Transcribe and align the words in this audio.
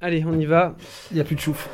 Allez, 0.00 0.24
on 0.26 0.38
y 0.38 0.46
va. 0.46 0.74
Il 1.10 1.14
n'y 1.14 1.20
a 1.20 1.24
plus 1.24 1.36
de 1.36 1.40
chouf. 1.40 1.68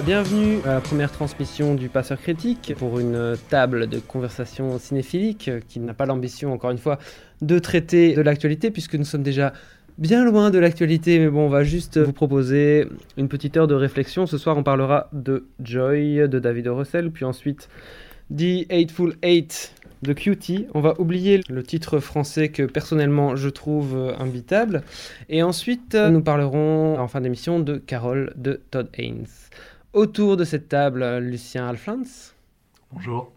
Bienvenue 0.00 0.60
à 0.64 0.74
la 0.74 0.80
première 0.80 1.12
transmission 1.12 1.74
du 1.74 1.90
Passeur 1.90 2.18
Critique 2.18 2.72
pour 2.78 2.98
une 2.98 3.36
table 3.50 3.88
de 3.88 3.98
conversation 3.98 4.78
cinéphilique 4.78 5.50
qui 5.68 5.80
n'a 5.80 5.92
pas 5.92 6.06
l'ambition, 6.06 6.50
encore 6.54 6.70
une 6.70 6.78
fois, 6.78 6.98
de 7.42 7.58
traiter 7.58 8.14
de 8.14 8.22
l'actualité 8.22 8.70
puisque 8.70 8.94
nous 8.94 9.04
sommes 9.04 9.22
déjà 9.22 9.52
bien 9.98 10.24
loin 10.24 10.50
de 10.50 10.58
l'actualité. 10.58 11.18
Mais 11.18 11.28
bon, 11.28 11.42
on 11.42 11.48
va 11.50 11.62
juste 11.62 11.98
vous 11.98 12.14
proposer 12.14 12.88
une 13.18 13.28
petite 13.28 13.58
heure 13.58 13.66
de 13.66 13.74
réflexion. 13.74 14.26
Ce 14.26 14.38
soir, 14.38 14.56
on 14.56 14.62
parlera 14.62 15.10
de 15.12 15.44
Joy 15.62 16.26
de 16.26 16.38
David. 16.38 16.68
Russell, 16.68 17.10
puis 17.10 17.26
ensuite 17.26 17.68
The 18.34 18.66
Eightful 18.70 19.16
Eight 19.22 19.74
de 20.00 20.14
Cutie. 20.14 20.66
On 20.72 20.80
va 20.80 20.98
oublier 21.00 21.42
le 21.50 21.62
titre 21.62 22.00
français 22.00 22.48
que 22.48 22.62
personnellement 22.62 23.36
je 23.36 23.50
trouve 23.50 24.14
imbitable. 24.18 24.82
Et 25.28 25.42
ensuite, 25.42 25.94
nous 25.94 26.22
parlerons 26.22 26.98
en 26.98 27.08
fin 27.08 27.20
d'émission 27.20 27.60
de 27.60 27.76
Carole 27.76 28.32
de 28.36 28.62
Todd 28.70 28.88
Haynes. 28.94 29.26
Autour 29.92 30.38
de 30.38 30.44
cette 30.44 30.70
table, 30.70 31.18
Lucien 31.18 31.68
Alflans. 31.68 32.32
Bonjour. 32.92 33.30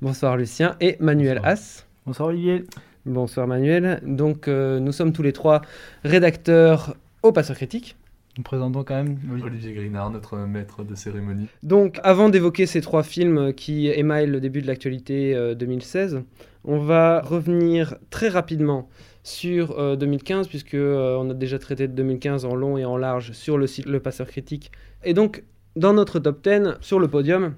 Bonsoir 0.00 0.36
Lucien 0.36 0.76
et 0.80 0.96
Manuel 1.00 1.38
Bonsoir. 1.38 1.52
Haas. 1.52 1.86
Bonsoir 2.06 2.28
Olivier. 2.28 2.64
Bonsoir 3.04 3.48
Manuel. 3.48 4.00
Donc 4.04 4.46
euh, 4.46 4.78
nous 4.78 4.92
sommes 4.92 5.12
tous 5.12 5.24
les 5.24 5.32
trois 5.32 5.60
rédacteurs 6.04 6.94
au 7.24 7.32
Passeur 7.32 7.56
Critique. 7.56 7.96
Nous 8.36 8.44
présentons 8.44 8.84
quand 8.84 8.94
même 8.94 9.18
Olivier. 9.28 9.50
Olivier 9.50 9.72
Grinard, 9.74 10.10
notre 10.10 10.38
maître 10.38 10.84
de 10.84 10.94
cérémonie. 10.94 11.48
Donc 11.64 11.98
avant 12.04 12.28
d'évoquer 12.28 12.66
ces 12.66 12.80
trois 12.80 13.02
films 13.02 13.52
qui 13.52 13.88
émaillent 13.88 14.28
le 14.28 14.40
début 14.40 14.62
de 14.62 14.68
l'actualité 14.68 15.34
euh, 15.34 15.56
2016, 15.56 16.22
on 16.64 16.78
va 16.78 17.22
revenir 17.22 17.96
très 18.10 18.28
rapidement 18.28 18.88
sur 19.24 19.76
euh, 19.80 19.96
2015 19.96 20.46
puisque 20.46 20.74
euh, 20.74 21.16
on 21.18 21.28
a 21.30 21.34
déjà 21.34 21.58
traité 21.58 21.88
de 21.88 21.92
2015 21.94 22.44
en 22.44 22.54
long 22.54 22.78
et 22.78 22.84
en 22.84 22.96
large 22.96 23.32
sur 23.32 23.58
le 23.58 23.66
site 23.66 23.86
Le 23.86 23.98
Passeur 23.98 24.28
Critique. 24.28 24.70
Et 25.02 25.12
donc 25.12 25.42
dans 25.78 25.92
notre 25.92 26.18
top 26.18 26.42
10, 26.42 26.78
sur 26.80 26.98
le 26.98 27.06
podium, 27.06 27.54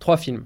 trois 0.00 0.16
films. 0.16 0.44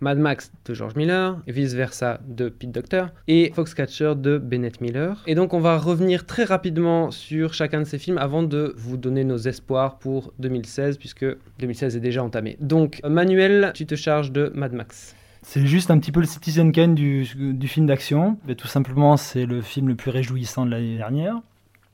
Mad 0.00 0.18
Max 0.18 0.52
de 0.64 0.74
George 0.74 0.94
Miller, 0.94 1.40
Vice 1.48 1.72
Versa 1.72 2.20
de 2.28 2.50
Pete 2.50 2.70
Docter 2.70 3.06
et 3.26 3.50
Foxcatcher 3.54 4.12
de 4.16 4.38
Bennett 4.38 4.80
Miller. 4.80 5.24
Et 5.26 5.34
donc 5.34 5.54
on 5.54 5.60
va 5.60 5.76
revenir 5.76 6.24
très 6.24 6.44
rapidement 6.44 7.10
sur 7.10 7.52
chacun 7.52 7.80
de 7.80 7.84
ces 7.84 7.98
films 7.98 8.18
avant 8.18 8.44
de 8.44 8.74
vous 8.76 8.96
donner 8.96 9.24
nos 9.24 9.38
espoirs 9.38 9.98
pour 9.98 10.32
2016 10.38 10.98
puisque 10.98 11.26
2016 11.58 11.96
est 11.96 12.00
déjà 12.00 12.22
entamé. 12.22 12.56
Donc 12.60 13.00
Manuel, 13.02 13.72
tu 13.74 13.86
te 13.86 13.96
charges 13.96 14.30
de 14.30 14.52
Mad 14.54 14.72
Max. 14.72 15.16
C'est 15.42 15.66
juste 15.66 15.90
un 15.90 15.98
petit 15.98 16.12
peu 16.12 16.20
le 16.20 16.26
Citizen 16.26 16.70
Kane 16.70 16.94
du, 16.94 17.24
film 17.64 17.86
d'action. 17.86 18.38
Tout 18.56 18.68
simplement, 18.68 19.16
c'est 19.16 19.46
le 19.46 19.62
film 19.62 19.88
le 19.88 19.96
plus 19.96 20.10
réjouissant 20.10 20.66
de 20.66 20.70
l'année 20.70 20.96
dernière. 20.96 21.40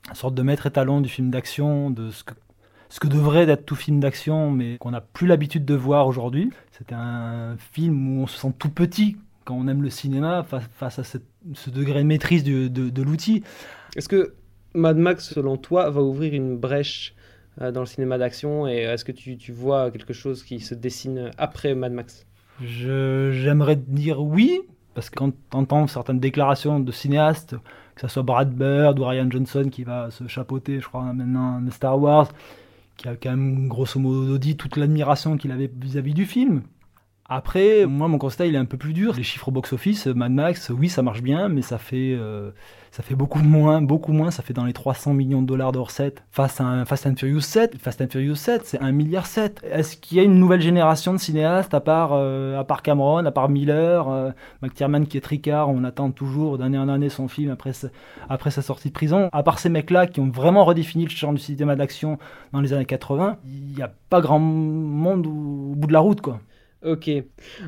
Une 0.09 0.15
sorte 0.15 0.35
de 0.35 0.43
maître 0.43 0.67
étalon 0.67 1.01
du 1.01 1.09
film 1.09 1.31
d'action, 1.31 1.89
de 1.89 2.11
ce 2.11 2.23
que, 2.23 2.33
ce 2.89 2.99
que 2.99 3.07
devrait 3.07 3.49
être 3.49 3.65
tout 3.65 3.75
film 3.75 3.99
d'action, 3.99 4.51
mais 4.51 4.77
qu'on 4.79 4.91
n'a 4.91 5.01
plus 5.01 5.27
l'habitude 5.27 5.65
de 5.65 5.75
voir 5.75 6.07
aujourd'hui. 6.07 6.51
C'est 6.71 6.93
un 6.93 7.55
film 7.57 8.17
où 8.19 8.23
on 8.23 8.27
se 8.27 8.37
sent 8.37 8.53
tout 8.59 8.69
petit 8.69 9.17
quand 9.43 9.55
on 9.55 9.67
aime 9.67 9.81
le 9.83 9.89
cinéma 9.89 10.43
face, 10.43 10.63
face 10.73 10.99
à 10.99 11.03
cette- 11.03 11.25
ce 11.53 11.69
degré 11.69 11.99
de 12.01 12.07
maîtrise 12.07 12.43
du- 12.43 12.69
de, 12.69 12.89
de 12.89 13.01
l'outil. 13.01 13.43
Est-ce 13.95 14.09
que 14.09 14.33
Mad 14.73 14.97
Max, 14.97 15.33
selon 15.33 15.57
toi, 15.57 15.89
va 15.89 16.01
ouvrir 16.01 16.33
une 16.33 16.57
brèche 16.57 17.15
euh, 17.61 17.71
dans 17.71 17.79
le 17.81 17.85
cinéma 17.85 18.17
d'action? 18.17 18.67
Et 18.67 18.77
est-ce 18.77 19.05
que 19.05 19.11
tu, 19.11 19.37
tu 19.37 19.51
vois 19.51 19.91
quelque 19.91 20.13
chose 20.13 20.43
qui 20.43 20.59
se 20.59 20.73
dessine 20.75 21.31
après 21.37 21.75
Mad 21.75 21.93
Max? 21.93 22.25
Je- 22.61 23.31
J'aimerais 23.33 23.75
dire 23.75 24.21
oui, 24.21 24.61
parce 24.93 25.09
que 25.09 25.15
quand 25.15 25.29
tu 25.31 25.57
entends 25.57 25.87
certaines 25.87 26.19
déclarations 26.19 26.79
de 26.79 26.91
cinéastes, 26.91 27.55
que 27.95 28.01
ce 28.01 28.07
soit 28.07 28.23
Brad 28.23 28.53
Bird 28.53 28.97
ou 28.99 29.05
Ryan 29.05 29.29
Johnson 29.29 29.69
qui 29.71 29.83
va 29.83 30.09
se 30.11 30.27
chapeauter, 30.27 30.79
je 30.79 30.87
crois, 30.87 31.03
maintenant 31.13 31.61
de 31.61 31.69
Star 31.71 31.99
Wars, 31.99 32.29
qui 32.97 33.07
a 33.07 33.15
quand 33.15 33.31
même 33.31 33.67
grosso 33.67 33.99
modo 33.99 34.37
dit 34.37 34.57
toute 34.57 34.77
l'admiration 34.77 35.37
qu'il 35.37 35.51
avait 35.51 35.71
vis-à-vis 35.73 36.13
du 36.13 36.25
film. 36.25 36.63
Après, 37.27 37.87
moi, 37.87 38.07
mon 38.07 38.19
constat, 38.19 38.45
il 38.45 38.53
est 38.53 38.59
un 38.59 38.65
peu 38.65 38.77
plus 38.77 38.93
dur. 38.93 39.15
Les 39.15 39.23
chiffres 39.23 39.47
au 39.47 39.51
box-office, 39.51 40.05
Mad 40.05 40.31
Max, 40.31 40.69
oui, 40.69 40.89
ça 40.89 41.01
marche 41.01 41.23
bien, 41.23 41.49
mais 41.49 41.63
ça 41.63 41.79
fait, 41.79 42.13
euh, 42.13 42.51
ça 42.91 43.01
fait 43.01 43.15
beaucoup 43.15 43.39
moins, 43.39 43.81
beaucoup 43.81 44.11
moins. 44.11 44.29
Ça 44.29 44.43
fait 44.43 44.53
dans 44.53 44.63
les 44.63 44.73
300 44.73 45.15
millions 45.15 45.41
de 45.41 45.47
dollars 45.47 45.71
de 45.71 45.79
recettes. 45.79 46.23
Face 46.29 46.61
à 46.61 46.65
un 46.65 46.85
Fast 46.85 47.07
and 47.07 47.15
Furious 47.15 47.41
7, 47.41 47.79
Fast 47.79 48.01
and 48.01 48.09
Furious 48.11 48.35
7, 48.35 48.61
c'est 48.65 48.79
1 48.79 48.91
milliard 48.91 49.25
7. 49.25 49.65
Est-ce 49.67 49.97
qu'il 49.97 50.17
y 50.17 50.19
a 50.19 50.23
une 50.23 50.37
nouvelle 50.37 50.61
génération 50.61 51.13
de 51.13 51.17
cinéastes, 51.17 51.73
à 51.73 51.79
part, 51.79 52.11
euh, 52.13 52.59
à 52.59 52.63
part 52.63 52.83
Cameron, 52.83 53.25
à 53.25 53.31
part 53.31 53.49
Miller, 53.49 54.07
euh, 54.07 54.29
McTiernan 54.61 55.05
qui 55.05 55.17
est 55.17 55.21
tricard, 55.21 55.69
on 55.69 55.83
attend 55.83 56.11
toujours 56.11 56.59
d'année 56.59 56.77
en 56.77 56.89
année 56.89 57.09
son 57.09 57.27
film 57.27 57.49
après 57.49 57.71
après 58.29 58.51
sa 58.51 58.61
sortie 58.61 58.89
de 58.89 58.93
prison. 58.93 59.29
À 59.31 59.41
part 59.41 59.57
ces 59.57 59.69
mecs-là 59.69 60.05
qui 60.05 60.19
ont 60.19 60.29
vraiment 60.29 60.63
redéfini 60.63 61.05
le 61.05 61.09
genre 61.09 61.33
du 61.33 61.39
cinéma 61.39 61.75
d'action 61.75 62.19
dans 62.53 62.61
les 62.61 62.71
années 62.73 62.85
80, 62.85 63.37
il 63.45 63.75
n'y 63.75 63.81
a 63.81 63.91
pas 64.11 64.21
grand 64.21 64.37
monde 64.37 65.25
au 65.25 65.73
bout 65.75 65.87
de 65.87 65.93
la 65.93 65.99
route, 66.01 66.21
quoi. 66.21 66.39
Ok, 66.85 67.09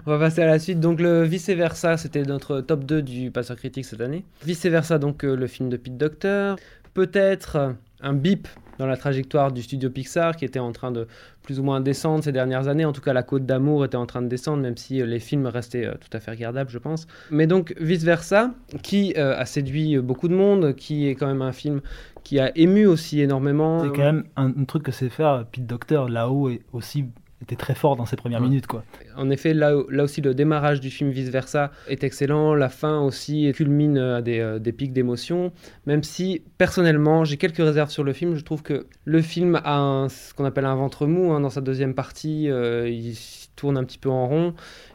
on 0.06 0.12
va 0.12 0.20
passer 0.20 0.44
à 0.44 0.46
la 0.46 0.60
suite. 0.60 0.80
Donc 0.80 1.02
le 1.02 1.24
Vice 1.24 1.50
Versa, 1.50 1.98
c'était 1.98 2.22
notre 2.22 2.62
top 2.62 2.84
2 2.84 3.02
du 3.02 3.32
Passeur 3.32 3.58
Critique 3.58 3.86
cette 3.86 4.02
année. 4.02 4.24
Vice 4.46 4.64
Versa, 4.68 5.00
donc 5.00 5.24
euh, 5.24 5.36
le 5.36 5.48
film 5.48 5.70
de 5.70 5.78
Pete 5.78 5.98
Docter. 5.98 6.54
Peut-être 6.94 7.74
un 8.02 8.14
bip 8.14 8.48
dans 8.78 8.86
la 8.86 8.96
trajectoire 8.96 9.52
du 9.52 9.64
studio 9.64 9.90
Pixar 9.90 10.36
qui 10.36 10.46
était 10.46 10.60
en 10.60 10.72
train 10.72 10.92
de 10.92 11.08
plus 11.42 11.60
ou 11.60 11.64
moins 11.64 11.82
descendre 11.82 12.24
ces 12.24 12.32
dernières 12.32 12.68
années. 12.68 12.86
En 12.86 12.94
tout 12.94 13.02
cas, 13.02 13.12
la 13.12 13.24
Côte 13.24 13.48
d'Amour 13.48 13.86
était 13.86 13.98
en 13.98 14.06
train 14.06 14.22
de 14.22 14.28
descendre, 14.28 14.62
même 14.62 14.78
si 14.78 15.02
euh, 15.02 15.08
les 15.08 15.20
films 15.20 15.48
restaient 15.48 15.88
euh, 15.88 15.96
tout 16.00 16.16
à 16.16 16.20
fait 16.20 16.30
regardables, 16.30 16.70
je 16.70 16.78
pense. 16.78 17.08
Mais 17.32 17.48
donc 17.48 17.74
Vice 17.80 18.04
Versa, 18.04 18.52
qui 18.84 19.16
a 19.16 19.46
séduit 19.48 19.98
beaucoup 19.98 20.28
de 20.28 20.36
monde, 20.36 20.76
qui 20.76 21.08
est 21.08 21.16
quand 21.16 21.28
même 21.28 21.42
un 21.42 21.54
film 21.54 21.82
qui 22.24 22.40
a 22.40 22.56
ému 22.56 22.86
aussi 22.86 23.20
énormément. 23.22 23.80
C'est 23.84 23.90
quand 23.90 24.14
même 24.14 24.26
un, 24.36 24.52
truc 24.66 24.84
que 24.84 24.92
c'est 24.92 25.10
faire. 25.10 25.46
Pete 25.52 25.66
Docter, 25.66 26.04
là-haut, 26.08 26.50
est 26.50 26.62
aussi 26.72 27.06
était 27.42 27.56
très 27.56 27.76
fort 27.76 27.96
dans 27.96 28.06
ses 28.06 28.16
premières 28.16 28.42
Ouais. 28.42 28.48
minutes, 28.48 28.66
quoi. 28.68 28.84
En 29.16 29.30
effet, 29.30 29.54
là, 29.54 29.74
là 29.90 30.04
aussi, 30.04 30.22
le 30.22 30.34
démarrage 30.34 30.82
du 30.82 30.90
film 30.90 31.12
Vice 31.12 31.30
Versa 31.30 31.72
est 31.88 32.04
excellent. 32.04 32.54
La 32.56 32.70
fin 32.70 33.02
aussi 33.02 33.52
culmine 33.54 33.98
à 33.98 34.22
des, 34.22 34.40
euh, 34.40 34.60
des 34.60 34.72
pics 34.72 34.92
d'émotion. 34.94 35.52
Même 35.86 36.04
si, 36.04 36.42
personnellement, 36.58 37.26
j'ai 37.26 37.38
quelques 37.38 37.58
réserves 37.58 37.90
sur 37.92 38.04
le 38.04 38.14
film. 38.14 38.36
Je 38.36 38.44
trouve 38.44 38.64
que 38.64 38.88
le 39.06 39.22
film 39.22 39.60
a 39.64 39.78
un- 39.78 40.10
ce 40.10 40.34
qu'on 40.34 40.46
appelle 40.46 40.66
un 40.66 40.76
ventre 40.76 41.06
mou. 41.06 41.32
hein. 41.32 41.40
Dans 41.40 41.50
sa 41.52 41.62
deuxième 41.62 41.94
partie, 41.94 42.50
euh, 42.50 42.90
il 42.90 43.14
tourne 43.58 43.78
un 43.78 43.84
petit 43.84 43.98
peu 43.98 44.10
en 44.10 44.28
rond. 44.28 44.54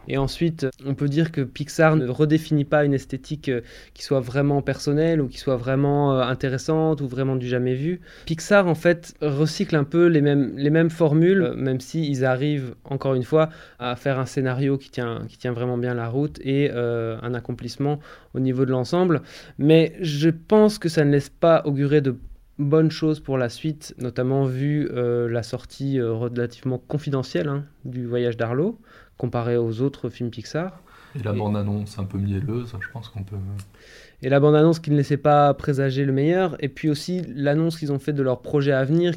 Et 0.09 0.17
ensuite, 0.17 0.67
on 0.85 0.95
peut 0.95 1.09
dire 1.09 1.31
que 1.31 1.43
Pixar 1.43 1.97
ne 1.97 2.09
redéfinit 2.09 2.65
pas 2.65 2.85
une 2.85 2.95
esthétique 2.95 3.49
euh, 3.49 3.61
qui 3.95 4.03
soit 4.03 4.21
vraiment 4.21 4.63
personnelle 4.63 5.21
ou 5.21 5.29
qui 5.29 5.39
soit 5.39 5.57
vraiment 5.57 6.15
euh, 6.15 6.23
intéressante 6.23 7.01
ou 7.01 7.09
vraiment 7.09 7.37
du 7.37 7.47
jamais 7.47 7.75
vu. 7.75 8.01
Pixar, 8.27 8.67
en 8.67 8.75
fait, 8.75 9.15
recycle 9.21 9.77
un 9.77 9.85
peu 9.85 10.07
les 10.07 10.21
mêmes, 10.21 10.55
les 10.57 10.71
mêmes 10.71 10.91
formules, 10.91 11.43
euh, 11.43 11.55
même 11.55 11.81
s'ils 11.81 12.25
arrivent, 12.25 12.75
encore 12.85 13.15
une 13.15 13.23
fois, 13.23 13.51
à 13.79 13.95
faire 13.97 14.19
un 14.19 14.27
scénario 14.27 14.79
qui 14.79 14.91
tient, 14.91 15.25
qui 15.29 15.39
tient 15.39 15.53
vraiment 15.53 15.79
bien 15.79 15.95
la 15.95 16.09
route 16.09 16.41
et 16.45 16.71
un 16.73 17.35
accomplissement 17.35 17.99
au 18.35 18.41
niveau 18.41 18.65
de 18.65 18.71
l'ensemble. 18.71 19.23
Mais 19.59 19.95
je 20.01 20.31
pense 20.31 20.79
que 20.79 20.89
ça 20.89 21.05
ne 21.05 21.11
laisse 21.11 21.29
pas 21.29 21.63
augurer 21.65 22.01
de 22.01 22.17
bonnes 22.63 22.91
choses 22.91 23.21
pour 23.21 23.39
la 23.39 23.49
suite, 23.49 23.95
notamment 23.99 24.45
vu 24.45 24.89
euh, 24.93 25.29
la 25.29 25.43
sortie 25.43 25.99
euh, 25.99 26.13
relativement 26.13 26.79
confidentielle 26.79 27.49
hein, 27.49 27.65
du 27.85 28.07
voyage 28.07 28.37
d'Arlo, 28.37 28.79
comparé 29.19 29.57
aux 29.57 29.81
autres 29.81 30.09
films 30.09 30.31
Pixar. 30.31 30.81
Et 31.15 31.23
la 31.23 31.33
bande-annonce 31.33 31.99
un 31.99 32.05
peu 32.05 32.19
mielleuse, 32.19 32.75
je 32.81 32.89
pense 32.91 33.09
qu'on 33.09 33.23
peut. 33.23 33.37
Et 34.23 34.29
la 34.29 34.41
bande-annonce 34.41 34.79
qui 34.79 34.91
ne 34.91 34.97
laissait 34.97 35.19
pas 35.19 35.53
présager 35.53 36.05
le 36.05 36.13
meilleur. 36.13 36.57
Et 36.61 36.69
puis 36.69 36.89
aussi 36.89 37.23
l'annonce 37.35 37.79
qu'ils 37.79 37.93
ont 37.93 37.99
fait 37.99 38.13
de 38.13 38.23
leur 38.23 38.41
projet 38.41 38.73
à 38.73 38.85
venir. 38.85 39.13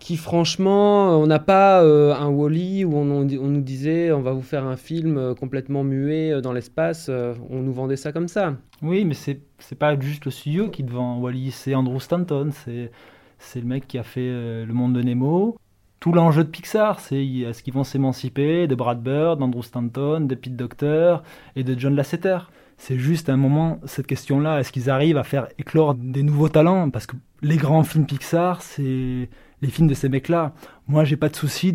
Qui 0.00 0.16
franchement, 0.16 1.18
on 1.18 1.26
n'a 1.26 1.40
pas 1.40 1.82
euh, 1.82 2.14
un 2.14 2.28
Wally 2.28 2.84
où 2.84 2.96
on, 2.96 3.04
nous 3.04 3.60
disait 3.60 4.12
on 4.12 4.22
va 4.22 4.32
vous 4.32 4.42
faire 4.42 4.64
un 4.64 4.76
film 4.76 5.18
euh, 5.18 5.34
complètement 5.34 5.82
muet 5.82 6.32
euh, 6.32 6.40
dans 6.40 6.52
l'espace. 6.52 7.08
euh, 7.08 7.34
on 7.50 7.60
nous 7.62 7.72
vendait 7.72 7.96
ça 7.96 8.12
comme 8.12 8.28
ça. 8.28 8.54
Oui, 8.80 9.04
mais 9.04 9.14
c'est 9.14 9.40
pas 9.76 9.98
juste 9.98 10.24
le 10.24 10.30
studio 10.30 10.70
qui 10.70 10.84
te 10.84 10.92
vend 10.92 11.18
Wally, 11.18 11.50
c'est 11.50 11.74
Andrew 11.74 11.98
Stanton, 11.98 12.50
c'est 12.52 13.60
le 13.60 13.66
mec 13.66 13.88
qui 13.88 13.98
a 13.98 14.04
fait 14.04 14.20
euh, 14.20 14.64
Le 14.64 14.72
Monde 14.72 14.92
de 14.94 15.02
Nemo. 15.02 15.56
Tout 15.98 16.12
l'enjeu 16.12 16.44
de 16.44 16.48
Pixar, 16.48 17.00
c'est 17.00 17.26
est-ce 17.26 17.64
qu'ils 17.64 17.74
vont 17.74 17.82
s'émanciper 17.82 18.68
de 18.68 18.74
Brad 18.76 19.02
Bird, 19.02 19.40
d'Andrew 19.40 19.62
Stanton, 19.64 20.20
de 20.20 20.34
Pete 20.36 20.54
Docter 20.54 21.16
et 21.56 21.64
de 21.64 21.76
John 21.76 21.96
Lasseter. 21.96 22.38
C'est 22.76 22.98
juste 22.98 23.28
un 23.28 23.36
moment, 23.36 23.80
cette 23.84 24.06
question-là, 24.06 24.60
est-ce 24.60 24.70
qu'ils 24.70 24.90
arrivent 24.90 25.18
à 25.18 25.24
faire 25.24 25.48
éclore 25.58 25.96
des 25.96 26.22
nouveaux 26.22 26.48
talents? 26.48 26.88
Parce 26.90 27.06
que 27.06 27.16
les 27.42 27.56
grands 27.56 27.82
films 27.82 28.06
Pixar, 28.06 28.62
c'est 28.62 29.28
les 29.62 29.68
films 29.68 29.88
de 29.88 29.94
ces 29.94 30.08
mecs-là. 30.08 30.52
Moi, 30.86 31.04
j'ai 31.04 31.16
pas 31.16 31.28
de 31.28 31.36
souci. 31.36 31.74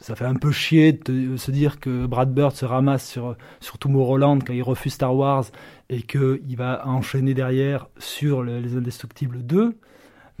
ça 0.00 0.14
fait 0.14 0.24
un 0.24 0.34
peu 0.34 0.50
chier 0.52 0.92
de 0.92 1.36
se 1.36 1.50
dire 1.50 1.80
que 1.80 2.06
Brad 2.06 2.32
Bird 2.32 2.52
se 2.52 2.64
ramasse 2.64 3.08
sur, 3.08 3.36
sur 3.60 3.78
Tomorrowland 3.78 4.40
quand 4.46 4.52
il 4.52 4.62
refuse 4.62 4.94
Star 4.94 5.14
Wars 5.14 5.44
et 5.90 6.02
qu'il 6.02 6.56
va 6.56 6.86
enchaîner 6.86 7.34
derrière 7.34 7.88
sur 7.98 8.42
Les 8.42 8.76
Indestructibles 8.76 9.44
2. 9.44 9.76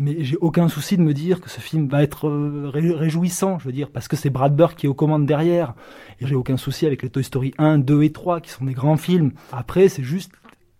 Mais 0.00 0.22
j'ai 0.22 0.36
aucun 0.36 0.68
souci 0.68 0.96
de 0.96 1.02
me 1.02 1.12
dire 1.12 1.40
que 1.40 1.50
ce 1.50 1.60
film 1.60 1.88
va 1.88 2.04
être 2.04 2.28
euh, 2.28 2.70
réjouissant, 2.72 3.58
je 3.58 3.64
veux 3.64 3.72
dire, 3.72 3.90
parce 3.90 4.06
que 4.06 4.14
c'est 4.14 4.30
Brad 4.30 4.54
Bird 4.54 4.76
qui 4.76 4.86
est 4.86 4.88
aux 4.88 4.94
commandes 4.94 5.26
derrière. 5.26 5.74
Et 6.20 6.26
j'ai 6.28 6.36
aucun 6.36 6.56
souci 6.56 6.86
avec 6.86 7.02
les 7.02 7.10
Toy 7.10 7.24
Story 7.24 7.52
1, 7.58 7.78
2 7.78 8.04
et 8.04 8.12
3, 8.12 8.40
qui 8.40 8.50
sont 8.50 8.64
des 8.64 8.74
grands 8.74 8.96
films. 8.96 9.32
Après, 9.50 9.88
c'est 9.88 10.04
juste 10.04 10.30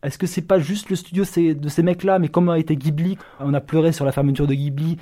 est-ce 0.04 0.18
que 0.18 0.28
c'est 0.28 0.42
pas 0.42 0.60
juste 0.60 0.90
le 0.90 0.96
studio 0.96 1.24
de 1.24 1.68
ces 1.68 1.82
mecs-là, 1.82 2.20
mais 2.20 2.28
comme 2.28 2.48
a 2.48 2.58
été 2.58 2.76
Ghibli, 2.76 3.18
on 3.40 3.52
a 3.52 3.60
pleuré 3.60 3.90
sur 3.90 4.04
la 4.04 4.12
fermeture 4.12 4.46
de 4.46 4.54
Ghibli. 4.54 4.96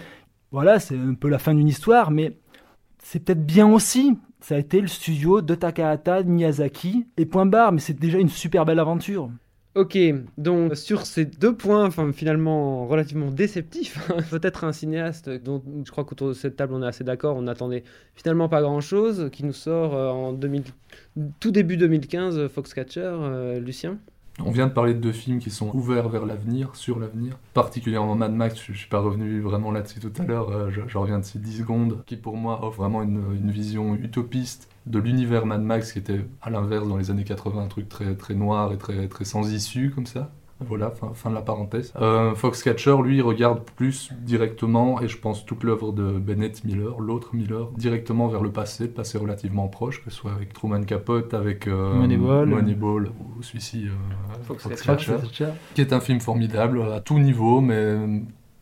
Voilà, 0.53 0.79
c'est 0.79 0.97
un 0.97 1.15
peu 1.15 1.29
la 1.29 1.39
fin 1.39 1.55
d'une 1.55 1.69
histoire, 1.69 2.11
mais 2.11 2.37
c'est 3.03 3.21
peut-être 3.21 3.45
bien 3.45 3.69
aussi. 3.69 4.17
Ça 4.41 4.55
a 4.55 4.59
été 4.59 4.81
le 4.81 4.87
studio 4.87 5.41
de 5.43 5.55
Takahata, 5.55 6.23
Miyazaki, 6.23 7.07
et 7.17 7.27
point 7.27 7.47
barre, 7.47 7.73
mais 7.73 7.81
c'est 7.81 7.99
déjà 7.99 8.19
une 8.19 8.29
super 8.29 8.65
belle 8.65 8.79
aventure. 8.79 9.31
Ok, 9.77 9.99
donc 10.39 10.75
sur 10.75 11.05
ces 11.05 11.27
deux 11.27 11.55
points, 11.55 11.91
finalement 12.13 12.87
relativement 12.87 13.31
déceptifs, 13.31 13.99
peut-être 14.31 14.65
un 14.65 14.73
cinéaste 14.73 15.29
dont 15.29 15.63
je 15.85 15.91
crois 15.91 16.05
qu'autour 16.07 16.29
de 16.29 16.33
cette 16.33 16.57
table 16.57 16.73
on 16.73 16.83
est 16.83 16.87
assez 16.87 17.05
d'accord, 17.05 17.37
on 17.37 17.43
n'attendait 17.43 17.85
finalement 18.15 18.49
pas 18.49 18.63
grand-chose, 18.63 19.29
qui 19.33 19.45
nous 19.45 19.53
sort 19.53 19.95
euh, 19.95 20.09
en 20.09 20.33
2000, 20.33 20.63
tout 21.41 21.51
début 21.51 21.77
2015, 21.77 22.49
Foxcatcher, 22.49 23.01
euh, 23.21 23.61
Lucien? 23.61 23.99
On 24.45 24.51
vient 24.51 24.67
de 24.67 24.73
parler 24.73 24.93
de 24.93 25.01
deux 25.01 25.13
films 25.13 25.39
qui 25.39 25.51
sont 25.51 25.71
ouverts 25.75 26.09
vers 26.09 26.27
l'avenir, 26.27 26.75
sur 26.77 26.99
l'avenir. 26.99 27.39
Particulièrement 27.55 28.15
Mad 28.15 28.33
Max, 28.33 28.61
je 28.63 28.73
ne 28.73 28.77
suis 28.77 28.89
pas 28.89 29.01
revenu 29.01 29.41
vraiment 29.41 29.71
là-dessus 29.71 30.01
tout 30.01 30.13
à 30.19 30.25
l'heure, 30.25 30.51
euh, 30.51 30.71
je, 30.71 30.99
reviens 30.99 31.19
de 31.19 31.25
ces 31.25 31.39
10 31.39 31.59
secondes, 31.59 32.03
qui 32.07 32.17
pour 32.17 32.37
moi 32.37 32.65
offre 32.65 32.81
vraiment 32.81 33.03
une, 33.03 33.51
vision 33.51 33.95
utopiste 33.95 34.69
de 34.85 34.99
l'univers 34.99 35.47
Mad 35.47 35.63
Max, 35.63 35.93
qui 35.93 35.99
était 35.99 36.27
à 36.43 36.51
l'inverse 36.51 36.87
dans 36.87 36.99
les 36.99 37.11
années 37.11 37.25
80, 37.25 37.63
un 37.63 37.69
truc 37.69 37.89
très, 37.89 38.15
très 38.15 38.35
noir 38.35 38.73
et 38.73 38.79
très, 38.79 39.09
très 39.09 39.25
sans 39.25 39.51
issue 39.51 39.91
comme 39.91 40.07
ça. 40.07 40.31
Voilà, 40.61 40.91
fin, 40.91 41.31
de 41.31 41.35
la 41.35 41.43
parenthèse. 41.43 41.93
Euh, 42.01 42.35
Foxcatcher, 42.35 42.97
lui, 43.05 43.21
regarde 43.21 43.61
plus 43.77 44.11
directement, 44.23 45.03
et 45.03 45.09
je 45.09 45.19
pense 45.19 45.45
toute 45.45 45.65
l'œuvre 45.65 45.93
de 45.93 46.13
Bennett 46.13 46.65
Miller, 46.65 46.99
l'autre 46.99 47.35
Miller, 47.35 47.69
directement 47.77 48.29
vers 48.29 48.43
le 48.43 48.51
passé, 48.51 48.85
le 48.85 48.91
passé 48.91 49.19
relativement 49.19 49.69
proche, 49.69 50.03
que 50.03 50.11
ce 50.11 50.17
soit 50.17 50.33
avec 50.33 50.55
Truman 50.55 50.83
Capote, 50.85 51.35
avec 51.35 51.67
euh, 51.67 51.95
Moneyball, 51.95 53.11
ou 53.37 53.43
celui-ci, 53.43 53.87
euh, 53.87 54.43
Foxcatcher, 54.45 55.17
qui 55.75 55.81
est 55.83 55.93
un 55.93 56.01
film 56.01 56.21
formidable 56.21 56.83
à 56.91 57.01
tout 57.01 57.19
niveau, 57.19 57.61
mais 57.61 57.95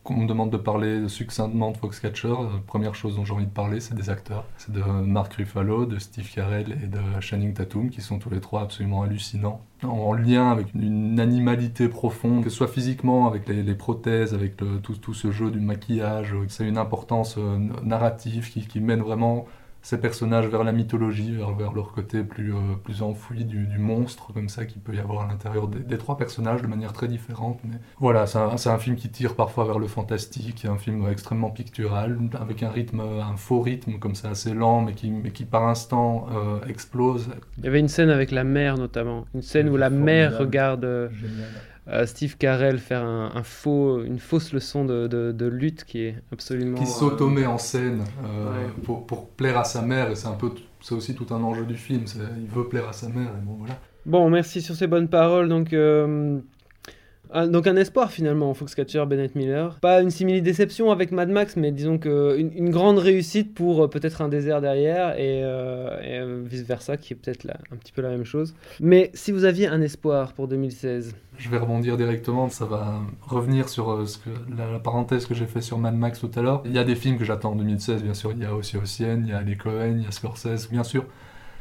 on 0.09 0.17
me 0.17 0.27
demande 0.27 0.51
de 0.51 0.57
parler 0.57 1.07
succinctement 1.09 1.71
de 1.71 1.77
Foxcatcher, 1.77 2.29
la 2.29 2.59
première 2.65 2.95
chose 2.95 3.15
dont 3.15 3.25
j'ai 3.25 3.33
envie 3.33 3.45
de 3.45 3.51
parler, 3.51 3.79
c'est 3.79 3.95
des 3.95 4.09
acteurs. 4.09 4.45
C'est 4.57 4.71
de 4.71 4.81
Mark 4.81 5.33
Ruffalo, 5.33 5.85
de 5.85 5.99
Steve 5.99 6.31
Carell 6.31 6.77
et 6.83 6.87
de 6.87 6.99
Channing 7.19 7.53
Tatum, 7.53 7.89
qui 7.89 8.01
sont 8.01 8.19
tous 8.19 8.29
les 8.29 8.39
trois 8.39 8.61
absolument 8.61 9.03
hallucinants. 9.03 9.61
En 9.83 10.13
lien 10.13 10.51
avec 10.51 10.73
une 10.73 11.19
animalité 11.19 11.89
profonde, 11.89 12.43
que 12.43 12.49
ce 12.49 12.57
soit 12.57 12.67
physiquement, 12.67 13.27
avec 13.27 13.47
les, 13.47 13.75
prothèses, 13.75 14.33
avec 14.33 14.55
tout, 14.57 15.13
ce 15.13 15.31
jeu 15.31 15.51
du 15.51 15.59
maquillage, 15.59 16.33
c'est 16.47 16.67
une 16.67 16.77
importance 16.77 17.35
euh, 17.37 17.57
narrative 17.83 18.49
qui 18.49 18.79
mène 18.79 19.01
vraiment 19.01 19.45
ces 19.85 19.99
personnages 19.99 20.47
vers 20.47 20.63
la 20.63 20.71
mythologie, 20.71 21.35
vers, 21.35 21.71
leur 21.71 21.91
côté 21.91 22.23
plus, 22.23 22.55
euh, 22.55 22.73
plus 22.83 23.03
enfoui 23.03 23.45
du, 23.45 23.67
monstre, 23.77 24.33
comme 24.33 24.49
ça, 24.49 24.65
qu'il 24.65 24.81
peut 24.81 24.95
y 24.95 24.99
avoir 24.99 25.25
à 25.25 25.27
l'intérieur 25.27 25.67
des, 25.67 25.97
trois 25.99 26.17
personnages 26.17 26.63
de 26.63 26.65
manière 26.65 26.91
très 26.91 27.07
différente. 27.07 27.59
Mais 27.63 27.75
voilà, 27.99 28.25
c'est 28.25 28.39
un, 28.39 28.55
un, 28.55 28.77
film 28.79 28.95
qui 28.95 29.09
tire 29.09 29.35
parfois 29.35 29.63
vers 29.65 29.77
le 29.77 29.85
fantastique, 29.85 30.65
un 30.65 30.77
film 30.77 31.07
extrêmement 31.07 31.51
pictural, 31.51 32.17
avec 32.41 32.63
un 32.63 32.71
rythme, 32.71 32.99
un 32.99 33.37
faux 33.37 33.61
rythme 33.61 33.99
comme 33.99 34.15
ça, 34.15 34.29
assez 34.29 34.55
lent, 34.55 34.81
mais 34.81 34.93
qui, 34.93 35.11
mais 35.11 35.29
qui 35.29 35.45
par 35.45 35.67
instant 35.67 36.29
euh, 36.33 36.67
explose. 36.67 37.29
Il 37.59 37.65
y 37.65 37.67
avait 37.67 37.79
une 37.79 37.87
scène 37.87 38.09
avec 38.09 38.31
la 38.31 38.43
mère 38.43 38.79
notamment, 38.79 39.25
une 39.35 39.43
scène 39.43 39.69
où 39.69 39.77
la 39.77 39.91
mère 39.91 40.39
regarde... 40.39 40.83
Euh, 40.83 41.09
Steve 42.05 42.37
Carell 42.37 42.79
faire 42.79 43.03
un, 43.03 43.43
faux, 43.43 44.03
une 44.03 44.17
fausse 44.17 44.53
leçon 44.53 44.85
de, 44.85 45.07
de, 45.07 45.45
lutte 45.45 45.83
qui 45.83 46.01
est 46.01 46.15
absolument. 46.31 46.77
Qui 46.77 46.87
s'automet 46.87 47.45
en 47.45 47.57
scène 47.57 48.03
euh, 48.23 48.67
pour, 48.83 49.05
pour, 49.05 49.29
plaire 49.29 49.57
à 49.57 49.63
sa 49.63 49.81
mère, 49.81 50.09
et 50.09 50.15
c'est 50.15 50.27
un 50.27 50.33
peu, 50.33 50.51
c'est 50.81 50.95
aussi 50.95 51.13
tout 51.13 51.27
un 51.31 51.43
enjeu 51.43 51.65
du 51.65 51.75
film. 51.75 52.05
Il 52.39 52.47
veut 52.47 52.67
plaire 52.67 52.89
à 52.89 52.93
sa 52.93 53.07
mère, 53.07 53.27
et 53.27 53.45
bon 53.45 53.55
voilà. 53.59 53.79
Bon, 54.05 54.29
merci 54.29 54.61
sur 54.61 54.75
ces 54.75 54.87
bonnes 54.87 55.09
paroles. 55.09 55.49
Donc, 55.49 55.73
euh, 55.73 56.39
ah, 57.37 57.47
donc 57.47 57.67
un 57.67 57.75
espoir 57.75 58.11
finalement, 58.11 58.53
Foxcatcher, 58.53 59.03
Bennett 59.05 59.35
Miller. 59.35 59.77
Pas 59.81 60.01
une 60.01 60.09
simili-déception 60.09 60.89
avec 60.89 61.11
Mad 61.11 61.27
Max, 61.27 61.57
mais 61.57 61.73
disons 61.73 61.97
qu'une 61.97 62.49
une 62.55 62.69
grande 62.69 62.97
réussite 62.97 63.53
pour 63.53 63.83
euh, 63.83 63.87
peut-être 63.89 64.21
un 64.21 64.29
désert 64.29 64.61
derrière 64.61 65.19
et, 65.19 65.43
euh, 65.43 65.99
euh, 66.01 66.43
vice-versa, 66.45 66.95
qui 66.95 67.11
est 67.11 67.17
peut-être 67.17 67.45
un 67.73 67.75
petit 67.75 67.91
peu 67.91 68.01
la 68.01 68.07
même 68.07 68.23
chose. 68.23 68.55
Mais 68.79 69.11
si 69.13 69.33
vous 69.33 69.43
aviez 69.43 69.67
un 69.67 69.81
espoir 69.81 70.31
pour 70.31 70.47
2016 70.47 71.13
Je 71.37 71.49
vais 71.49 71.57
rebondir 71.57 71.97
directement, 71.97 72.47
ça 72.47 72.63
va 72.63 73.01
revenir 73.27 73.67
sur 73.67 74.05
que, 74.23 74.29
la, 74.55 74.79
parenthèse 74.79 75.25
que 75.25 75.33
j'ai 75.33 75.45
fait 75.45 75.59
sur 75.59 75.77
Mad 75.77 75.93
Max 75.93 76.21
tout 76.21 76.31
à 76.35 76.41
l'heure. 76.41 76.61
Il 76.63 76.71
y 76.71 76.79
a 76.79 76.85
des 76.85 76.95
films 76.95 77.17
que 77.17 77.25
j'attends 77.25 77.51
en 77.51 77.55
2016, 77.57 78.01
bien 78.01 78.13
sûr, 78.13 78.31
il 78.31 78.39
y 78.39 78.45
a 78.45 78.55
aussi 78.55 78.77
Ocean, 78.77 79.23
il 79.25 79.31
y 79.31 79.33
a 79.33 79.41
Les 79.41 79.57
Cohen, 79.57 79.97
il 79.97 80.03
y 80.05 80.07
a 80.07 80.11
Scorsese, 80.11 80.69
bien 80.71 80.85
sûr, 80.85 81.03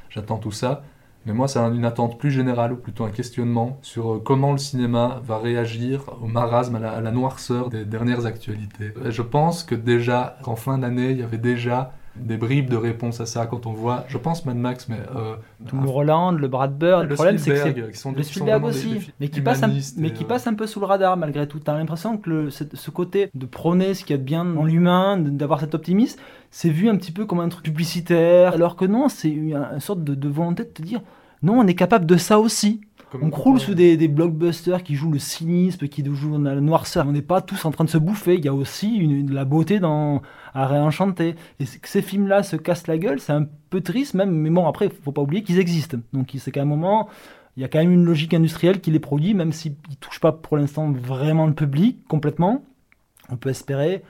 j'attends 0.09 0.39
tout 0.39 0.53
ça. 0.53 0.85
Mais 1.27 1.33
moi, 1.33 1.49
c'est 1.49 1.59
une 1.59 1.85
attente 1.85 2.19
plus 2.19 2.31
générale, 2.31 2.73
ou 2.73 2.77
plutôt 2.77 3.05
un 3.05 3.11
questionnement 3.11 3.79
sur 3.83 4.15
euh, 4.15 4.23
comment 4.23 4.53
le 4.53 4.59
cinéma 4.59 5.21
va 5.25 5.39
réagir 5.39 6.05
au 6.23 6.27
marasme, 6.27 6.77
à 6.77 7.01
la, 7.01 7.11
noirceur 7.11 7.71
des 7.71 7.85
dernières 7.85 8.27
actualités. 8.27 8.93
je 9.05 9.23
pense 9.23 9.65
que 9.65 9.75
déjà, 9.75 10.37
en 10.45 10.57
fin 10.57 10.79
d'année, 10.79 11.11
il 11.13 11.19
y 11.19 11.23
avait 11.23 11.39
déjà 11.39 11.93
des 12.17 12.37
bribes 12.37 12.71
de 12.71 12.77
réponse 12.77 13.21
à 13.21 13.27
ça 13.27 13.47
quand 13.47 13.67
on 13.67 13.73
voit, 13.73 14.05
je 14.09 14.19
pense 14.19 14.45
Mad 14.45 14.57
Max, 14.57 14.89
mais 14.89 15.01
euh, 15.17 15.35
Tomorrowland, 15.67 16.33
le 16.33 16.47
Brad 16.49 16.77
Bird, 16.77 17.09
le, 17.09 17.15
problème 17.15 17.39
c'est 17.39 17.51
que 17.51 17.93
c'est 17.93 18.13
le 18.13 18.23
Spielberg 18.23 18.65
aussi, 18.65 19.11
mais 19.21 19.29
qui 19.29 19.41
passe 19.41 19.63
un, 19.63 19.73
mais 19.97 20.13
qui 20.13 20.25
euh, 20.25 20.27
passe 20.27 20.47
un 20.47 20.55
peu 20.55 20.67
sous 20.67 20.81
le 20.81 20.87
radar 20.87 21.17
malgré 21.17 21.49
tout. 21.49 21.59
T'as 21.59 21.77
l'impression 21.77 22.17
que 22.17 22.31
le, 22.31 22.51
ce, 22.51 22.91
côté 22.91 23.31
de 23.35 23.47
prôner 23.47 23.95
ce 23.95 24.05
qu'il 24.05 24.13
y 24.13 24.15
a 24.15 24.19
de 24.19 24.23
bien 24.23 24.57
en 24.57 24.65
l'humain, 24.65 25.19
d'avoir 25.19 25.61
cet 25.61 25.75
optimisme, 25.75 26.21
c'est 26.51 26.71
vu 26.71 26.89
un 26.89 26.97
petit 26.97 27.13
peu 27.13 27.27
comme 27.27 27.41
un 27.41 27.49
truc 27.49 27.65
publicitaire, 27.65 28.55
alors 28.55 28.77
que 28.77 28.85
non, 28.85 29.09
c'est 29.09 29.31
une, 29.31 29.81
sorte 29.81 30.05
de, 30.05 30.29
volonté 30.29 30.63
de 30.65 30.69
te 30.69 30.83
dire 30.83 31.01
non, 31.43 31.59
on 31.59 31.67
est 31.67 31.75
capable 31.75 32.07
de 32.07 32.17
ça 32.17 32.39
aussi. 32.39 32.81
On 33.21 33.31
croule 33.31 33.61
sous 33.61 33.75
des, 33.75 34.09
blockbusters 34.09 34.83
qui 34.83 34.95
jouent 34.95 35.13
le 35.13 35.19
cynisme, 35.19 35.89
qui 35.89 36.05
jouent 36.05 36.39
la 36.43 36.61
noirceur. 36.61 37.07
On 37.07 37.13
n'est 37.13 37.23
pas 37.23 37.41
tous 37.41 37.65
en 37.65 37.71
train 37.71 37.85
de 37.85 37.91
se 37.91 37.99
bouffer. 37.99 38.35
Il 38.35 38.45
y 38.45 38.49
a 38.49 38.55
aussi 38.55 38.97
une, 38.97 39.27
de 39.27 39.35
la 39.35 39.45
beauté 39.45 39.81
dans 39.81 40.23
à 40.55 40.67
réenchanter. 40.67 41.37
Et 41.61 41.65
que 41.65 41.89
ces 41.89 42.03
films-là 42.03 42.43
se 42.43 42.57
cassent 42.57 42.87
la 42.87 42.99
gueule, 42.99 43.21
c'est 43.21 43.33
un 43.33 43.47
peu 43.71 43.81
triste 43.81 44.15
même. 44.15 44.31
Mais 44.31 44.51
bon, 44.51 44.67
après, 44.67 44.89
faut 44.89 45.13
pas 45.13 45.23
oublier 45.23 45.43
qu'ils 45.43 45.59
existent. 45.59 45.99
Donc 46.13 46.31
c'est 46.39 46.51
qu'à 46.51 46.63
un 46.63 46.67
moment, 46.67 47.09
il 47.57 47.63
y 47.63 47.65
a 47.65 47.69
quand 47.69 47.79
même 47.79 47.93
une 47.93 48.05
logique 48.05 48.35
industrielle 48.35 48.81
qui 48.81 48.91
les 48.91 49.01
produit, 49.01 49.35
même 49.35 49.53
s'ils 49.53 49.77
ne 49.91 49.95
touchent 49.97 50.21
pas 50.21 50.33
pour 50.33 50.57
l'instant 50.57 50.91
vraiment 50.91 51.47
le 51.47 51.55
public 51.55 52.07
complètement. 52.09 52.65
On 53.31 53.37
peut 53.37 53.51
espérer 53.51 54.03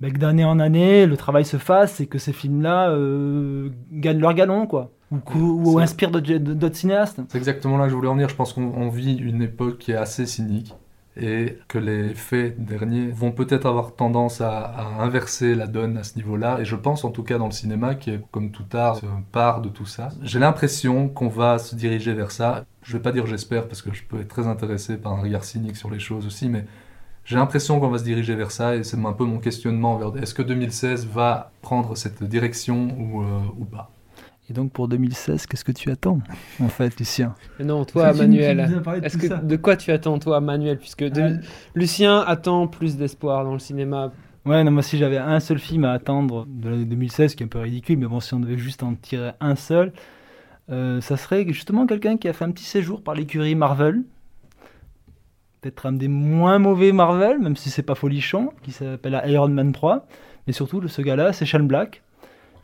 que 0.00 0.18
d'année 0.18 0.44
en 0.44 0.58
année, 0.58 1.06
le 1.06 1.16
travail 1.16 1.44
se 1.44 1.56
fasse 1.56 2.00
et 2.00 2.06
que 2.06 2.18
ces 2.18 2.32
films-là 2.32 2.90
euh, 2.90 3.70
gagnent 3.92 4.20
leur 4.20 4.34
galon, 4.34 4.66
quoi. 4.66 4.92
Ou, 5.12 5.20
ou 5.36 5.78
inspirent 5.78 6.10
d'autres 6.10 6.76
cinéastes. 6.76 7.20
C'est 7.28 7.38
exactement 7.38 7.76
là 7.76 7.84
que 7.84 7.90
je 7.90 7.94
voulais 7.94 8.08
en 8.08 8.14
venir. 8.14 8.28
Je 8.28 8.34
pense 8.34 8.52
qu'on 8.52 8.88
vit 8.88 9.16
une 9.16 9.42
époque 9.42 9.78
qui 9.78 9.92
est 9.92 9.96
assez 9.96 10.26
cynique 10.26 10.74
et 11.18 11.58
que 11.68 11.78
les 11.78 12.14
faits 12.14 12.62
derniers 12.62 13.08
vont 13.08 13.32
peut-être 13.32 13.66
avoir 13.66 13.94
tendance 13.94 14.40
à, 14.42 14.74
inverser 15.00 15.54
la 15.54 15.66
donne 15.66 15.96
à 15.96 16.02
ce 16.02 16.16
niveau-là. 16.16 16.58
Et 16.60 16.64
je 16.64 16.76
pense 16.76 17.04
en 17.04 17.10
tout 17.10 17.22
cas 17.22 17.38
dans 17.38 17.46
le 17.46 17.52
cinéma, 17.52 17.94
qui 17.94 18.10
est 18.10 18.20
comme 18.30 18.50
tout 18.50 18.66
art, 18.74 19.00
part 19.32 19.62
de 19.62 19.68
tout 19.68 19.86
ça. 19.86 20.10
J'ai 20.22 20.38
l'impression 20.38 21.08
qu'on 21.08 21.28
va 21.28 21.58
se 21.58 21.74
diriger 21.74 22.12
vers 22.12 22.30
ça. 22.30 22.64
Je 22.82 22.92
vais 22.92 23.02
pas 23.02 23.12
dire 23.12 23.26
j'espère, 23.26 23.66
parce 23.66 23.80
que 23.82 23.94
je 23.94 24.02
peux 24.04 24.20
être 24.20 24.28
très 24.28 24.46
intéressé 24.46 24.98
par 24.98 25.12
un 25.14 25.22
regard 25.22 25.44
cynique 25.44 25.76
sur 25.76 25.90
les 25.90 25.98
choses 26.00 26.26
aussi, 26.26 26.48
mais 26.48 26.66
j'ai 27.24 27.36
l'impression 27.36 27.80
qu'on 27.80 27.88
va 27.88 27.98
se 27.98 28.04
diriger 28.04 28.34
vers 28.34 28.50
ça 28.50 28.76
et 28.76 28.84
c'est 28.84 29.02
un 29.02 29.12
peu 29.12 29.24
mon 29.24 29.38
questionnement 29.38 29.96
vers 29.96 30.22
est-ce 30.22 30.34
que 30.34 30.42
2016 30.42 31.06
va 31.06 31.50
prendre 31.62 31.96
cette 31.96 32.22
direction 32.22 32.88
ou, 32.98 33.22
euh, 33.22 33.40
ou 33.58 33.64
pas? 33.64 33.90
Et 34.48 34.52
donc 34.52 34.72
pour 34.72 34.88
2016, 34.88 35.46
qu'est-ce 35.46 35.64
que 35.64 35.72
tu 35.72 35.90
attends 35.90 36.20
en 36.60 36.68
fait, 36.68 36.98
Lucien? 36.98 37.34
Non, 37.58 37.84
toi, 37.84 38.12
Manuel. 38.12 38.82
Est-ce 39.02 39.18
que 39.18 39.44
de 39.44 39.56
quoi 39.56 39.76
tu 39.76 39.90
attends, 39.90 40.18
toi, 40.18 40.40
Manuel? 40.40 40.78
Puisque 40.78 41.04
Lucien 41.74 42.20
attend 42.20 42.66
plus 42.68 42.96
d'espoir 42.96 43.44
dans 43.44 43.52
le 43.52 43.58
cinéma. 43.58 44.12
Ouais, 44.44 44.62
non, 44.62 44.70
moi 44.70 44.82
si 44.82 44.96
j'avais 44.96 45.18
un 45.18 45.40
seul 45.40 45.58
film 45.58 45.84
à 45.84 45.92
attendre 45.92 46.46
de 46.48 46.68
l'année 46.68 46.84
2016, 46.84 47.34
qui 47.34 47.42
est 47.42 47.46
un 47.46 47.48
peu 47.48 47.58
ridicule, 47.58 47.98
mais 47.98 48.06
bon, 48.06 48.20
si 48.20 48.32
on 48.34 48.40
devait 48.40 48.58
juste 48.58 48.84
en 48.84 48.94
tirer 48.94 49.32
un 49.40 49.56
seul, 49.56 49.92
euh, 50.70 51.00
ça 51.00 51.16
serait 51.16 51.44
justement 51.48 51.86
quelqu'un 51.86 52.16
qui 52.16 52.28
a 52.28 52.32
fait 52.32 52.44
un 52.44 52.52
petit 52.52 52.64
séjour 52.64 53.02
par 53.02 53.14
l'écurie 53.14 53.56
Marvel, 53.56 54.02
peut-être 55.60 55.86
un 55.86 55.92
des 55.92 56.06
moins 56.06 56.60
mauvais 56.60 56.92
Marvel, 56.92 57.40
même 57.40 57.56
si 57.56 57.70
c'est 57.70 57.82
pas 57.82 57.96
folichon, 57.96 58.52
qui 58.62 58.70
s'appelle 58.70 59.20
Iron 59.26 59.48
Man 59.48 59.72
3. 59.72 60.06
Mais 60.46 60.52
surtout, 60.52 60.86
ce 60.86 61.02
gars-là, 61.02 61.32
c'est 61.32 61.44
Sean 61.44 61.64
Black. 61.64 62.02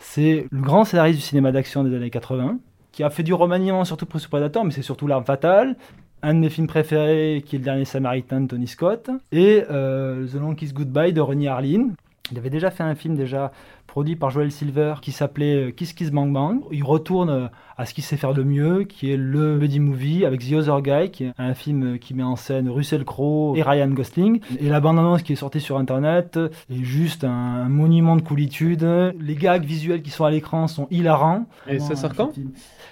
C'est 0.05 0.47
le 0.51 0.61
grand 0.61 0.85
scénariste 0.85 1.21
du 1.21 1.25
cinéma 1.25 1.53
d'action 1.53 1.85
des 1.85 1.97
années 1.97 2.11
80, 2.11 2.59
qui 2.91 3.03
a 3.03 3.09
fait 3.09 3.23
du 3.23 3.33
remaniement 3.33 3.85
surtout 3.85 4.05
pour 4.05 4.21
ce 4.21 4.29
Predator, 4.29 4.65
mais 4.65 4.73
c'est 4.73 4.83
surtout 4.83 5.07
L'arme 5.07 5.25
fatale. 5.25 5.77
Un 6.23 6.35
de 6.35 6.41
mes 6.41 6.51
films 6.51 6.67
préférés, 6.67 7.43
qui 7.47 7.57
est 7.57 7.59
Le 7.59 7.65
Dernier 7.65 7.85
Samaritain 7.85 8.43
de 8.43 8.49
Tony 8.49 8.67
Scott, 8.67 9.11
et 9.31 9.65
euh, 9.71 10.27
The 10.27 10.35
Long 10.35 10.55
Kiss 10.55 10.75
Goodbye 10.75 11.13
de 11.13 11.21
Ronnie 11.21 11.49
Harlin. 11.49 11.91
Il 12.31 12.39
avait 12.39 12.51
déjà 12.51 12.71
fait 12.71 12.83
un 12.83 12.95
film 12.95 13.15
déjà 13.17 13.53
produit 13.93 14.17
par 14.17 14.31
Joel 14.31 14.51
Silver, 14.51 14.95
qui 15.03 15.13
s'appelait 15.13 15.71
Kiss 15.77 15.93
Kiss 15.93 16.11
Bang 16.11 16.33
Bang. 16.33 16.63
Il 16.71 16.83
retourne 16.83 17.51
à 17.77 17.85
ce 17.85 17.93
qu'il 17.93 18.03
sait 18.03 18.17
faire 18.17 18.33
de 18.33 18.43
mieux, 18.43 18.85
qui 18.85 19.13
est 19.13 19.19
le 19.19 19.59
buddy 19.59 19.81
movie 19.81 20.25
avec 20.25 20.41
The 20.41 20.55
Other 20.55 20.81
Guy, 20.81 21.11
qui 21.11 21.25
est 21.25 21.33
un 21.37 21.53
film 21.53 21.99
qui 21.99 22.15
met 22.15 22.23
en 22.23 22.37
scène 22.37 22.71
Russell 22.71 23.05
Crowe 23.05 23.55
et 23.55 23.63
Ryan 23.63 23.89
Gosling. 23.89 24.41
Et 24.61 24.71
la 24.71 24.81
bande-annonce 24.81 25.23
qui 25.23 25.35
est 25.35 25.37
sortie 25.37 25.61
sur 25.61 25.77
Internet 25.77 26.39
est 26.71 26.83
juste 26.83 27.25
un 27.25 27.69
monument 27.69 28.17
de 28.17 28.23
coolitude. 28.23 28.83
Les 29.21 29.35
gags 29.35 29.65
visuels 29.65 30.01
qui 30.01 30.11
sont 30.11 30.25
à 30.25 30.31
l'écran 30.31 30.69
sont 30.69 30.87
hilarants. 30.91 31.45
Et 31.69 31.79
ça 31.79 31.95
sort 31.95 32.15
quand? 32.15 32.33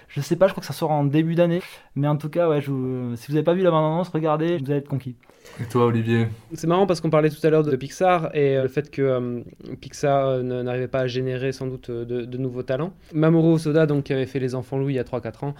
Je 0.09 0.21
sais 0.21 0.37
pas, 0.37 0.49
je 0.49 0.53
crois 0.53 0.61
que 0.61 0.67
ça 0.67 0.75
sort 0.75 0.91
en 0.91 1.05
début 1.05 1.35
d'année. 1.35 1.63
Mais 1.95 2.09
en 2.09 2.17
tout 2.17 2.29
cas, 2.29 2.47
ouais, 2.47 2.61
je 2.61 3.15
si 3.17 3.29
vous 3.29 3.35
n'avez 3.35 3.45
pas 3.45 3.55
vu 3.55 3.63
la 3.63 3.71
bande-annonce, 3.71 4.11
regardez, 4.11 4.59
vous 4.59 4.71
allez 4.71 4.81
être 4.81 4.89
conquis. 4.89 5.17
Et 5.61 5.65
toi, 5.65 5.87
Olivier? 5.87 6.29
C'est 6.55 6.67
marrant 6.67 6.87
parce 6.87 7.01
qu'on 7.01 7.11
parlait 7.11 7.31
tout 7.31 7.45
à 7.45 7.51
l'heure 7.51 7.63
de 7.63 7.75
Pixar 7.77 8.35
et 8.35 8.57
euh, 8.57 8.63
le 8.63 8.69
fait 8.69 8.91
que 8.91 9.03
euh, 9.03 9.41
Pixar 9.81 10.27
euh, 10.27 10.63
n'arrivait 10.63 10.89
pas 10.91 11.01
à 11.01 11.07
générer 11.07 11.53
sans 11.53 11.67
doute 11.67 11.91
de, 11.91 12.37
nouveaux 12.37 12.63
talents. 12.63 12.93
Mamoru 13.13 13.55
Osoda, 13.55 13.87
donc, 13.87 14.05
qui 14.05 14.13
avait 14.13 14.27
fait 14.27 14.41
Les 14.41 14.55
Enfants 14.55 14.79
Louis 14.79 14.95
il 14.95 14.97
y 14.97 15.01
a 15.01 15.05
3-4 15.05 15.45
ans, 15.45 15.55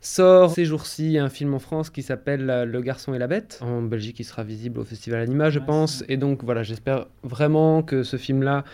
sort 0.00 0.50
ces 0.50 0.64
jours-ci 0.64 1.18
un 1.18 1.28
film 1.28 1.54
en 1.54 1.58
France 1.58 1.90
qui 1.90 2.02
s'appelle 2.02 2.46
Le 2.46 2.80
Garçon 2.80 3.14
et 3.14 3.18
la 3.18 3.26
Bête. 3.26 3.58
En 3.62 3.82
Belgique, 3.82 4.20
il 4.20 4.24
sera 4.24 4.42
visible 4.42 4.80
au 4.80 4.84
Festival 4.84 5.20
Anima, 5.20 5.50
je 5.50 5.60
pense. 5.60 6.04
Et 6.08 6.16
donc 6.16 6.44
voilà, 6.44 6.62
j'espère 6.62 7.06
vraiment 7.22 7.82
que 7.82 8.02
ce 8.02 8.16
film-là 8.16 8.64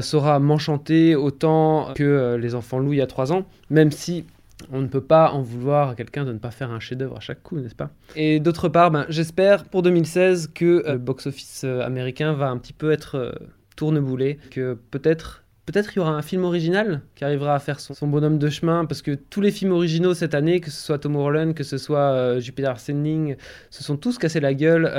saura 0.00 0.38
m'enchanter 0.38 1.14
autant 1.14 1.92
que 1.94 2.36
Les 2.40 2.54
Enfants 2.54 2.78
Louis 2.78 2.96
il 2.96 3.00
y 3.00 3.02
a 3.02 3.06
3 3.06 3.32
ans, 3.32 3.44
même 3.70 3.90
si 3.90 4.24
on 4.70 4.80
ne 4.80 4.86
peut 4.86 5.02
pas 5.02 5.30
en 5.32 5.42
vouloir 5.42 5.90
à 5.90 5.94
quelqu'un 5.94 6.24
de 6.24 6.32
ne 6.32 6.38
pas 6.38 6.50
faire 6.50 6.70
un 6.70 6.80
chef-d'œuvre 6.80 7.16
à 7.16 7.20
chaque 7.20 7.42
coup, 7.42 7.58
n'est-ce 7.58 7.74
pas? 7.74 7.90
Et 8.14 8.40
d'autre 8.40 8.68
part, 8.68 8.90
ben, 8.90 9.06
j'espère 9.08 9.64
pour 9.64 9.82
2016 9.82 10.50
que 10.54 10.64
euh, 10.86 10.92
le 10.92 10.98
box-office 10.98 11.62
euh, 11.64 11.80
américain 11.80 12.32
va 12.32 12.48
un 12.48 12.58
petit 12.58 12.72
peu 12.72 12.92
être 12.92 13.16
euh, 13.16 13.32
tourneboulé, 13.76 14.38
que 14.50 14.78
peut-être 14.90 15.41
Peut-être 15.64 15.94
il 15.94 15.98
y 15.98 16.00
aura 16.00 16.10
un 16.10 16.22
film 16.22 16.44
original 16.44 17.02
qui 17.14 17.24
arrivera 17.24 17.54
à 17.54 17.58
faire 17.60 17.78
son, 17.78 18.06
bonhomme 18.08 18.38
de 18.38 18.50
chemin, 18.50 18.84
parce 18.84 19.00
que 19.00 19.12
tous 19.12 19.40
les 19.40 19.52
films 19.52 19.72
originaux 19.72 20.12
cette 20.12 20.34
année, 20.34 20.60
que 20.60 20.70
ce 20.70 20.84
soit 20.84 20.98
Tom 20.98 21.14
Holland, 21.16 21.54
que 21.54 21.62
ce 21.62 21.78
soit 21.78 22.40
Jupiter 22.40 22.72
Ascending, 22.72 23.36
se 23.70 23.84
sont 23.84 23.96
tous 23.96 24.18
cassés 24.18 24.40
la 24.40 24.54
gueule 24.54 24.90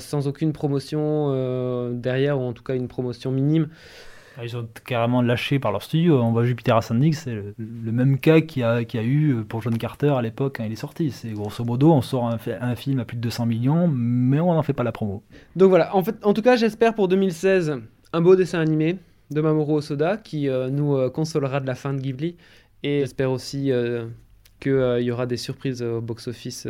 sans 0.00 0.26
aucune 0.26 0.52
promotion 0.52 1.92
derrière, 1.92 2.40
ou 2.40 2.42
en 2.42 2.52
tout 2.52 2.64
cas 2.64 2.74
une 2.74 2.88
promotion 2.88 3.30
minime. 3.30 3.68
Ah, 4.40 4.44
ils 4.44 4.56
ont 4.56 4.68
carrément 4.84 5.20
lâché 5.20 5.58
par 5.58 5.72
leur 5.72 5.82
studio. 5.82 6.22
On 6.22 6.30
voit 6.30 6.44
Jupiter 6.44 6.76
Ascending, 6.76 7.12
c'est 7.12 7.34
le, 7.34 7.92
même 7.92 8.18
cas 8.18 8.40
qu'il 8.40 8.62
y, 8.62 8.64
a, 8.64 8.74
a 8.76 9.02
eu 9.02 9.44
pour 9.48 9.62
John 9.62 9.76
Carter 9.76 10.10
à 10.16 10.22
l'époque 10.22 10.58
quand 10.58 10.64
il 10.64 10.70
est 10.70 10.76
sorti. 10.76 11.10
C'est 11.10 11.30
grosso 11.30 11.64
modo, 11.64 11.92
on 11.92 12.02
sort 12.02 12.28
un, 12.28 12.76
film 12.76 13.00
à 13.00 13.04
plus 13.04 13.16
de 13.16 13.22
200 13.22 13.46
millions, 13.46 13.88
mais 13.88 14.38
on 14.38 14.54
n'en 14.54 14.62
fait 14.62 14.74
pas 14.74 14.84
la 14.84 14.92
promo. 14.92 15.24
Donc 15.56 15.70
voilà, 15.70 15.94
en, 15.96 16.04
fait, 16.04 16.24
en 16.24 16.34
tout 16.34 16.42
cas, 16.42 16.54
j'espère 16.54 16.94
pour 16.94 17.08
2016 17.08 17.80
un 18.12 18.20
beau 18.20 18.36
dessin 18.36 18.60
animé 18.60 18.98
de 19.30 19.40
Mamoru 19.40 19.74
Osoda 19.74 20.16
qui 20.16 20.48
euh, 20.48 20.70
nous 20.70 20.96
euh, 20.96 21.10
consolera 21.10 21.60
de 21.60 21.66
la 21.66 21.74
fin 21.74 21.92
de 21.92 22.00
Ghibli. 22.00 22.36
Et 22.82 23.00
j'espère 23.00 23.30
aussi 23.30 23.72
euh, 23.72 24.06
qu'il 24.60 25.00
y 25.00 25.10
aura 25.10 25.26
des 25.26 25.36
surprises 25.36 25.82
au 25.82 26.00
box-office 26.00 26.68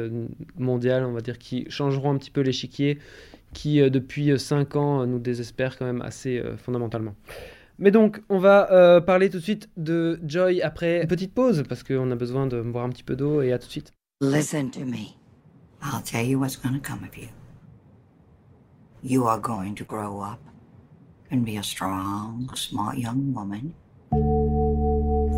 mondial, 0.57 1.05
on 1.05 1.13
va 1.13 1.21
dire, 1.21 1.39
qui 1.39 1.67
changeront 1.71 2.13
un 2.13 2.19
petit 2.19 2.31
peu 2.31 2.41
l'échiquier, 2.41 2.99
qui 3.53 3.79
depuis 3.91 4.39
5 4.39 4.77
ans 4.77 5.07
nous 5.07 5.19
désespèrent 5.19 5.79
quand 5.79 5.85
même 5.85 6.03
assez 6.03 6.43
fondamentalement. 6.57 7.15
Mais 7.79 7.91
donc, 7.91 8.23
on 8.31 8.39
va 8.39 9.01
parler 9.03 9.29
tout 9.29 9.39
de 9.39 9.43
suite 9.43 9.69
de 9.77 10.19
Joy 10.27 10.63
après 10.63 11.03
une 11.03 11.09
petite 11.09 11.35
pause, 11.35 11.63
parce 11.69 11.83
qu'on 11.83 12.11
a 12.11 12.15
besoin 12.15 12.47
de 12.47 12.61
boire 12.63 12.85
un 12.85 12.91
petit 12.91 13.05
peu 13.05 13.17
d'eau, 13.17 13.43
et 13.43 13.53
à 13.53 13.59
tout 13.59 13.67
de 13.67 13.73
suite. 13.73 13.93
Listen 14.23 14.71
to 14.71 14.81
me. 14.81 15.17
I'll 15.83 16.03
tell 16.03 16.27
you 16.27 16.39
what's 16.39 16.57
going 16.57 16.81
come 16.81 17.05
of 17.05 17.17
you. 17.17 17.29
You 19.03 19.27
are 19.27 19.41
going 19.41 19.75
to 19.77 19.85
grow 19.85 20.21
up 20.23 20.41
and 21.31 21.45
be 21.45 21.57
a 21.57 21.63
strong, 21.63 22.49
smart 22.55 22.99
young 22.99 23.35
woman. 23.35 23.75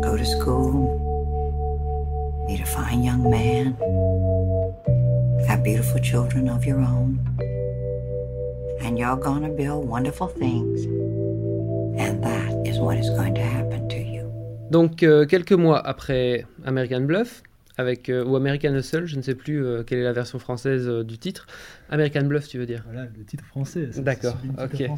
Go 0.01 0.17
to 0.17 0.25
school, 0.25 0.97
meet 2.47 2.61
a 2.61 2.65
fine 2.65 3.03
young 3.03 3.29
man, 3.29 3.75
have 5.47 5.63
beautiful 5.63 5.99
children 5.99 6.47
of 6.49 6.65
your 6.65 6.79
own, 6.79 7.19
and 8.81 8.97
you're 8.97 9.17
to 9.17 9.49
build 9.49 9.87
wonderful 9.87 10.27
things. 10.27 10.85
And 11.99 12.23
that 12.23 12.51
is 12.65 12.79
what 12.79 12.97
is 12.97 13.09
going 13.09 13.35
to 13.35 13.41
happen 13.43 13.89
to 13.89 13.97
you. 13.97 14.31
Donc 14.71 15.03
euh, 15.03 15.25
quelques 15.25 15.51
mois 15.51 15.81
après 15.85 16.45
American 16.65 17.01
Bluff, 17.01 17.43
avec 17.77 18.09
euh, 18.09 18.23
ou 18.23 18.35
American 18.35 18.73
Hustle, 18.73 19.05
je 19.05 19.15
ne 19.15 19.21
sais 19.21 19.35
plus 19.35 19.63
euh, 19.63 19.83
quelle 19.83 19.99
est 19.99 20.03
la 20.03 20.13
version 20.13 20.39
française 20.39 20.87
du 20.87 21.17
titre. 21.17 21.47
American 21.89 22.23
Bluff, 22.23 22.47
tu 22.47 22.57
veux 22.57 22.65
dire? 22.65 22.83
Voilà, 22.85 23.07
le 23.17 23.23
titre 23.23 23.43
français. 23.45 23.89
D'accord, 23.97 24.37
ok. 24.61 24.89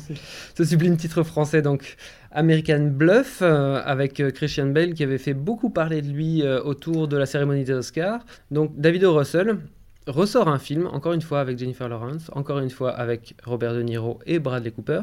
Ce 0.56 0.64
sublime 0.64 0.98
titre 0.98 1.24
français, 1.24 1.62
donc 1.62 1.96
American 2.32 2.92
Bluff, 2.92 3.42
avec 3.42 4.22
Christian 4.34 4.68
Bale 4.68 4.94
qui 4.94 5.04
avait 5.04 5.18
fait 5.18 5.34
beaucoup 5.34 5.70
parler 5.70 6.02
de 6.02 6.10
lui 6.10 6.44
autour 6.44 7.08
de 7.08 7.18
la 7.18 7.26
cérémonie 7.26 7.64
des 7.64 7.74
Oscars. 7.74 8.26
Donc 8.52 8.80
David 8.80 9.04
O. 9.06 9.16
Russell 9.16 9.58
ressort 10.08 10.48
un 10.48 10.60
film, 10.60 10.88
encore 10.88 11.14
une 11.14 11.22
fois 11.22 11.40
avec 11.40 11.58
Jennifer 11.58 11.88
Lawrence, 11.90 12.30
encore 12.34 12.60
une 12.60 12.70
fois 12.70 12.92
avec 12.92 13.36
Robert 13.44 13.74
De 13.74 13.82
Niro 13.82 14.20
et 14.26 14.40
Bradley 14.40 14.72
Cooper. 14.72 15.02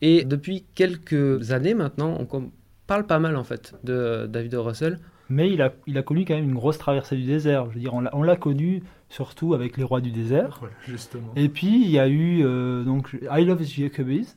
Et 0.00 0.24
depuis 0.24 0.64
quelques 0.74 1.52
années 1.52 1.74
maintenant, 1.74 2.16
on 2.18 2.50
parle 2.86 3.06
pas 3.06 3.18
mal 3.18 3.36
en 3.36 3.44
fait 3.44 3.74
de 3.84 4.26
David 4.26 4.54
Russell. 4.54 4.98
Mais 5.30 5.50
il 5.50 5.62
a, 5.62 5.72
il 5.86 5.96
a 5.96 6.02
connu 6.02 6.24
quand 6.24 6.34
même 6.34 6.44
une 6.44 6.54
grosse 6.54 6.76
traversée 6.76 7.16
du 7.16 7.22
désert. 7.22 7.66
Je 7.70 7.74
veux 7.74 7.80
dire, 7.80 7.94
on 7.94 8.22
l'a 8.22 8.36
connu 8.36 8.82
surtout 9.08 9.54
avec 9.54 9.76
Les 9.76 9.84
Rois 9.84 10.00
du 10.00 10.10
désert. 10.10 10.60
justement. 10.86 11.32
Et 11.36 11.48
puis 11.48 11.82
il 11.82 11.90
y 11.90 11.98
a 11.98 12.08
eu 12.08 12.44
euh, 12.44 12.82
donc 12.84 13.16
I 13.30 13.44
Love 13.44 13.62
Jacobies 13.62 14.34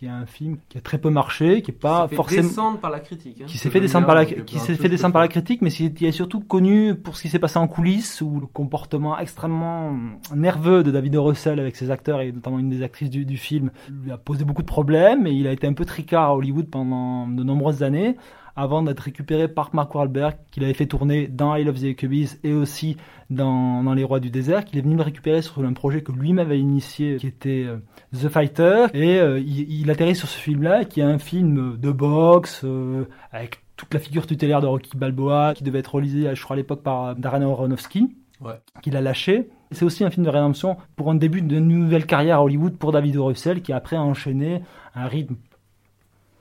qui 0.00 0.06
est 0.06 0.08
un 0.08 0.24
film 0.24 0.56
qui 0.70 0.78
a 0.78 0.80
très 0.80 0.96
peu 0.96 1.10
marché, 1.10 1.60
qui 1.60 1.72
est 1.72 1.74
pas 1.74 2.08
qui 2.08 2.14
forcément 2.14 2.48
descendre 2.48 2.78
par 2.78 2.90
la 2.90 3.00
critique, 3.00 3.42
hein. 3.42 3.44
qui 3.46 3.58
s'est 3.58 3.68
fait 3.68 3.80
descendre 3.80 4.06
par 4.06 4.14
la 4.14 4.24
qui 4.24 4.58
s'est 4.58 4.74
fait 4.74 4.88
descendre 4.88 5.12
par 5.12 5.20
la 5.20 5.28
critique, 5.28 5.60
mais 5.60 5.68
qui 5.68 6.06
est 6.06 6.10
surtout 6.10 6.40
connu 6.40 6.94
pour 6.94 7.18
ce 7.18 7.22
qui 7.22 7.28
s'est 7.28 7.38
passé 7.38 7.58
en 7.58 7.68
coulisses 7.68 8.22
ou 8.22 8.40
le 8.40 8.46
comportement 8.46 9.18
extrêmement 9.18 9.94
nerveux 10.34 10.82
de 10.82 10.90
David 10.90 11.16
Russell 11.16 11.60
avec 11.60 11.76
ses 11.76 11.90
acteurs 11.90 12.22
et 12.22 12.32
notamment 12.32 12.58
une 12.58 12.70
des 12.70 12.82
actrices 12.82 13.10
du, 13.10 13.26
du 13.26 13.36
film 13.36 13.70
lui 14.02 14.10
a 14.10 14.16
posé 14.16 14.46
beaucoup 14.46 14.62
de 14.62 14.66
problèmes 14.66 15.26
et 15.26 15.32
il 15.32 15.46
a 15.46 15.52
été 15.52 15.66
un 15.66 15.74
peu 15.74 15.84
tricard 15.84 16.30
à 16.30 16.34
Hollywood 16.34 16.70
pendant 16.70 17.28
de 17.28 17.42
nombreuses 17.42 17.82
années 17.82 18.16
avant 18.60 18.82
d'être 18.82 19.00
récupéré 19.00 19.48
par 19.48 19.74
Mark 19.74 19.94
Wahlberg, 19.94 20.36
qu'il 20.50 20.64
avait 20.64 20.74
fait 20.74 20.86
tourner 20.86 21.28
dans 21.28 21.56
I 21.56 21.64
Love 21.64 21.80
the 21.80 21.96
Cubbies 21.96 22.36
et 22.44 22.52
aussi 22.52 22.98
dans, 23.30 23.82
dans, 23.82 23.94
Les 23.94 24.04
Rois 24.04 24.20
du 24.20 24.28
désert, 24.30 24.66
qu'il 24.66 24.78
est 24.78 24.82
venu 24.82 24.96
le 24.96 25.02
récupérer 25.02 25.40
sur 25.40 25.64
un 25.64 25.72
projet 25.72 26.02
que 26.02 26.12
lui-même 26.12 26.46
avait 26.46 26.60
initié, 26.60 27.16
qui 27.16 27.26
était 27.26 27.64
euh, 27.66 27.78
The 28.12 28.28
Fighter. 28.28 28.86
Et 28.92 29.18
euh, 29.18 29.40
il, 29.40 29.80
il, 29.80 29.90
atterrit 29.90 30.14
sur 30.14 30.28
ce 30.28 30.38
film-là, 30.38 30.84
qui 30.84 31.00
est 31.00 31.04
un 31.04 31.18
film 31.18 31.78
de 31.78 31.90
boxe, 31.90 32.60
euh, 32.64 33.04
avec 33.32 33.60
toute 33.76 33.94
la 33.94 34.00
figure 34.00 34.26
tutélaire 34.26 34.60
de 34.60 34.66
Rocky 34.66 34.94
Balboa, 34.94 35.54
qui 35.54 35.64
devait 35.64 35.78
être 35.78 35.94
réalisé, 35.94 36.28
je 36.34 36.42
crois, 36.42 36.54
à 36.54 36.58
l'époque 36.58 36.82
par 36.82 37.16
Darren 37.16 37.42
Aronofsky. 37.42 38.14
Ouais. 38.42 38.54
qu'il 38.80 38.96
a 38.96 39.02
lâché. 39.02 39.50
C'est 39.70 39.84
aussi 39.84 40.02
un 40.02 40.08
film 40.08 40.24
de 40.24 40.30
rédemption 40.30 40.78
pour 40.96 41.10
un 41.10 41.14
début 41.14 41.42
d'une 41.42 41.68
nouvelle 41.68 42.06
carrière 42.06 42.38
à 42.38 42.42
Hollywood 42.42 42.78
pour 42.78 42.90
David. 42.90 43.18
Russell, 43.18 43.60
qui 43.60 43.74
après 43.74 43.96
a 43.96 44.00
enchaîné 44.00 44.62
un 44.94 45.06
rythme 45.06 45.36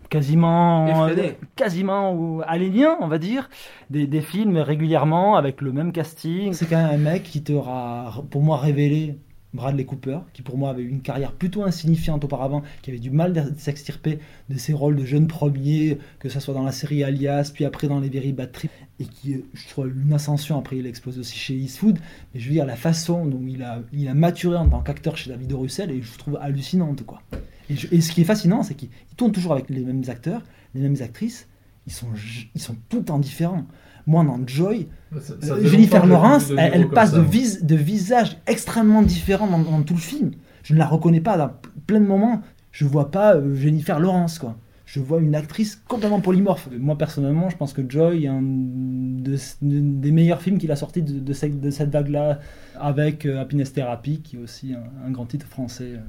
quasiment, 0.09 1.07
quasiment 1.55 2.39
alénien, 2.41 2.97
on 2.99 3.07
va 3.07 3.17
dire, 3.17 3.49
des, 3.89 4.07
des, 4.07 4.21
films 4.21 4.57
régulièrement 4.57 5.35
avec 5.35 5.61
le 5.61 5.71
même 5.71 5.91
casting. 5.91 6.53
C'est 6.53 6.65
quand 6.65 6.77
même 6.77 7.07
un 7.07 7.11
mec 7.11 7.23
qui 7.23 7.43
t'aura, 7.43 8.23
pour 8.29 8.41
moi, 8.41 8.57
révélé 8.57 9.17
Bradley 9.53 9.85
Cooper, 9.85 10.19
qui 10.33 10.41
pour 10.43 10.57
moi 10.57 10.69
avait 10.69 10.83
une 10.83 11.01
carrière 11.01 11.31
plutôt 11.31 11.63
insignifiante 11.63 12.23
auparavant, 12.23 12.61
qui 12.81 12.91
avait 12.91 12.99
du 12.99 13.09
mal 13.09 13.33
de 13.33 13.41
s'extirper 13.57 14.19
de 14.49 14.57
ses 14.57 14.73
rôles 14.73 14.95
de 14.95 15.05
jeune 15.05 15.27
premier, 15.27 15.97
que 16.19 16.29
ce 16.29 16.39
soit 16.39 16.53
dans 16.53 16.63
la 16.63 16.71
série 16.71 17.03
Alias, 17.03 17.51
puis 17.53 17.65
après 17.65 17.87
dans 17.87 17.99
les 17.99 18.09
Very 18.09 18.31
Bad 18.31 18.51
Trip, 18.51 18.71
et 18.99 19.05
qui, 19.05 19.43
je 19.53 19.69
trouve, 19.69 19.87
une 19.87 20.13
ascension. 20.13 20.59
Après, 20.59 20.77
il 20.77 20.85
explose 20.85 21.17
aussi 21.17 21.37
chez 21.37 21.55
Eastwood. 21.55 21.97
Mais 22.33 22.39
je 22.39 22.47
veux 22.47 22.53
dire, 22.53 22.65
la 22.65 22.75
façon 22.75 23.25
dont 23.25 23.43
il 23.47 23.63
a, 23.63 23.81
il 23.91 24.07
a 24.07 24.13
maturé 24.13 24.57
en 24.57 24.69
tant 24.69 24.81
qu'acteur 24.81 25.17
chez 25.17 25.31
David 25.31 25.51
Russell, 25.53 25.89
et 25.91 26.01
je 26.01 26.17
trouve 26.17 26.37
hallucinante, 26.39 27.03
quoi. 27.05 27.21
Et, 27.69 28.01
ce 28.01 28.11
qui 28.11 28.21
est 28.21 28.25
fascinant, 28.25 28.63
c'est 28.63 28.73
qu'il 28.73 28.89
tourne 29.15 29.31
toujours 29.31 29.53
avec 29.53 29.69
les 29.69 29.81
mêmes 29.81 30.03
acteurs, 30.07 30.41
les 30.73 30.81
mêmes 30.81 30.97
actrices. 31.01 31.47
Ils 31.85 31.93
sont, 31.93 32.07
ils 32.55 32.61
sont 32.61 32.75
tout 32.89 32.97
le 32.97 33.05
temps 33.05 33.19
différents. 33.19 33.65
Moi, 34.07 34.23
dans 34.23 34.39
Joy, 34.45 34.88
euh, 35.15 35.65
Jennifer 35.65 36.05
Lawrence, 36.05 36.51
elle, 36.57 36.89
passe 36.89 37.13
de, 37.13 37.21
vis, 37.21 37.63
de 37.63 37.75
visages 37.75 38.38
extrêmement 38.47 39.01
différents 39.01 39.47
dans, 39.47 39.83
tout 39.83 39.93
le 39.93 39.99
film. 39.99 40.31
Je 40.63 40.73
ne 40.73 40.79
la 40.79 40.88
reconnais 40.88 41.21
pas 41.21 41.38
dans 41.38 41.51
plein 41.85 41.99
de 41.99 42.05
moments. 42.05 42.41
Je 42.71 42.85
vois 42.85 43.11
pas 43.11 43.35
euh, 43.35 43.55
Jennifer 43.55 43.99
Lawrence, 43.99 44.39
quoi. 44.39 44.57
Je 44.85 44.99
vois 44.99 45.19
une 45.19 45.35
actrice 45.35 45.75
complètement 45.88 46.19
polymorphe. 46.19 46.69
Moi, 46.79 46.97
personnellement, 46.97 47.49
je 47.51 47.57
pense 47.57 47.73
que 47.73 47.88
Joy 47.88 48.25
est 48.25 48.27
un 48.27 48.41
des 48.41 50.11
meilleurs 50.11 50.41
films 50.41 50.57
qu'il 50.57 50.71
a 50.71 50.75
sorti 50.75 51.03
de, 51.03 51.33
cette, 51.33 51.61
de 51.61 51.69
cette 51.69 51.91
vague-là, 51.91 52.39
avec 52.79 53.27
euh, 53.27 53.39
Happiness 53.39 53.73
Therapy, 53.73 54.21
qui 54.21 54.38
est 54.38 54.39
aussi 54.39 54.73
un, 54.73 55.07
un 55.07 55.11
grand 55.11 55.27
titre 55.27 55.45
français. 55.45 55.99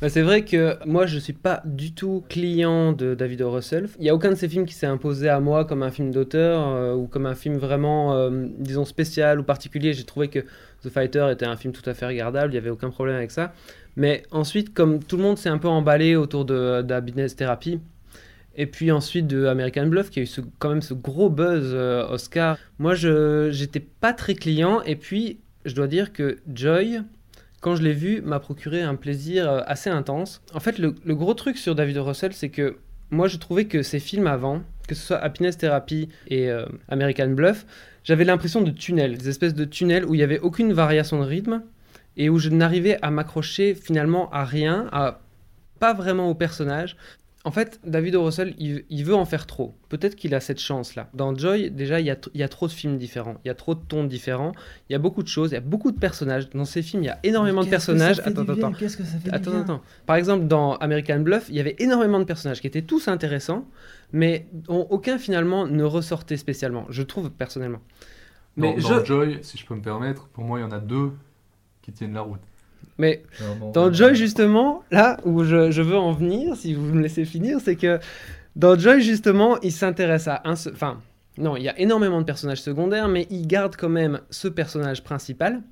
Bah, 0.00 0.08
c'est 0.08 0.22
vrai 0.22 0.44
que 0.44 0.76
moi 0.86 1.06
je 1.06 1.18
suis 1.18 1.32
pas 1.32 1.62
du 1.64 1.92
tout 1.92 2.24
client 2.28 2.92
de 2.92 3.14
David 3.14 3.42
O. 3.42 3.50
Russell. 3.50 3.88
Il 3.98 4.02
n'y 4.02 4.10
a 4.10 4.14
aucun 4.14 4.30
de 4.30 4.34
ces 4.34 4.48
films 4.48 4.66
qui 4.66 4.74
s'est 4.74 4.86
imposé 4.86 5.28
à 5.28 5.40
moi 5.40 5.64
comme 5.64 5.82
un 5.82 5.90
film 5.90 6.10
d'auteur 6.10 6.68
euh, 6.68 6.94
ou 6.94 7.06
comme 7.06 7.26
un 7.26 7.34
film 7.34 7.56
vraiment, 7.56 8.14
euh, 8.14 8.46
disons, 8.58 8.84
spécial 8.84 9.40
ou 9.40 9.42
particulier. 9.42 9.92
J'ai 9.92 10.04
trouvé 10.04 10.28
que 10.28 10.40
The 10.82 10.88
Fighter 10.88 11.28
était 11.30 11.46
un 11.46 11.56
film 11.56 11.72
tout 11.72 11.88
à 11.88 11.94
fait 11.94 12.06
regardable, 12.06 12.48
il 12.48 12.52
n'y 12.52 12.58
avait 12.58 12.70
aucun 12.70 12.90
problème 12.90 13.16
avec 13.16 13.30
ça. 13.30 13.52
Mais 13.96 14.22
ensuite, 14.30 14.72
comme 14.72 15.02
tout 15.02 15.16
le 15.16 15.22
monde 15.22 15.36
s'est 15.38 15.48
un 15.48 15.58
peu 15.58 15.68
emballé 15.68 16.16
autour 16.16 16.44
de 16.44 16.82
d'Happiness 16.82 17.36
Therapy, 17.36 17.80
Et 18.56 18.66
puis 18.66 18.90
ensuite 18.90 19.26
de 19.26 19.46
American 19.46 19.86
Bluff, 19.86 20.10
qui 20.10 20.20
a 20.20 20.22
eu 20.22 20.28
quand 20.58 20.70
même 20.70 20.82
ce 20.82 20.94
gros 20.94 21.30
buzz 21.30 21.70
euh, 21.72 22.08
Oscar. 22.08 22.56
Moi, 22.78 22.94
je 22.94 23.50
j'étais 23.52 23.80
pas 23.80 24.12
très 24.12 24.34
client. 24.34 24.82
Et 24.82 24.96
puis, 24.96 25.38
je 25.64 25.74
dois 25.74 25.86
dire 25.86 26.12
que 26.12 26.38
Joy, 26.52 27.00
quand 27.60 27.76
je 27.76 27.82
l'ai 27.82 27.92
vu, 27.92 28.22
m'a 28.22 28.40
procuré 28.40 28.82
un 28.82 28.94
plaisir 28.94 29.50
euh, 29.50 29.60
assez 29.66 29.90
intense. 29.90 30.42
En 30.54 30.60
fait, 30.60 30.78
le, 30.78 30.92
gros 31.14 31.34
truc 31.34 31.58
sur 31.58 31.74
David 31.74 31.98
Russell, 31.98 32.32
c'est 32.32 32.48
que 32.48 32.78
moi, 33.10 33.28
je 33.28 33.36
trouvais 33.36 33.66
que 33.66 33.82
ses 33.82 34.00
films 34.00 34.26
avant, 34.26 34.62
que 34.88 34.94
ce 34.94 35.06
soit 35.06 35.18
Happiness 35.18 35.58
Therapy 35.58 36.08
et 36.28 36.50
euh, 36.50 36.64
American 36.88 37.28
Bluff, 37.28 37.66
j'avais 38.04 38.24
l'impression 38.24 38.62
de 38.62 38.70
tunnels, 38.70 39.18
des 39.18 39.28
espèces 39.28 39.54
de 39.54 39.64
tunnels 39.64 40.04
où 40.04 40.14
il 40.14 40.18
n'y 40.18 40.24
avait 40.24 40.38
aucune 40.38 40.72
variation 40.72 41.20
de 41.20 41.24
rythme 41.24 41.62
et 42.16 42.30
où 42.30 42.38
je 42.38 42.48
n'arrivais 42.48 42.98
à 43.02 43.10
m'accrocher 43.10 43.74
finalement 43.74 44.30
à 44.30 44.44
rien, 44.44 44.88
à 44.92 45.20
pas 45.80 45.92
vraiment 45.92 46.28
au 46.28 46.34
personnage. 46.34 46.96
En 47.42 47.52
fait, 47.52 47.80
David 47.86 48.16
O. 48.16 48.24
Russell, 48.24 48.54
il, 48.58 48.84
il 48.90 49.02
veut 49.02 49.14
en 49.14 49.24
faire 49.24 49.46
trop. 49.46 49.74
Peut-être 49.88 50.14
qu'il 50.14 50.34
a 50.34 50.40
cette 50.40 50.60
chance-là. 50.60 51.08
Dans 51.14 51.34
Joy, 51.34 51.70
déjà, 51.70 51.98
il 51.98 52.04
y, 52.04 52.10
a, 52.10 52.16
t- 52.16 52.28
il 52.34 52.40
y 52.40 52.42
a 52.42 52.48
trop 52.48 52.66
de 52.66 52.72
films 52.72 52.98
différents. 52.98 53.36
Il 53.44 53.48
y 53.48 53.50
a 53.50 53.54
trop 53.54 53.74
de 53.74 53.80
tons 53.80 54.04
différents. 54.04 54.52
Il 54.88 54.92
y 54.92 54.96
a 54.96 54.98
beaucoup 54.98 55.22
de 55.22 55.28
choses. 55.28 55.52
Il 55.52 55.54
y 55.54 55.56
a 55.56 55.60
beaucoup 55.62 55.90
de 55.90 55.98
personnages. 55.98 56.50
Dans 56.50 56.66
ces 56.66 56.82
films, 56.82 57.02
il 57.02 57.06
y 57.06 57.08
a 57.08 57.18
énormément 57.22 57.62
de 57.62 57.70
personnages. 57.70 58.20
Attends, 58.20 58.42
attends, 58.42 58.52
attends. 58.52 58.72
Qu'est-ce 58.72 58.98
que 58.98 59.04
ça 59.04 59.18
fait 59.18 59.30
Attends, 59.32 59.58
attends. 59.58 59.80
Par 60.04 60.16
exemple, 60.16 60.48
dans 60.48 60.76
American 60.76 61.20
Bluff, 61.20 61.46
il 61.48 61.54
y 61.54 61.60
avait 61.60 61.76
énormément 61.78 62.18
de 62.18 62.24
personnages 62.24 62.60
qui 62.60 62.66
étaient 62.66 62.82
tous 62.82 63.08
intéressants, 63.08 63.66
mais 64.12 64.46
dont 64.52 64.86
aucun 64.90 65.16
finalement 65.16 65.66
ne 65.66 65.82
ressortait 65.84 66.36
spécialement, 66.36 66.84
je 66.90 67.02
trouve 67.02 67.30
personnellement. 67.30 67.80
Dans, 68.58 68.74
Mais, 68.76 68.82
dans 68.82 68.98
je- 69.00 69.04
Joy, 69.06 69.38
si 69.40 69.56
je 69.56 69.64
peux 69.64 69.74
me 69.74 69.82
permettre, 69.82 70.28
pour 70.28 70.44
moi, 70.44 70.58
il 70.58 70.62
y 70.62 70.64
en 70.66 70.72
a 70.72 70.78
deux 70.80 71.12
qui 71.80 71.90
tiennent 71.92 72.12
la 72.12 72.20
route. 72.20 72.40
Mais 73.00 73.22
dans 73.74 73.92
Joy, 73.92 74.14
justement, 74.14 74.84
là 74.90 75.16
où 75.24 75.42
je, 75.42 75.70
je 75.70 75.82
veux 75.82 75.96
en 75.96 76.12
venir, 76.12 76.54
si 76.54 76.74
vous 76.74 76.82
me 76.82 77.02
laissez 77.02 77.24
finir, 77.24 77.58
c'est 77.60 77.76
que 77.76 77.98
dans 78.54 78.78
Joy, 78.78 79.00
justement, 79.00 79.58
il 79.62 79.72
s'intéresse 79.72 80.28
à 80.28 80.42
un... 80.44 80.52
Enfin, 80.52 81.00
non, 81.38 81.56
il 81.56 81.62
y 81.62 81.68
a 81.68 81.78
énormément 81.80 82.20
de 82.20 82.26
personnages 82.26 82.60
secondaires, 82.60 83.08
mais 83.08 83.26
il 83.30 83.46
garde 83.46 83.74
quand 83.76 83.88
même 83.88 84.20
ce 84.30 84.48
personnage 84.48 85.02
principal, 85.02 85.62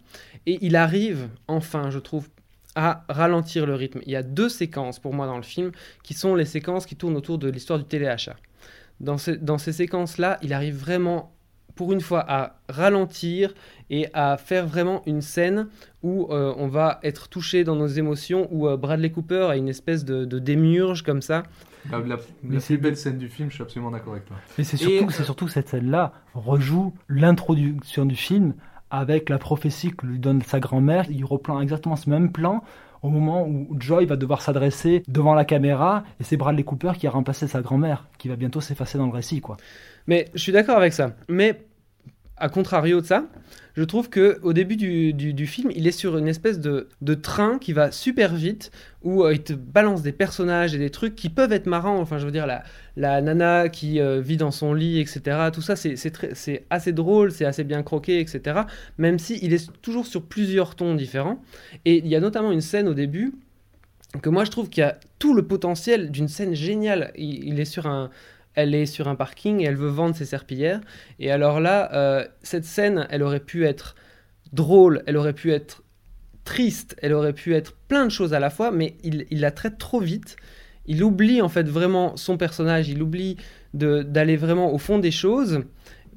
et 0.47 0.59
il 0.63 0.75
arrive, 0.75 1.29
enfin, 1.47 1.91
je 1.91 1.99
trouve, 1.99 2.29
à 2.75 3.05
ralentir 3.09 3.67
le 3.67 3.75
rythme. 3.75 4.01
Il 4.07 4.13
y 4.13 4.17
a 4.17 4.23
deux 4.23 4.49
séquences 4.49 4.99
pour 4.99 5.13
moi 5.13 5.27
dans 5.27 5.37
le 5.37 5.43
film 5.43 5.73
qui 6.03 6.15
sont 6.15 6.35
les 6.35 6.45
séquences 6.45 6.87
qui 6.87 6.97
tournent 6.97 7.17
autour 7.17 7.37
de 7.39 7.51
l'histoire 7.51 7.79
du 7.79 7.85
téléachat. 7.85 8.37
Dans, 9.01 9.17
dans 9.41 9.59
ces 9.59 9.73
séquences-là, 9.73 10.39
il 10.43 10.53
arrive 10.53 10.77
vraiment, 10.77 11.33
pour 11.79 11.93
une 11.93 12.01
fois, 12.01 12.25
à 12.29 12.57
ralentir 12.69 13.55
et 13.89 14.09
à 14.13 14.37
faire 14.37 14.67
vraiment 14.67 15.01
une 15.07 15.23
scène 15.23 15.69
où 16.03 16.27
euh, 16.31 16.53
on 16.59 16.67
va 16.67 16.99
être 17.05 17.29
touché 17.29 17.63
dans 17.63 17.77
nos 17.77 17.87
émotions, 17.87 18.49
où 18.51 18.67
euh, 18.69 18.77
Bradley 18.77 19.11
Cooper 19.11 19.47
a 19.51 19.57
une 19.57 19.69
espèce 19.69 20.05
de, 20.05 20.25
de 20.25 20.39
démiurge 20.41 21.03
comme 21.05 21.23
ça. 21.23 21.45
La, 21.91 22.01
la- 22.01 22.17
plus 22.59 22.77
belle 22.79 22.97
scène 22.97 23.17
du 23.19 23.29
film, 23.29 23.49
je 23.49 23.55
suis 23.55 23.63
absolument 23.63 23.93
d'accord 23.93 24.13
avec 24.15 24.27
toi. 24.27 24.37
Mais 24.59 24.65
c'est 24.65 24.77
Et- 24.83 24.85
surtout, 24.99 25.11
c'est 25.11 25.23
surtout 25.23 25.47
que 25.47 25.53
cette 25.53 25.69
scène-là 25.69 26.13
rejoue 26.35 26.93
l'introduction 27.09 28.05
du 28.07 28.17
film 28.17 28.55
avec 28.91 29.29
la 29.29 29.39
prophétie 29.39 29.93
que 29.93 30.05
lui 30.05 30.19
donne 30.19 30.43
sa 30.43 30.59
grand-mère. 30.61 31.07
Il 31.11 31.25
reprend 31.25 31.61
exactement 31.61 31.95
ce 31.97 32.11
même 32.11 32.33
plan 32.33 32.63
au 33.03 33.11
moment 33.11 33.47
où 33.47 33.69
Joy 33.79 34.07
va 34.07 34.17
devoir 34.17 34.43
s'adresser 34.43 35.05
devant 35.07 35.35
la 35.35 35.45
caméra 35.45 36.03
et 36.21 36.25
c'est 36.25 36.37
Bradley 36.37 36.65
Cooper 36.65 36.93
qui 36.99 37.07
a 37.07 37.11
remplacé 37.11 37.47
sa 37.47 37.61
grand-mère, 37.63 38.09
qui 38.19 38.27
va 38.29 38.35
bientôt 38.35 38.61
s'effacer 38.61 38.99
dans 38.99 39.07
le 39.07 39.13
récit, 39.13 39.41
quoi. 39.41 39.57
Mais 40.09 40.25
je 40.35 40.41
suis 40.41 40.53
d'accord 40.53 40.79
avec 40.79 40.93
ça. 40.95 41.13
Mais 41.29 41.61
à 42.41 42.49
contrario 42.49 43.01
de 43.01 43.07
ça, 43.07 43.27
je 43.79 43.85
trouve 43.85 44.11
que 44.11 44.41
au 44.43 44.53
début 44.53 44.75
du, 44.77 45.47
film, 45.47 45.71
il 45.73 45.87
est 45.87 45.93
sur 45.93 46.19
une 46.19 46.27
espèce 46.27 46.59
de, 46.59 46.89
train 47.15 47.59
qui 47.61 47.73
va 47.73 47.93
super 47.93 48.35
vite, 48.35 48.73
où 49.05 49.23
euh, 49.23 49.35
il 49.35 49.43
te 49.43 49.53
balance 49.53 50.03
des 50.03 50.11
personnages 50.11 50.75
et 50.75 50.79
des 50.79 50.91
trucs 50.91 51.15
qui 51.15 51.29
peuvent 51.29 51.53
être 51.53 51.67
marrants. 51.67 52.01
Enfin, 52.01 52.19
je 52.19 52.27
veux 52.27 52.33
dire, 52.33 52.47
la, 52.47 52.65
la 52.97 53.21
nana 53.21 53.69
qui 53.69 54.01
euh, 54.01 54.21
vit 54.21 54.37
dans 54.37 54.51
son 54.51 54.75
lit, 54.75 54.99
etc. 54.99 55.51
Tout 55.53 55.63
ça, 55.63 55.77
c'est 55.77 56.67
assez 56.71 56.93
drôle, 56.93 57.31
c'est 57.31 57.45
assez 57.45 57.63
bien 57.63 57.85
croqué, 57.85 58.19
etc. 58.19 58.63
Même 58.99 59.21
si 59.21 59.39
il 59.43 59.53
est 59.53 59.71
toujours 59.81 60.07
sur 60.07 60.23
plusieurs 60.23 60.75
tons 60.75 60.97
différents. 60.97 61.41
Et 61.85 61.99
il 61.99 62.09
y 62.09 62.17
a 62.17 62.21
notamment 62.21 62.51
une 62.51 62.61
scène 62.61 62.89
au 62.89 62.95
début 62.95 63.35
que 64.23 64.31
moi 64.31 64.45
je 64.45 64.51
trouve 64.51 64.71
qu'il 64.71 64.81
y 64.81 64.85
a 64.85 64.99
tout 65.19 65.35
le 65.35 65.47
potentiel 65.47 66.11
d'une 66.11 66.29
scène 66.29 66.55
géniale. 66.55 67.13
Il 67.15 67.61
est 67.61 67.65
sur 67.65 67.87
un, 67.87 68.11
elle 68.59 68.75
est 68.75 68.87
sur 68.87 69.07
un 69.07 69.15
parking 69.15 69.61
et 69.61 69.67
elle 69.67 69.77
veut 69.77 69.89
vendre 69.89 70.17
ses 70.17 70.25
serpillères. 70.25 70.81
Et 71.21 71.31
alors 71.31 71.61
là, 71.61 71.95
euh, 71.95 72.27
cette 72.43 72.65
scène, 72.65 73.07
elle 73.09 73.23
aurait 73.23 73.39
pu 73.39 73.65
être 73.65 73.95
drôle, 74.53 75.05
elle 75.07 75.17
aurait 75.17 75.33
pu 75.33 75.53
être 75.53 75.85
triste, 76.43 76.97
elle 77.01 77.13
aurait 77.13 77.35
pu 77.35 77.55
être 77.55 77.77
plein 77.87 78.05
de 78.05 78.11
choses 78.11 78.35
à 78.35 78.41
la 78.41 78.51
fois, 78.51 78.73
mais 78.73 78.97
il, 79.05 79.27
la 79.31 79.53
traite 79.53 79.79
trop 79.79 80.01
vite. 80.01 80.35
Il 80.87 81.05
oublie 81.05 81.41
en 81.41 81.49
fait 81.49 81.69
vraiment 81.69 82.17
son 82.17 82.37
personnage, 82.37 82.89
il 82.89 83.01
oublie 83.01 83.37
d'aller 83.75 84.37
vraiment 84.37 84.73
au 84.75 84.79
fond 84.79 84.99
des 84.99 85.13
choses 85.13 85.63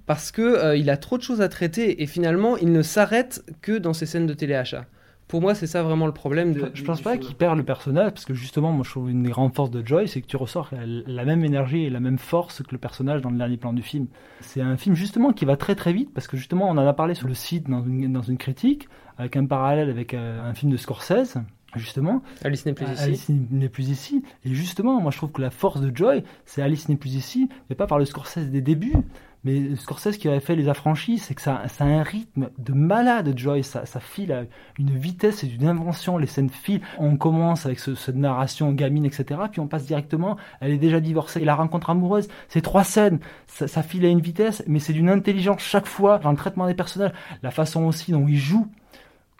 parce 0.07 0.31
que 0.31 0.41
euh, 0.41 0.75
il 0.75 0.89
a 0.89 0.97
trop 0.97 1.19
de 1.19 1.23
choses 1.23 1.41
à 1.41 1.47
traiter 1.47 2.01
et 2.01 2.07
finalement 2.07 2.57
il 2.57 2.71
ne 2.71 2.81
s'arrête 2.81 3.43
que 3.61 3.77
dans 3.77 3.93
ces 3.93 4.07
scènes 4.07 4.25
de 4.25 4.33
téléachat. 4.33 4.87
Pour 5.31 5.39
moi, 5.39 5.55
c'est 5.55 5.65
ça 5.65 5.81
vraiment 5.81 6.07
le 6.07 6.11
problème. 6.11 6.51
De, 6.51 6.71
Je 6.73 6.83
pense 6.83 6.99
pas 6.99 7.17
qu'il 7.17 7.35
perd 7.35 7.55
le 7.55 7.63
personnage, 7.63 8.11
parce 8.11 8.25
que 8.25 8.33
justement, 8.33 8.73
moi 8.73 8.83
je 8.85 8.91
trouve 8.91 9.09
une 9.09 9.23
des 9.23 9.29
grandes 9.29 9.55
forces 9.55 9.71
de 9.71 9.81
Joy, 9.81 10.09
c'est 10.09 10.19
que 10.19 10.27
tu 10.27 10.35
ressors 10.35 10.67
la, 10.73 10.81
la 11.07 11.23
même 11.23 11.45
énergie 11.45 11.85
et 11.85 11.89
la 11.89 12.01
même 12.01 12.17
force 12.17 12.61
que 12.61 12.73
le 12.73 12.77
personnage 12.77 13.21
dans 13.21 13.29
le 13.29 13.37
dernier 13.37 13.55
plan 13.55 13.71
du 13.71 13.81
film. 13.81 14.07
C'est 14.41 14.59
un 14.59 14.75
film 14.75 14.93
justement 14.93 15.31
qui 15.31 15.45
va 15.45 15.55
très 15.55 15.75
très 15.75 15.93
vite, 15.93 16.13
parce 16.13 16.27
que 16.27 16.35
justement, 16.35 16.67
on 16.67 16.71
en 16.71 16.85
a 16.85 16.91
parlé 16.91 17.15
sur 17.15 17.29
le 17.29 17.33
site 17.33 17.69
dans 17.69 17.81
une, 17.81 18.11
dans 18.11 18.21
une 18.21 18.37
critique, 18.37 18.89
avec 19.17 19.37
un 19.37 19.45
parallèle 19.45 19.89
avec 19.89 20.13
euh, 20.13 20.49
un 20.49 20.53
film 20.53 20.69
de 20.69 20.75
Scorsese, 20.75 21.37
justement. 21.77 22.21
Alice 22.43 22.65
n'est 22.65 22.73
plus 22.73 22.87
ici. 22.91 23.01
Alice 23.01 23.29
n'est 23.29 23.69
plus 23.69 23.89
ici. 23.89 24.23
Et 24.43 24.53
justement, 24.53 24.99
moi 24.99 25.11
je 25.11 25.17
trouve 25.17 25.31
que 25.31 25.41
la 25.41 25.49
force 25.49 25.79
de 25.79 25.95
Joy, 25.95 26.25
c'est 26.45 26.61
Alice 26.61 26.89
n'est 26.89 26.97
plus 26.97 27.15
ici, 27.15 27.47
mais 27.69 27.77
pas 27.77 27.87
par 27.87 27.99
le 27.99 28.03
Scorsese 28.03 28.49
des 28.49 28.61
débuts, 28.61 28.97
mais 29.43 29.75
Scorsese 29.75 30.17
qui 30.17 30.27
avait 30.27 30.39
fait 30.39 30.55
Les 30.55 30.69
Affranchis, 30.69 31.17
c'est 31.17 31.33
que 31.33 31.41
ça, 31.41 31.63
ça 31.67 31.83
a 31.83 31.87
un 31.87 32.03
rythme 32.03 32.49
de 32.59 32.73
malade, 32.73 33.33
Joy. 33.35 33.63
Ça, 33.63 33.85
ça 33.85 33.99
file 33.99 34.31
à 34.31 34.43
une 34.77 34.89
vitesse 34.97 35.43
et 35.43 35.47
une 35.47 35.67
invention. 35.67 36.17
Les 36.17 36.27
scènes 36.27 36.49
filent. 36.49 36.81
On 36.99 37.17
commence 37.17 37.65
avec 37.65 37.79
ce- 37.79 37.95
cette 37.95 38.15
narration 38.15 38.71
gamine, 38.71 39.05
etc. 39.05 39.39
Puis 39.51 39.59
on 39.59 39.67
passe 39.67 39.85
directement. 39.85 40.37
Elle 40.59 40.71
est 40.71 40.77
déjà 40.77 40.99
divorcée. 40.99 41.41
Et 41.41 41.45
la 41.45 41.55
rencontre 41.55 41.89
amoureuse, 41.89 42.27
c'est 42.49 42.61
trois 42.61 42.83
scènes. 42.83 43.19
Ça, 43.47 43.67
ça 43.67 43.81
file 43.83 44.05
à 44.05 44.09
une 44.09 44.21
vitesse, 44.21 44.63
mais 44.67 44.79
c'est 44.79 44.93
d'une 44.93 45.09
intelligence 45.09 45.61
chaque 45.61 45.87
fois 45.87 46.19
dans 46.19 46.31
le 46.31 46.37
traitement 46.37 46.67
des 46.67 46.75
personnages. 46.75 47.13
La 47.41 47.51
façon 47.51 47.85
aussi 47.85 48.11
dont 48.11 48.27
il 48.27 48.37
joue 48.37 48.67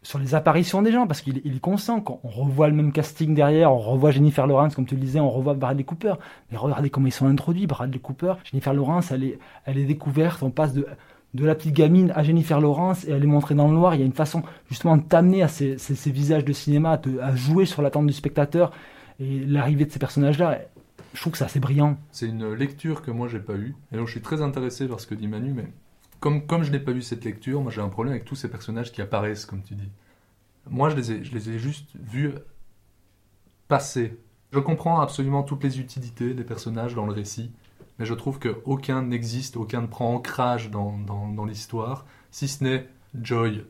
sur 0.03 0.17
les 0.17 0.33
apparitions 0.33 0.81
des 0.81 0.91
gens, 0.91 1.05
parce 1.05 1.21
qu'il 1.21 1.41
il 1.43 1.57
est 1.57 1.59
conscient, 1.59 2.01
quand 2.01 2.19
on 2.23 2.29
revoit 2.29 2.67
le 2.67 2.73
même 2.73 2.91
casting 2.91 3.35
derrière, 3.35 3.71
on 3.71 3.77
revoit 3.77 4.11
Jennifer 4.11 4.47
Lawrence, 4.47 4.75
comme 4.75 4.85
tu 4.85 4.95
le 4.95 5.01
disais, 5.01 5.19
on 5.19 5.29
revoit 5.29 5.53
Bradley 5.53 5.83
Cooper, 5.83 6.15
mais 6.51 6.57
regardez 6.57 6.89
comment 6.89 7.07
ils 7.07 7.11
sont 7.11 7.27
introduits, 7.27 7.67
Bradley 7.67 7.99
Cooper, 7.99 8.33
Jennifer 8.43 8.73
Lawrence, 8.73 9.11
elle 9.11 9.23
est, 9.23 9.39
elle 9.65 9.77
est 9.77 9.85
découverte, 9.85 10.41
on 10.41 10.49
passe 10.49 10.73
de, 10.73 10.87
de 11.35 11.45
la 11.45 11.53
petite 11.53 11.75
gamine 11.75 12.11
à 12.15 12.23
Jennifer 12.23 12.59
Lawrence, 12.59 13.05
et 13.05 13.11
elle 13.11 13.23
est 13.23 13.27
montrée 13.27 13.53
dans 13.53 13.67
le 13.67 13.75
noir, 13.75 13.93
il 13.93 13.99
y 13.99 14.03
a 14.03 14.05
une 14.05 14.13
façon 14.13 14.41
justement 14.69 14.97
de 14.97 15.03
t'amener 15.03 15.43
à 15.43 15.47
ces, 15.47 15.77
ces, 15.77 16.11
visages 16.11 16.45
de 16.45 16.53
cinéma, 16.53 16.93
à, 16.93 17.25
à 17.25 17.35
jouer 17.35 17.65
sur 17.65 17.83
l'attente 17.83 18.07
du 18.07 18.13
spectateur, 18.13 18.71
et 19.19 19.39
l'arrivée 19.45 19.85
de 19.85 19.91
ces 19.91 19.99
personnages-là, 19.99 20.61
je 21.13 21.19
trouve 21.19 21.33
que 21.33 21.37
c'est 21.37 21.45
assez 21.45 21.59
brillant. 21.59 21.97
C'est 22.11 22.27
une 22.27 22.53
lecture 22.53 23.01
que 23.01 23.11
moi 23.11 23.27
j'ai 23.27 23.39
pas 23.39 23.55
eue. 23.55 23.75
Et 23.91 23.97
donc 23.97 24.07
je 24.07 24.13
suis 24.13 24.21
très 24.21 24.41
intéressé 24.41 24.87
par 24.87 24.99
ce 24.99 25.07
que 25.07 25.15
dit 25.15 25.27
Manu, 25.27 25.53
mais 25.53 25.67
comme, 26.21 26.45
comme 26.45 26.63
je 26.63 26.71
n'ai 26.71 26.79
pas 26.79 26.91
eu 26.93 27.01
cette 27.01 27.25
lecture, 27.25 27.62
moi 27.62 27.71
j'ai 27.71 27.81
un 27.81 27.89
problème 27.89 28.13
avec 28.13 28.23
tous 28.23 28.36
ces 28.36 28.49
personnages 28.49 28.93
qui 28.93 29.01
apparaissent, 29.01 29.45
comme 29.45 29.63
tu 29.63 29.75
dis. 29.75 29.89
Moi 30.69 30.89
je 30.89 30.95
les 30.95 31.12
ai, 31.12 31.23
je 31.25 31.34
les 31.34 31.49
ai 31.49 31.60
juste 31.60 31.89
vus 31.95 32.34
passer. 33.67 34.17
Je 34.53 34.60
comprends 34.60 35.01
absolument 35.01 35.43
toutes 35.43 35.63
les 35.63 35.79
utilités 35.79 36.34
des 36.34 36.43
personnages 36.43 36.95
dans 36.95 37.05
le 37.05 37.12
récit, 37.12 37.51
mais 37.99 38.05
je 38.05 38.13
trouve 38.13 38.39
qu'aucun 38.39 39.01
n'existe, 39.01 39.57
aucun 39.57 39.81
ne 39.81 39.88
prend 39.88 40.13
ancrage 40.13 40.69
dans, 40.69 40.97
dans, 40.97 41.27
dans 41.27 41.45
l'histoire, 41.45 42.05
si 42.29 42.47
ce 42.47 42.63
n'est 42.63 42.88
Joy, 43.19 43.65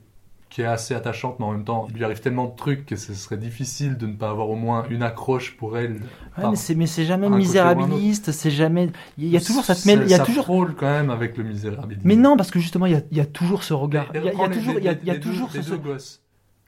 qui 0.52 0.62
est 0.62 0.66
assez 0.66 0.94
attachante, 0.94 1.40
mais 1.40 1.46
en 1.46 1.54
même 1.54 1.64
temps, 1.64 1.88
il 1.90 1.96
lui 1.96 2.04
arrive 2.04 2.20
tellement 2.20 2.46
de 2.46 2.56
trucs 2.56 2.86
que 2.86 2.98
ce 2.98 3.14
serait 3.14 3.38
difficile 3.38 3.98
de 3.98 4.06
ne 4.06 4.14
pas 4.14 4.30
avoir 4.30 4.50
au 4.50 4.56
moins 4.56 4.86
une 4.90 5.02
accroche 5.02 5.56
pour 5.56 5.78
elle. 5.78 6.02
Ouais, 6.38 6.50
mais 6.50 6.56
c'est, 6.58 6.76
mais 6.76 6.88
c'est 6.88 7.06
jamais 7.06 7.30
misérabiliste, 7.30 8.32
c'est 8.34 8.52
jamais, 8.52 8.90
il 9.18 9.30
y 9.30 9.38
a 9.38 9.42
toujours 9.42 9.64
cette 9.64 9.86
mêle, 9.86 10.02
il 10.04 10.10
y 10.10 10.14
a 10.14 10.18
ça 10.18 10.26
toujours, 10.26 10.44
frôle 10.44 10.76
quand 10.76 10.92
même 10.92 11.10
avec 11.10 11.38
le 11.38 11.46
misérabilisme. 11.46 12.06
mais 12.08 12.18
non, 12.18 12.36
parce 12.36 12.52
que 12.52 12.60
justement, 12.60 12.86
il 12.86 12.92
y 12.92 12.96
a, 12.96 13.02
il 13.12 13.18
y 13.18 13.22
a 13.22 13.26
toujours 13.26 13.64
ce 13.64 13.74
regard, 13.74 14.08
il 14.14 14.18
y 14.18 14.18
a, 14.20 14.22
il 14.22 14.26
y 14.26 14.28
a 14.28 14.32
reprends 14.32 14.48
les- 14.50 14.56
toujours, 14.58 14.74
il 14.78 14.84
y 14.84 14.90
a, 14.90 14.96
il 15.04 15.14
y 15.14 15.20
toujours 15.22 15.52
ce, 15.52 15.58
deux 15.62 15.78
gosses. 15.78 16.22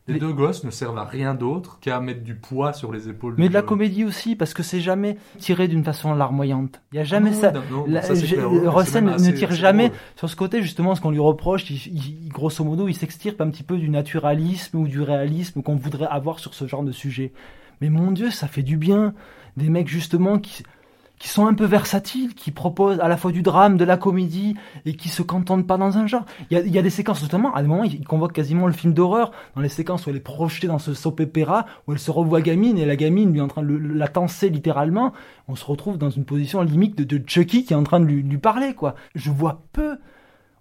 Les, 0.08 0.16
Les- 0.16 0.20
deux 0.20 0.34
gosses 0.34 0.66
ne 0.66 0.70
servent 0.70 0.98
à 0.98 1.06
rien 1.06 1.34
d'autre 1.34 1.80
qu'à 1.80 2.02
mettre 2.02 2.24
du 2.24 2.36
poids 2.36 2.74
sur 2.74 2.92
les 2.92 3.08
épaules. 3.08 3.36
Mais 3.38 3.48
de 3.48 3.54
la 3.54 3.62
comédie 3.62 4.04
aussi, 4.04 4.36
parce 4.36 4.54
que 4.54 4.62
c'est 4.62 4.82
jamais 4.82 5.18
tiré 5.39 5.70
d'une 5.70 5.84
façon 5.86 6.13
larmoyante. 6.13 6.82
Il 6.92 6.98
y 6.98 7.00
a 7.00 7.06
jamais 7.06 7.30
Ah 7.32 7.36
non, 7.36 7.42
ça. 7.42 7.52
non, 7.72 7.86
La- 7.88 8.02
ça, 8.02 8.13
clair, 8.13 8.50
Russell 8.74 9.06
même 9.06 9.16
ne 9.22 9.32
tire 9.32 9.52
jamais 9.54 9.88
drôle. 9.88 10.00
sur 10.18 10.30
ce 10.30 10.36
côté, 10.36 10.62
justement, 10.62 10.94
ce 10.96 11.00
qu'on 11.00 11.12
lui 11.12 11.20
reproche, 11.20 11.70
il, 11.70 11.78
il- 11.88 12.30
grosso 12.30 12.66
modo, 12.66 12.89
il 12.89 12.96
s'extirpe 12.96 13.39
un 13.39 13.50
petit 13.50 13.63
peu 13.63 13.78
du 13.78 13.88
naturalisme 13.89 14.78
ou 14.78 14.88
du 14.89 15.02
réalisme 15.02 15.62
qu'on 15.62 15.76
voudrait 15.78 16.08
avoir 16.10 16.39
sur 16.39 16.54
ce 16.54 16.68
genre 16.68 16.84
de 16.84 16.92
sujet. 16.92 17.32
Mais 17.80 17.89
mon 17.89 18.12
Dieu, 18.12 18.30
ça 18.30 18.48
fait 18.50 18.62
du 18.63 18.76
bien. 18.76 19.13
Des 19.56 19.70
mecs, 19.70 19.88
justement, 19.88 20.38
qui, 20.38 20.63
qui 21.24 21.30
sont 21.30 21.48
un 21.48 21.54
peu 21.54 21.64
versatiles, 21.64 22.36
qui 22.36 22.52
proposent 22.52 23.00
à 23.00 23.08
la 23.08 23.16
fois 23.16 23.32
du 23.32 23.44
drame, 23.44 23.78
de 23.78 23.86
la 23.86 23.96
comédie, 23.96 24.58
et 24.86 24.94
qui 24.94 25.08
se 25.08 25.22
cantontent 25.22 25.66
pas 25.66 25.78
dans 25.78 25.98
un 25.98 26.06
genre. 26.06 26.26
Il 26.52 26.58
y 26.68 26.78
a, 26.78 26.82
des 26.82 26.90
séquences, 26.90 27.22
notamment, 27.22 27.56
à 27.56 27.62
des 27.62 27.68
moments, 27.70 27.86
il 27.86 28.06
convoque 28.06 28.34
quasiment 28.34 28.68
le 28.68 28.74
film 28.74 28.94
d'horreur, 28.94 29.32
dans 29.56 29.62
les 29.62 29.70
séquences 29.70 30.06
où 30.06 30.10
elle 30.10 30.18
est 30.18 30.20
projetée 30.20 30.68
dans 30.68 30.80
ce 30.80 30.94
soap 30.94 31.22
opéra, 31.22 31.66
où 31.88 31.94
elle 31.94 32.00
se 32.00 32.12
revoit 32.12 32.42
gamine, 32.42 32.78
et 32.78 32.86
la 32.86 32.98
gamine 32.98 33.32
lui 33.32 33.40
est 33.40 33.42
en 33.42 33.48
train 33.48 33.64
de 33.64 33.74
la 33.74 34.10
tenser 34.10 34.50
littéralement. 34.50 35.14
On 35.48 35.56
se 35.56 35.64
retrouve 35.64 35.98
dans 35.98 36.10
une 36.10 36.26
position 36.26 36.62
limite 36.62 36.98
de, 36.98 37.06
de 37.06 37.24
Chucky 37.26 37.64
qui 37.64 37.72
est 37.72 37.78
en 37.78 37.84
train 37.84 38.02
de 38.02 38.06
lui 38.06 38.38
parler, 38.38 38.74
quoi. 38.74 38.96
Je 39.16 39.32
vois 39.32 39.62
peu 39.72 40.00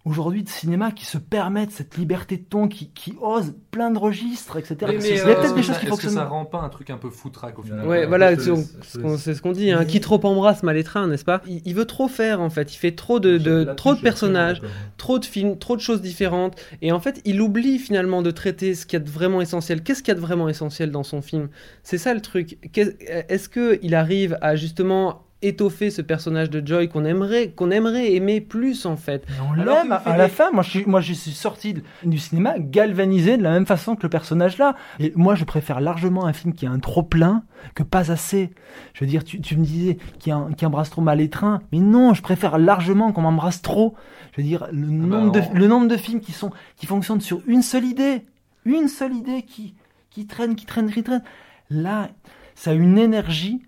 aujourd'hui 0.05 0.43
de 0.43 0.49
cinéma 0.49 0.91
qui 0.91 1.05
se 1.05 1.17
permettent 1.17 1.71
cette 1.71 1.97
liberté 1.97 2.37
de 2.37 2.43
ton, 2.43 2.67
qui, 2.67 2.91
qui 2.91 3.15
ose 3.21 3.55
plein 3.71 3.91
de 3.93 3.99
registres, 3.99 4.57
etc. 4.57 4.77
Mais- 4.89 4.95
il 4.97 5.17
y 5.17 5.21
a 5.21 5.27
euh, 5.29 5.35
peut-être 5.37 5.55
des 5.55 5.63
choses 5.63 5.77
que 5.77 5.81
qui 5.81 5.87
Est-ce 5.87 5.95
que 5.97 6.03
fonctionnent. 6.03 6.15
ça 6.15 6.25
rend 6.25 6.45
pas 6.45 6.59
un 6.61 6.69
truc 6.71 6.91
un 6.91 6.97
peu 6.97 7.09
foutraque 7.09 7.59
au 7.59 7.63
final 7.63 7.87
Ouais, 7.87 8.05
voilà, 8.07 8.35
c'est 8.37 9.35
ce 9.35 9.41
qu'on 9.41 9.53
dit. 9.53 9.71
Hein. 9.71 9.85
Qui 9.85 10.01
trop 10.01 10.21
embrasse 10.27 10.63
mal 10.65 10.77
étreint, 10.77 11.07
n'est-ce 11.07 11.25
pas? 11.25 11.41
Il, 11.47 11.63
il 11.65 11.75
veut 11.75 11.85
trop 11.85 12.09
faire 12.09 12.41
en 12.41 12.51
fait. 12.51 12.75
Il 12.75 12.79
fait 12.79 12.93
trop 12.93 13.21
de, 13.21 13.65
trop 13.75 13.95
de 13.95 14.01
personnages, 14.01 14.61
trop 14.97 15.19
de 15.21 15.25
films, 15.25 15.57
trop 15.59 15.77
de 15.77 15.81
choses 15.81 16.03
différentes. 16.03 16.57
Et 16.83 16.91
en 16.91 16.99
fait, 17.01 17.21
il 17.25 17.41
oublie 17.41 17.79
finalement 17.79 18.23
de 18.23 18.31
traiter 18.33 18.75
ce 18.75 18.87
qu'il 18.87 18.99
y 18.99 19.03
a 19.03 19.05
de 19.05 19.11
vraiment 19.11 19.41
essentiel. 19.41 19.83
Qu'est-ce 19.83 20.03
qu'il 20.03 20.09
y 20.09 20.17
a 20.17 20.21
de 20.21 20.21
vraiment 20.21 20.49
essentiel 20.49 20.91
dans 20.91 21.05
son 21.05 21.23
film? 21.23 21.49
C'est 21.85 21.99
ça 21.99 22.13
le 22.13 22.21
truc. 22.21 22.59
Est-ce 22.77 23.49
que 23.49 23.79
il 23.83 23.95
arrive 23.95 24.37
à 24.41 24.57
justement 24.57 25.23
étoffer 25.43 25.91
ce 25.91 26.03
personnage 26.03 26.51
de 26.51 26.65
Joy 26.65 26.89
qu'on 26.89 27.05
aimerait, 27.05 27.51
qu'on 27.51 27.71
aimerait 27.71 28.13
aimer 28.13 28.41
plus 28.41 28.87
en 28.87 28.97
fait 28.97 29.25
Mais 29.29 29.35
on 29.49 29.53
l'aime 29.53 29.93
à, 29.93 30.17
la 30.17 30.29
fin. 30.29 30.51
Moi 30.53 30.63
je, 30.63 30.71
suis, 30.71 30.85
moi, 30.87 31.01
je 31.01 31.13
suis 31.13 31.33
sorti 31.33 31.75
du 32.05 32.19
cinéma 32.19 32.59
galvanisé 32.59 33.37
de 33.37 33.43
la 33.43 33.51
même 33.51 33.67
façon 33.67 33.97
que 33.97 34.03
le 34.03 34.09
personnage 34.09 34.59
là. 34.59 34.77
Et 34.99 35.13
moi, 35.17 35.35
je 35.35 35.45
préfère 35.45 35.81
largement 35.81 36.27
un 36.27 36.33
film 36.33 36.55
qui 36.55 36.67
a 36.67 36.71
un 36.71 36.79
trop 36.79 37.03
plein 37.03 37.43
que 37.75 37.83
pas 37.83 38.11
assez. 38.11 38.51
Je 38.95 39.05
veux 39.05 39.11
dire, 39.11 39.25
tu, 39.25 39.41
tu 39.41 39.57
me 39.57 39.65
disais 39.65 39.99
qui, 40.19 40.33
embrasse 40.33 40.91
trop 40.91 41.03
mal 41.03 41.21
étreint. 41.21 41.61
Mais 41.73 41.79
non, 41.79 42.15
je 42.15 42.23
préfère 42.23 42.59
largement 42.59 43.13
qu'on 43.13 43.23
m'embrasse 43.23 43.63
trop. 43.63 43.95
Je 44.33 44.41
veux 44.41 44.47
dire, 44.47 44.67
le, 44.73 44.87
bah, 44.87 45.19
nombre, 45.19 45.33
de, 45.33 45.41
le 45.55 45.67
nombre 45.67 45.89
de 45.89 45.97
films 45.97 46.21
qui, 46.21 46.33
sont, 46.33 46.51
qui 46.77 46.87
fonctionnent 46.87 47.21
sur 47.21 47.43
une 47.47 47.63
seule 47.63 47.85
idée. 47.85 48.25
Une 48.65 48.89
seule 48.89 49.15
idée 49.15 49.43
qui, 49.43 49.75
qui 50.11 50.27
traîne, 50.27 50.55
qui 50.55 50.67
traîne, 50.67 50.91
qui 50.91 51.03
traîne. 51.03 51.23
Là, 51.71 52.09
ça 52.55 52.71
a 52.71 52.75
une 52.75 52.99
énergie 52.99 53.63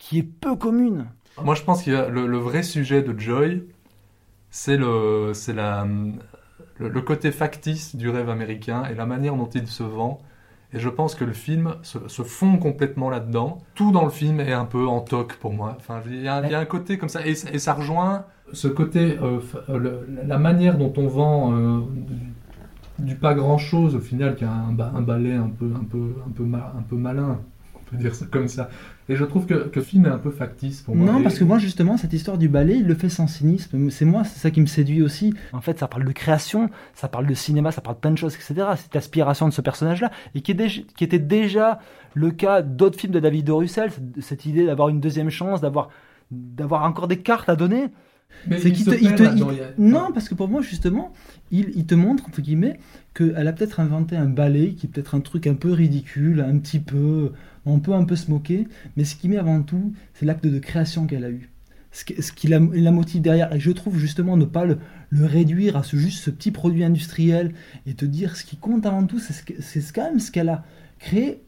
qui 0.00 0.18
est 0.18 0.24
peu 0.24 0.56
commune. 0.56 1.06
Moi, 1.40 1.54
je 1.54 1.62
pense 1.62 1.84
que 1.84 2.08
le, 2.10 2.38
vrai 2.38 2.64
sujet 2.64 3.02
de 3.02 3.16
Joy, 3.16 3.62
c'est 4.50 4.76
le, 4.76 5.30
c'est 5.34 5.52
la, 5.52 5.86
le, 6.78 7.00
côté 7.02 7.30
factice 7.30 7.94
du 7.94 8.08
rêve 8.08 8.28
américain 8.28 8.82
et 8.90 8.94
la 8.94 9.06
manière 9.06 9.36
dont 9.36 9.48
il 9.48 9.68
se 9.68 9.84
vend. 9.84 10.20
Et 10.72 10.78
je 10.78 10.88
pense 10.88 11.14
que 11.14 11.24
le 11.24 11.32
film 11.32 11.76
se, 11.82 12.22
fond 12.22 12.56
complètement 12.56 13.10
là-dedans. 13.10 13.58
Tout 13.74 13.92
dans 13.92 14.04
le 14.04 14.10
film 14.10 14.40
est 14.40 14.52
un 14.52 14.64
peu 14.64 14.86
en 14.86 15.00
toc 15.00 15.34
pour 15.34 15.52
moi. 15.52 15.76
Enfin, 15.78 16.00
il 16.06 16.22
y, 16.22 16.28
a, 16.28 16.36
un 16.36 16.64
côté 16.64 16.96
comme 16.96 17.08
ça. 17.08 17.26
Et, 17.26 17.34
ça 17.34 17.74
rejoint 17.74 18.24
ce 18.52 18.68
côté, 18.68 19.18
euh, 19.20 19.40
euh, 19.68 20.00
la 20.26 20.38
manière 20.38 20.78
dont 20.78 20.92
on 20.96 21.08
vend 21.08 21.52
euh, 21.52 21.80
du, 22.98 23.16
pas 23.16 23.34
grand-chose 23.34 23.96
au 23.96 24.00
final, 24.00 24.34
qui 24.36 24.44
a 24.44 24.52
un, 24.52 24.78
un 24.78 25.02
ballet 25.02 25.34
un 25.34 25.50
peu, 25.50 25.70
un, 25.74 25.84
peu, 25.84 26.14
un, 26.26 26.30
peu 26.30 26.44
un 26.44 26.82
peu 26.82 26.96
malin. 26.96 27.38
On 27.92 27.96
peut 27.96 28.02
dire 28.02 28.14
ça 28.14 28.24
comme 28.30 28.46
ça. 28.48 28.70
Et 29.08 29.16
je 29.16 29.24
trouve 29.24 29.46
que, 29.46 29.68
que 29.68 29.80
film 29.80 30.06
est 30.06 30.10
un 30.10 30.18
peu 30.18 30.30
factice 30.30 30.82
pour 30.82 30.94
moi. 30.94 31.12
Non, 31.12 31.22
parce 31.22 31.38
que 31.38 31.42
moi, 31.44 31.58
justement, 31.58 31.96
cette 31.96 32.12
histoire 32.12 32.38
du 32.38 32.48
ballet, 32.48 32.76
il 32.76 32.86
le 32.86 32.94
fait 32.94 33.08
sans 33.08 33.26
cynisme. 33.26 33.90
C'est 33.90 34.04
moi, 34.04 34.22
c'est 34.24 34.38
ça 34.38 34.50
qui 34.52 34.60
me 34.60 34.66
séduit 34.66 35.02
aussi. 35.02 35.34
En 35.52 35.60
fait, 35.60 35.78
ça 35.78 35.88
parle 35.88 36.04
de 36.04 36.12
création, 36.12 36.70
ça 36.94 37.08
parle 37.08 37.26
de 37.26 37.34
cinéma, 37.34 37.72
ça 37.72 37.80
parle 37.80 37.96
de 37.96 38.00
plein 38.00 38.12
de 38.12 38.18
choses, 38.18 38.34
etc. 38.36 38.54
Cette 38.76 38.94
aspiration 38.94 39.48
de 39.48 39.52
ce 39.52 39.60
personnage-là, 39.60 40.10
et 40.36 40.40
qui, 40.42 40.52
est 40.52 40.84
qui 40.94 41.02
était 41.04 41.18
déjà 41.18 41.80
le 42.14 42.30
cas 42.30 42.62
d'autres 42.62 42.98
films 43.00 43.12
de 43.12 43.20
David 43.20 43.46
de 43.46 43.52
Russell, 43.52 43.90
cette- 44.20 44.46
idée 44.46 44.66
d'avoir 44.66 44.88
une 44.88 45.00
deuxième 45.00 45.30
chance, 45.30 45.60
d'avoir 45.60 45.88
d'avoir 46.30 46.84
encore 46.84 47.08
des 47.08 47.18
cartes 47.18 47.48
à 47.48 47.56
donner. 47.56 47.86
Mais 48.46 48.60
il 48.60 48.76
se 48.76 48.90
te, 48.90 48.94
il 48.94 49.14
te- 49.16 49.22
Non, 49.78 50.12
parce 50.14 50.28
que 50.28 50.34
pour 50.36 50.46
moi, 50.48 50.62
justement, 50.62 51.12
il, 51.50 51.70
il 51.74 51.84
te 51.84 51.96
montre, 51.96 52.24
entre 52.28 52.40
guillemets, 52.40 52.78
qu'elle 53.14 53.48
a 53.48 53.52
peut-être 53.52 53.80
inventé 53.80 54.16
un 54.16 54.26
ballet 54.28 54.72
qui 54.72 54.86
est 54.86 54.88
peut-être 54.88 55.14
un 55.14 55.20
truc 55.20 55.46
un 55.46 55.54
peu 55.54 55.72
ridicule, 55.72 56.40
un 56.40 56.58
petit 56.58 56.78
peu. 56.80 57.32
On 57.66 57.78
peut 57.80 57.92
un 57.92 58.04
peu 58.04 58.16
se 58.16 58.30
moquer, 58.30 58.66
mais 58.96 59.04
ce 59.04 59.14
qui 59.16 59.28
met 59.28 59.36
avant 59.36 59.62
tout, 59.62 59.92
c'est 60.14 60.24
l'acte 60.26 60.46
de 60.46 60.58
création 60.58 61.06
qu'elle 61.06 61.24
a 61.24 61.30
eu. 61.30 61.50
Ce 61.92 62.04
qui, 62.04 62.22
ce 62.22 62.32
qui 62.32 62.46
la, 62.46 62.60
la 62.72 62.90
motive 62.92 63.20
derrière. 63.20 63.52
Et 63.52 63.58
je 63.60 63.70
trouve 63.72 63.98
justement 63.98 64.36
ne 64.36 64.44
pas 64.44 64.64
le, 64.64 64.78
le 65.10 65.26
réduire 65.26 65.76
à 65.76 65.82
ce, 65.82 65.96
juste 65.96 66.20
ce 66.22 66.30
petit 66.30 66.52
produit 66.52 66.84
industriel 66.84 67.52
et 67.86 67.94
te 67.94 68.04
dire 68.04 68.36
ce 68.36 68.44
qui 68.44 68.56
compte 68.56 68.86
avant 68.86 69.04
tout, 69.04 69.18
c'est 69.18 69.32
ce 69.80 69.92
quand 69.92 70.04
même 70.04 70.20
ce 70.20 70.30
qu'elle 70.30 70.48
a 70.48 70.64
créé. 71.00 71.42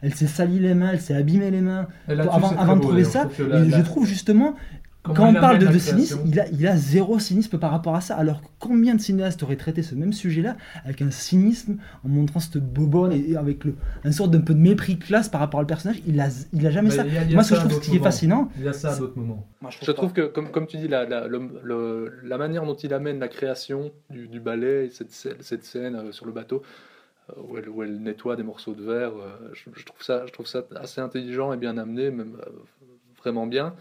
Elle 0.00 0.14
s'est 0.14 0.26
sali 0.26 0.58
les 0.58 0.74
mains, 0.74 0.90
elle 0.92 1.00
s'est 1.00 1.14
abîmé 1.14 1.50
les 1.50 1.60
mains 1.60 1.86
avant, 2.30 2.48
de 2.76 2.80
trouver 2.80 3.02
ça. 3.04 3.28
La- 3.48 3.60
et 3.60 3.68
la- 3.68 3.78
je 3.78 3.82
trouve 3.84 4.06
justement 4.06 4.54
comment 5.02 5.16
quand 5.16 5.28
on 5.30 5.40
parle 5.40 5.58
de, 5.58 5.78
cynisme, 5.78 6.20
il 6.26 6.38
a, 6.40 6.48
il 6.48 6.66
a 6.66 6.76
zéro 6.76 7.18
cynisme 7.18 7.58
par 7.58 7.70
rapport 7.70 7.94
à 7.96 8.00
ça. 8.00 8.16
Alors 8.16 8.40
combien 8.58 8.94
de 8.94 9.00
cinéastes 9.00 9.42
auraient 9.42 9.56
traité 9.56 9.82
ce 9.82 9.94
même 9.94 10.12
sujet-là 10.12 10.56
avec 10.84 11.02
un 11.02 11.10
cynisme 11.10 11.76
en 12.04 12.08
montrant 12.08 12.40
cette 12.40 12.58
bobonne 12.58 13.12
et, 13.12 13.30
et 13.30 13.36
avec 13.36 13.64
le, 13.64 13.74
un 14.04 14.12
sorte 14.12 14.30
d'un 14.30 14.40
peu 14.40 14.54
de 14.54 14.60
mépris 14.60 14.94
de 14.96 15.04
classe 15.04 15.28
par 15.28 15.40
rapport 15.40 15.60
au 15.60 15.64
personnage? 15.64 16.00
Il 16.06 16.20
a, 16.20 16.28
il 16.52 16.66
a 16.66 16.70
jamais 16.70 16.90
Mais 16.90 16.96
ça. 16.96 17.04
il 17.06 17.14
y 17.14 17.18
a- 17.18 17.22
il 17.22 17.28
y 17.30 17.32
a 17.32 17.34
Moi, 17.34 17.44
ce 17.44 17.54
que 17.54 17.60
je 17.60 17.66
trouve 17.66 17.80
qui 17.80 17.96
est 17.96 18.00
fascinant, 18.00 18.48
Il 18.58 18.64
y 18.64 18.68
a 18.68 18.72
ça 18.72 18.92
à 18.92 18.98
d'autres 18.98 19.18
moments. 19.18 19.46
je 19.68 19.84
Je 19.84 19.90
trouve 19.92 20.12
que, 20.12 20.22
comme, 20.22 20.50
comme 20.50 20.66
tu 20.66 20.76
dis, 20.76 20.88
la, 20.88 21.04
la, 21.04 21.26
le- 21.26 21.50
le- 21.64 22.12
la 22.24 22.38
manière 22.38 22.64
dont 22.64 22.74
il 22.76 22.94
amène 22.94 23.18
la 23.18 23.28
création 23.28 23.90
du, 24.10 24.28
du 24.28 24.40
ballet, 24.40 24.88
cette, 24.90 25.10
scè- 25.10 25.36
cette 25.40 25.64
scène 25.64 25.96
euh, 25.96 26.12
sur 26.12 26.26
le 26.26 26.32
bateau, 26.32 26.62
euh, 27.30 27.42
où, 27.48 27.58
elle, 27.58 27.68
où 27.68 27.82
elle 27.82 28.00
nettoie 28.02 28.36
des 28.36 28.42
morceaux 28.44 28.74
de 28.74 28.82
verre, 28.84 29.12
euh, 29.16 29.50
je, 29.54 29.68
je 29.74 29.84
trouve 29.84 30.02
ça, 30.02 30.24
je 30.26 30.32
trouve 30.32 30.46
ça 30.46 30.62
assez 30.76 31.00
intelligent 31.00 31.52
et 31.52 31.56
bien 31.56 31.76
amené, 31.78 32.10
même 32.10 32.36
euh, 32.46 32.50
vraiment 33.18 33.46
bien. 33.46 33.74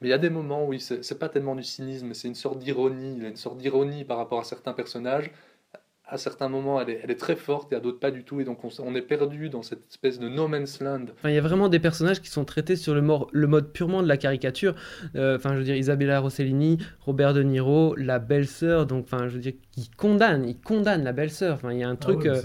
Mais 0.00 0.08
il 0.08 0.10
y 0.10 0.14
a 0.14 0.18
des 0.18 0.30
moments 0.30 0.66
où 0.66 0.78
c'est 0.78 1.18
pas 1.18 1.28
tellement 1.28 1.56
du 1.56 1.64
cynisme, 1.64 2.14
c'est 2.14 2.28
une 2.28 2.34
sorte 2.34 2.58
d'ironie. 2.58 3.14
Il 3.16 3.22
y 3.22 3.26
a 3.26 3.28
une 3.28 3.36
sorte 3.36 3.58
d'ironie 3.58 4.04
par 4.04 4.16
rapport 4.18 4.40
à 4.40 4.44
certains 4.44 4.72
personnages. 4.72 5.30
À 6.10 6.16
certains 6.16 6.48
moments, 6.48 6.80
elle 6.80 6.88
est, 6.88 7.00
elle 7.04 7.10
est 7.10 7.20
très 7.20 7.36
forte 7.36 7.70
et 7.70 7.76
à 7.76 7.80
d'autres 7.80 7.98
pas 8.00 8.10
du 8.10 8.24
tout. 8.24 8.40
Et 8.40 8.44
donc, 8.44 8.60
on, 8.64 8.94
est 8.94 9.02
perdu 9.02 9.50
dans 9.50 9.60
cette 9.62 9.86
espèce 9.90 10.18
de 10.18 10.26
no 10.30 10.48
man's 10.48 10.80
land. 10.80 11.04
Enfin, 11.14 11.28
il 11.28 11.34
y 11.34 11.38
a 11.38 11.42
vraiment 11.42 11.68
des 11.68 11.78
personnages 11.80 12.22
qui 12.22 12.30
sont 12.30 12.46
traités 12.46 12.76
sur 12.76 12.94
le, 12.94 13.02
mor- 13.02 13.28
le 13.32 13.46
mode 13.46 13.72
purement 13.74 14.02
de 14.02 14.08
la 14.08 14.16
caricature. 14.16 14.74
Euh, 15.16 15.36
Enfin, 15.36 15.52
je 15.52 15.58
veux 15.58 15.64
dire, 15.64 15.76
Isabella 15.76 16.20
Rossellini, 16.20 16.78
Robert 17.00 17.34
De 17.34 17.42
Niro, 17.42 17.94
la 17.96 18.18
belle-sœur. 18.20 18.86
Donc, 18.86 19.04
enfin, 19.04 19.28
je 19.28 19.34
veux 19.34 19.40
dire, 19.40 19.52
ils 19.76 19.90
condamnent, 19.96 20.48
ils 20.48 20.58
condamnent 20.58 21.04
la 21.04 21.12
belle-sœur. 21.12 21.56
Enfin, 21.56 21.72
il 21.72 21.80
y 21.80 21.82
a 21.84 21.88
un 21.90 21.96
truc. 21.96 22.24
euh, 22.24 22.40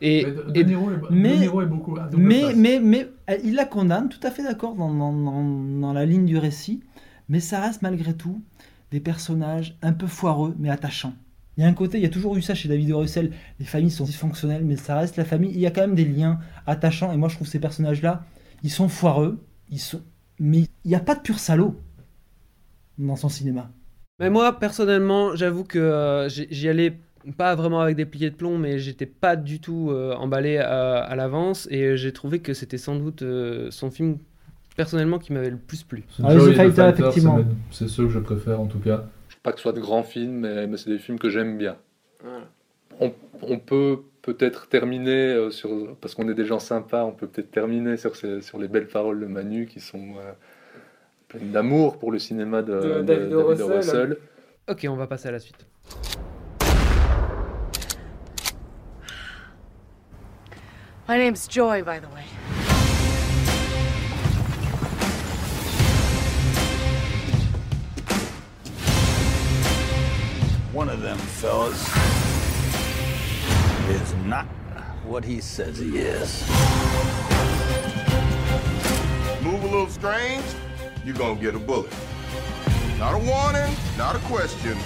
et, 0.00 0.24
Mais 0.24 0.30
De, 0.30 0.44
et- 0.54 0.64
De 0.64 0.68
Niro 0.68 0.90
est, 0.92 0.94
mais- 1.10 1.32
De 1.34 1.38
Niro 1.40 1.62
est 1.62 1.66
beaucoup 1.66 1.96
Mais, 2.16 2.42
mais, 2.54 2.78
mais 2.80 3.08
euh, 3.30 3.38
il 3.42 3.54
la 3.56 3.64
condamne, 3.64 4.08
tout 4.08 4.20
à 4.22 4.30
fait 4.30 4.44
d'accord 4.44 4.74
dans, 4.76 4.94
dans, 4.94 5.12
dans- 5.12 5.80
dans 5.80 5.92
la 5.92 6.06
ligne 6.06 6.26
du 6.26 6.38
récit, 6.38 6.80
mais 7.28 7.40
ça 7.40 7.60
reste 7.60 7.82
malgré 7.82 8.14
tout 8.14 8.40
des 8.92 9.00
personnages 9.00 9.76
un 9.82 9.92
peu 9.92 10.06
foireux, 10.06 10.54
mais 10.58 10.70
attachants. 10.70 11.14
Il 11.56 11.62
y 11.62 11.64
a 11.64 11.68
un 11.68 11.74
côté, 11.74 11.98
il 11.98 12.02
y 12.02 12.06
a 12.06 12.10
toujours 12.10 12.36
eu 12.36 12.42
ça 12.42 12.54
chez 12.54 12.68
David 12.68 12.88
de 12.88 12.94
Russell, 12.94 13.30
les 13.60 13.66
familles 13.66 13.90
sont 13.90 14.04
dysfonctionnelles, 14.04 14.64
mais 14.64 14.76
ça 14.76 14.96
reste 14.98 15.16
la 15.16 15.24
famille, 15.24 15.50
il 15.52 15.60
y 15.60 15.66
a 15.66 15.70
quand 15.70 15.82
même 15.82 15.94
des 15.94 16.04
liens 16.04 16.38
attachants, 16.66 17.12
et 17.12 17.16
moi 17.16 17.28
je 17.28 17.36
trouve 17.36 17.48
ces 17.48 17.60
personnages-là, 17.60 18.24
ils 18.62 18.70
sont 18.70 18.88
foireux, 18.88 19.38
ils 19.70 19.78
sont... 19.78 20.00
mais 20.38 20.60
il 20.84 20.88
n'y 20.88 20.94
a 20.94 21.00
pas 21.00 21.14
de 21.14 21.20
pur 21.20 21.38
salaud 21.38 21.76
dans 22.98 23.16
son 23.16 23.28
cinéma. 23.28 23.70
Mais 24.20 24.30
moi, 24.30 24.58
personnellement, 24.58 25.34
j'avoue 25.34 25.64
que 25.64 25.78
euh, 25.78 26.28
j'y 26.28 26.68
allais 26.68 26.98
pas 27.36 27.54
vraiment 27.54 27.80
avec 27.80 27.96
des 27.96 28.04
pliés 28.04 28.30
de 28.30 28.36
plomb, 28.36 28.58
mais 28.58 28.78
j'étais 28.78 29.06
pas 29.06 29.36
du 29.36 29.58
tout 29.58 29.90
euh, 29.90 30.14
emballé 30.14 30.58
à, 30.58 30.98
à 30.98 31.16
l'avance. 31.16 31.66
Et 31.70 31.96
j'ai 31.96 32.12
trouvé 32.12 32.38
que 32.40 32.54
c'était 32.54 32.78
sans 32.78 32.96
doute 32.96 33.22
euh, 33.22 33.68
son 33.70 33.90
film, 33.90 34.18
personnellement, 34.76 35.18
qui 35.18 35.32
m'avait 35.32 35.50
le 35.50 35.56
plus 35.56 35.82
plu. 35.82 36.04
Ah, 36.22 36.34
effectivement. 36.34 37.40
C'est 37.70 37.88
ceux 37.88 38.06
que 38.06 38.12
je 38.12 38.18
préfère 38.20 38.60
en 38.60 38.66
tout 38.66 38.78
cas. 38.78 39.06
Pas 39.42 39.52
que 39.52 39.58
ce 39.58 39.62
soit 39.62 39.72
de 39.72 39.80
grands 39.80 40.02
films, 40.04 40.40
mais, 40.40 40.66
mais 40.66 40.76
c'est 40.76 40.90
des 40.90 40.98
films 40.98 41.18
que 41.18 41.28
j'aime 41.30 41.58
bien. 41.58 41.76
On, 43.00 43.12
on 43.42 43.58
peut 43.58 44.02
peut-être 44.22 44.68
terminer 44.68 45.32
euh, 45.32 45.50
sur 45.50 45.96
parce 46.00 46.14
qu'on 46.14 46.28
est 46.28 46.34
des 46.34 46.44
gens 46.44 46.60
sympas, 46.60 47.02
on 47.04 47.10
peut 47.12 47.26
peut-être 47.26 47.50
terminer 47.50 47.96
sur, 47.96 48.14
ces- 48.14 48.40
sur 48.40 48.58
les 48.58 48.68
belles 48.68 48.86
paroles 48.86 49.18
de 49.18 49.26
Manu 49.26 49.66
qui 49.66 49.80
sont 49.80 50.14
euh, 50.18 50.32
pleines 51.26 51.50
d'amour 51.50 51.98
pour 51.98 52.12
le 52.12 52.20
cinéma 52.20 52.62
de, 52.62 52.74
De 52.74 52.80
de 52.98 53.02
David 53.02 53.32
O. 53.32 53.46
Russell. 53.48 53.72
Russell. 53.76 54.16
Ok, 54.70 54.86
on 54.88 54.94
va 54.94 55.08
passer 55.08 55.28
à 55.28 55.32
la 55.32 55.40
suite. 55.40 55.66
My 61.08 61.18
name's 61.18 61.48
Joy, 61.48 61.82
by 61.82 61.98
the 61.98 62.06
way. 62.14 62.22
Fellas 71.42 71.88
is 73.90 74.14
not 74.28 74.46
what 75.04 75.24
he 75.24 75.40
says 75.40 75.76
he 75.76 75.98
is. 75.98 76.44
Move 79.42 79.60
a 79.64 79.66
little 79.66 79.88
strange, 79.88 80.44
you're 81.04 81.16
gonna 81.16 81.34
get 81.34 81.56
a 81.56 81.58
bullet. 81.58 81.90
Not 83.00 83.14
a 83.14 83.18
warning, 83.18 83.74
not 83.98 84.14
a 84.14 84.20
question. 84.30 84.76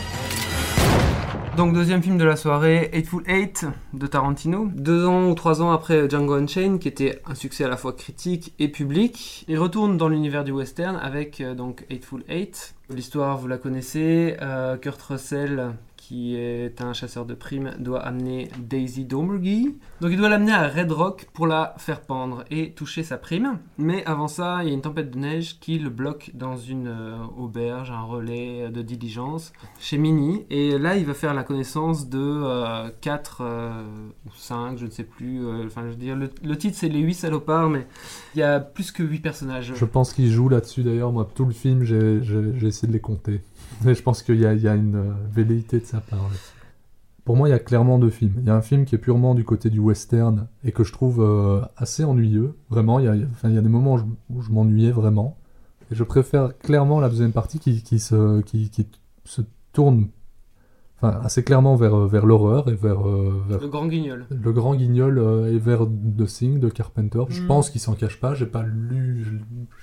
Donc 1.59 1.75
deuxième 1.75 2.03
film 2.03 2.17
de 2.17 2.25
la 2.25 2.37
soirée, 2.37 2.91
Eightful 2.93 3.23
Eight 3.27 3.67
de 3.93 4.07
Tarantino. 4.07 4.69
Deux 4.75 5.07
ans 5.07 5.29
ou 5.29 5.35
trois 5.35 5.61
ans 5.63 5.73
après 5.73 6.09
Django 6.09 6.35
Unchained, 6.35 6.79
qui 6.79 6.89
était 6.89 7.21
un 7.27 7.35
succès 7.35 7.65
à 7.65 7.69
la 7.69 7.77
fois 7.79 7.93
critique 7.95 8.53
et 8.59 8.69
public. 8.69 9.45
Il 9.49 9.59
retourne 9.59 9.97
dans 9.99 10.09
l'univers 10.09 10.45
du 10.45 10.53
western 10.53 10.97
avec 10.97 11.41
euh, 11.41 11.55
donc 11.55 11.85
Eightful 11.91 12.25
Eight. 12.29 12.75
L'histoire, 12.91 13.39
vous 13.39 13.49
la 13.49 13.57
connaissez. 13.57 14.37
euh, 14.43 14.77
Kurt 14.77 15.01
Russell, 15.01 15.73
qui 16.07 16.37
est 16.37 16.81
un 16.81 16.93
chasseur 16.93 17.27
de 17.27 17.35
primes, 17.35 17.73
doit 17.81 18.01
amener 18.01 18.49
Daisy 18.61 19.05
Domergue. 19.05 19.75
Donc 20.01 20.11
il 20.13 20.17
doit 20.17 20.29
l'amener 20.29 20.53
à 20.53 20.69
Red 20.69 20.93
Rock 20.93 21.27
pour 21.35 21.49
la 21.49 21.75
faire 21.79 22.01
pendre 22.01 22.45
et 22.49 22.71
toucher 22.71 23.03
sa 23.03 23.17
prime. 23.17 23.59
Mais 23.77 24.05
avant 24.07 24.29
ça, 24.29 24.59
il 24.63 24.69
y 24.69 24.71
a 24.71 24.75
une 24.75 24.83
tempête 24.83 25.11
de 25.11 25.19
neige 25.19 25.59
qui 25.59 25.81
le 25.81 25.91
bloque 25.91 26.31
dans 26.35 26.57
une 26.57 26.87
euh, 26.87 27.17
auberge, 27.37 27.91
un 27.91 28.03
relais 28.03 28.71
de 28.71 28.83
diligence 28.83 29.53
chez 29.81 29.99
Minnie. 29.99 30.45
Et 30.49 30.79
là, 30.79 30.97
il 30.97 31.05
va 31.07 31.15
faire 31.15 31.35
la 31.35 31.43
connaissance 31.43 32.09
de 32.09 32.89
4 33.01 33.43
ou 34.27 34.31
5, 34.37 34.79
je 34.79 34.87
ne 34.87 34.91
sais 34.91 35.03
plus. 35.05 35.45
euh, 35.45 35.65
Enfin, 35.67 35.83
je 35.87 35.89
veux 35.89 35.97
dire, 35.97 36.15
le, 36.15 36.31
le 36.45 36.57
titre 36.57 36.77
c'est 36.79 36.89
Les 36.89 37.01
8 37.01 37.15
salopards, 37.15 37.69
mais 37.69 37.85
il 38.35 38.39
y 38.39 38.43
a 38.45 38.61
plus 38.61 38.93
que 38.93 39.03
8 39.03 39.19
personnages. 39.21 39.73
Je 39.75 39.85
pense 39.85 40.13
qu'il 40.13 40.31
joue 40.31 40.49
là-dessus 40.49 40.83
d'ailleurs. 40.85 41.11
Moi, 41.11 41.29
tout 41.35 41.45
le 41.47 41.53
film, 41.53 41.83
j'ai 41.83 42.21
essayé 42.67 42.87
de 42.87 42.93
les 42.93 43.01
compter. 43.01 43.41
Mais 43.85 43.95
je 43.95 44.03
pense 44.03 44.23
qu'il 44.23 44.37
y, 44.41 44.47
a- 44.47 44.55
il 44.55 44.63
y 44.63 44.69
a 44.69 44.75
une 44.75 44.97
euh, 44.97 45.13
velléité 45.31 45.81
de 45.81 45.85
sa 45.85 46.01
part. 46.01 46.29
Pour 47.25 47.37
moi, 47.37 47.49
il 47.49 47.53
y 47.53 47.55
a 47.55 47.59
clairement 47.59 47.99
deux 47.99 48.11
films. 48.11 48.35
Il 48.39 48.47
y 48.47 48.51
a 48.51 48.55
un 48.55 48.63
film 48.63 48.85
qui 48.85 48.95
est 48.95 48.99
purement 48.99 49.35
du 49.35 49.45
côté 49.45 49.69
du 49.69 49.81
western 49.81 50.47
et 50.65 50.71
que 50.73 50.85
je 50.85 50.93
trouve 50.93 51.21
euh, 51.21 51.61
assez 51.77 52.05
ennuyeux. 52.05 52.55
Vraiment, 52.71 53.01
il 53.01 53.07
y 53.07 53.09
a, 53.09 53.15
il 53.17 53.23
y 53.23 53.25
a- 53.25 53.29
enfin, 53.33 53.49
il 53.49 53.55
y 53.55 53.59
a 53.59 53.63
des 53.63 53.69
moments 53.69 53.97
où 54.31 54.43
je, 54.43 54.51
m'ennuyais 54.53 54.93
vraiment. 54.93 55.37
Et 55.91 55.95
je 55.95 56.05
préfère 56.05 56.57
clairement 56.59 57.01
la 57.01 57.09
deuxième 57.09 57.33
partie 57.33 57.59
qui, 57.59 57.83
qui 57.83 57.99
se, 57.99 58.41
qui, 58.43 58.71
qui 58.71 58.87
se 59.25 59.43
tourne 59.73 60.09
enfin, 61.01 61.21
assez 61.23 61.43
clairement 61.45 61.75
vers, 61.77 61.95
euh, 61.97 62.07
vers 62.07 62.27
l'horreur 62.27 62.69
et 62.69 62.75
vers, 62.75 63.07
euh, 63.07 63.43
vers 63.49 63.61
Le 63.61 63.69
grand 63.69 63.87
guignol. 63.87 64.27
le 64.31 64.53
grand 64.53 64.75
guignol 64.75 65.19
euh, 65.19 65.53
et 65.53 65.59
vers 65.59 65.85
The 65.87 66.27
Thing 66.27 66.59
de 66.61 66.69
Carpenter. 66.69 67.23
Je 67.29 67.43
Mm. 67.43 67.47
pense 67.49 67.71
qu'il 67.71 67.81
s'en 67.81 67.95
cache 67.95 68.19
pas. 68.21 68.35
J'ai 68.35 68.47
pas 68.47 68.63
lu, 68.63 69.25
je, 69.25 69.31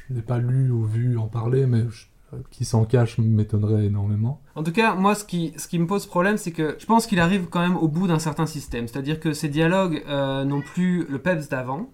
je 0.07 0.13
n'ai 0.13 0.21
pas 0.21 0.39
lu 0.39 0.71
ou 0.71 0.83
vu 0.85 1.17
en 1.17 1.27
parler, 1.27 1.65
mais 1.67 1.83
je- 1.89 2.07
qui 2.51 2.65
s'en 2.65 2.85
cache 2.85 3.17
m'étonnerait 3.17 3.85
énormément. 3.85 4.41
En 4.55 4.63
tout 4.63 4.71
cas, 4.71 4.95
moi, 4.95 5.15
ce 5.15 5.23
qui, 5.23 5.53
ce 5.57 5.67
qui 5.67 5.79
me 5.79 5.87
pose 5.87 6.05
problème, 6.05 6.37
c'est 6.37 6.51
que 6.51 6.75
je 6.79 6.85
pense 6.85 7.07
qu'il 7.07 7.19
arrive 7.19 7.47
quand 7.49 7.61
même 7.61 7.77
au 7.77 7.87
bout 7.87 8.07
d'un 8.07 8.19
certain 8.19 8.45
système. 8.45 8.87
C'est-à-dire 8.87 9.19
que 9.19 9.33
ces 9.33 9.49
dialogues 9.49 10.03
euh, 10.07 10.43
n'ont 10.45 10.61
plus 10.61 11.05
le 11.09 11.19
peps 11.19 11.49
d'avant. 11.49 11.89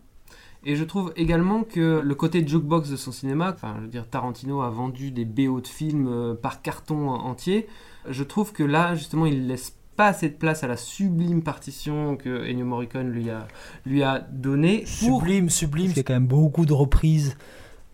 Et 0.65 0.75
je 0.75 0.83
trouve 0.83 1.13
également 1.15 1.63
que 1.63 2.01
le 2.03 2.15
côté 2.15 2.45
jukebox 2.45 2.89
de 2.89 2.97
son 2.97 3.13
cinéma, 3.13 3.53
enfin, 3.55 3.75
je 3.77 3.83
veux 3.83 3.87
dire, 3.87 4.09
Tarantino 4.09 4.61
a 4.61 4.69
vendu 4.69 5.09
des 5.11 5.23
BO 5.23 5.61
de 5.61 5.67
films 5.67 6.07
euh, 6.09 6.33
par 6.33 6.61
carton 6.61 7.09
en- 7.09 7.25
entier. 7.27 7.67
Je 8.09 8.23
trouve 8.23 8.51
que 8.51 8.63
là, 8.63 8.93
justement, 8.95 9.25
il 9.25 9.47
laisse 9.47 9.75
pas 9.95 10.07
assez 10.07 10.27
de 10.29 10.33
place 10.35 10.63
à 10.63 10.67
la 10.67 10.75
sublime 10.77 11.43
partition 11.43 12.17
que 12.17 12.45
Ennio 12.49 12.65
Morricone 12.65 13.09
lui 13.09 13.29
a, 13.29 13.47
lui 13.85 14.03
a 14.03 14.19
donnée. 14.19 14.79
pour- 14.99 15.19
Sublime, 15.21 15.49
sublime. 15.49 15.91
Il 15.91 15.97
y 15.97 15.99
a 16.01 16.03
quand 16.03 16.13
même 16.13 16.27
beaucoup 16.27 16.65
de 16.65 16.73
reprises 16.73 17.37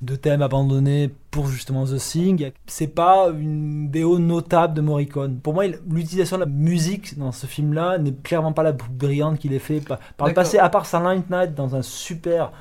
de 0.05 0.15
thèmes 0.15 0.41
abandonnés 0.41 1.09
pour 1.31 1.47
justement 1.47 1.85
The 1.85 1.97
Thing. 1.97 2.51
C'est 2.67 2.87
pas 2.87 3.29
une 3.29 3.87
BO 3.89 4.19
notable 4.19 4.73
de 4.75 4.81
Morricone. 4.81 5.39
Pour 5.39 5.53
moi, 5.53 5.65
il- 5.65 5.79
l'utilisation 5.89 6.37
de 6.37 6.43
la 6.43 6.49
musique 6.49 7.17
dans 7.17 7.31
ce 7.31 7.45
film-là 7.47 7.97
n'est 7.97 8.13
clairement 8.13 8.53
pas 8.53 8.63
la 8.63 8.73
plus 8.73 8.89
brillante 8.89 9.39
qu'il 9.39 9.53
ait 9.53 9.59
fait 9.59 9.81
par, 9.81 9.99
par 10.17 10.27
le 10.27 10.33
passé, 10.33 10.57
à 10.59 10.69
part 10.69 10.85
Silent 10.85 11.23
Night 11.29 11.53
dans 11.55 11.75
un 11.75 11.81
super 11.81 12.51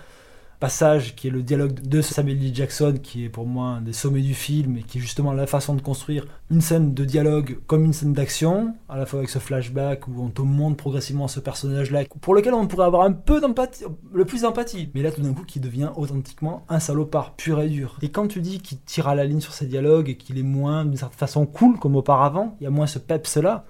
passage 0.60 1.14
qui 1.14 1.28
est 1.28 1.30
le 1.30 1.42
dialogue 1.42 1.80
de 1.80 2.00
Samuel 2.00 2.44
L. 2.44 2.54
Jackson, 2.54 2.94
qui 3.02 3.24
est 3.24 3.28
pour 3.28 3.46
moi 3.46 3.66
un 3.66 3.80
des 3.80 3.92
sommets 3.92 4.20
du 4.20 4.34
film 4.34 4.78
et 4.78 4.82
qui 4.82 4.98
est 4.98 5.00
justement 5.00 5.32
la 5.32 5.46
façon 5.46 5.74
de 5.74 5.80
construire 5.80 6.26
une 6.50 6.60
scène 6.60 6.94
de 6.94 7.04
dialogue 7.04 7.58
comme 7.66 7.84
une 7.84 7.92
scène 7.92 8.12
d'action, 8.12 8.74
à 8.88 8.96
la 8.98 9.06
fois 9.06 9.20
avec 9.20 9.30
ce 9.30 9.38
flashback 9.38 10.08
où 10.08 10.22
on 10.22 10.30
te 10.30 10.42
montre 10.42 10.76
progressivement 10.76 11.28
ce 11.28 11.40
personnage-là, 11.40 12.04
pour 12.20 12.34
lequel 12.34 12.54
on 12.54 12.66
pourrait 12.66 12.86
avoir 12.86 13.02
un 13.02 13.12
peu 13.12 13.40
d'empathie, 13.40 13.84
le 14.12 14.24
plus 14.24 14.42
d'empathie, 14.42 14.90
mais 14.94 15.02
là 15.02 15.10
tout 15.12 15.22
d'un 15.22 15.34
coup 15.34 15.44
qui 15.44 15.60
devient 15.60 15.90
authentiquement 15.96 16.64
un 16.68 16.80
salopard 16.80 17.34
pur 17.34 17.60
et 17.60 17.68
dur. 17.68 17.98
Et 18.02 18.10
quand 18.10 18.28
tu 18.28 18.40
dis 18.40 18.60
qu'il 18.60 18.80
tire 18.80 19.08
à 19.08 19.14
la 19.14 19.24
ligne 19.24 19.40
sur 19.40 19.52
ses 19.52 19.66
dialogues 19.66 20.08
et 20.08 20.16
qu'il 20.16 20.38
est 20.38 20.42
moins 20.42 20.84
d'une 20.84 20.96
certaine 20.96 21.18
façon 21.18 21.46
cool 21.46 21.78
comme 21.78 21.96
auparavant, 21.96 22.56
il 22.60 22.64
y 22.64 22.66
a 22.66 22.70
moins 22.70 22.86
ce 22.86 22.98
peps-là, 22.98 23.64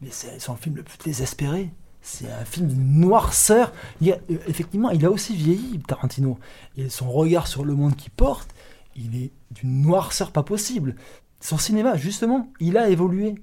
mais 0.00 0.08
c'est 0.10 0.38
son 0.38 0.54
film 0.56 0.76
le 0.76 0.82
plus 0.82 0.98
désespéré. 1.04 1.70
C'est 2.00 2.30
un 2.30 2.44
film 2.44 2.68
d'une 2.68 3.00
noirceur. 3.00 3.72
Il 4.00 4.12
a- 4.12 4.18
euh, 4.30 4.36
effectivement, 4.46 4.90
il 4.90 5.04
a 5.04 5.10
aussi 5.10 5.34
vieilli, 5.36 5.78
Tarantino. 5.86 6.38
Et 6.76 6.88
son 6.88 7.10
regard 7.10 7.46
sur 7.46 7.64
le 7.64 7.74
monde 7.74 7.96
qu'il 7.96 8.10
porte, 8.12 8.48
il 8.96 9.16
est 9.22 9.30
d'une 9.50 9.82
noirceur 9.82 10.30
pas 10.32 10.42
possible. 10.42 10.94
Son 11.40 11.58
cinéma, 11.58 11.96
justement, 11.96 12.48
il 12.60 12.76
a 12.78 12.88
évolué. 12.88 13.34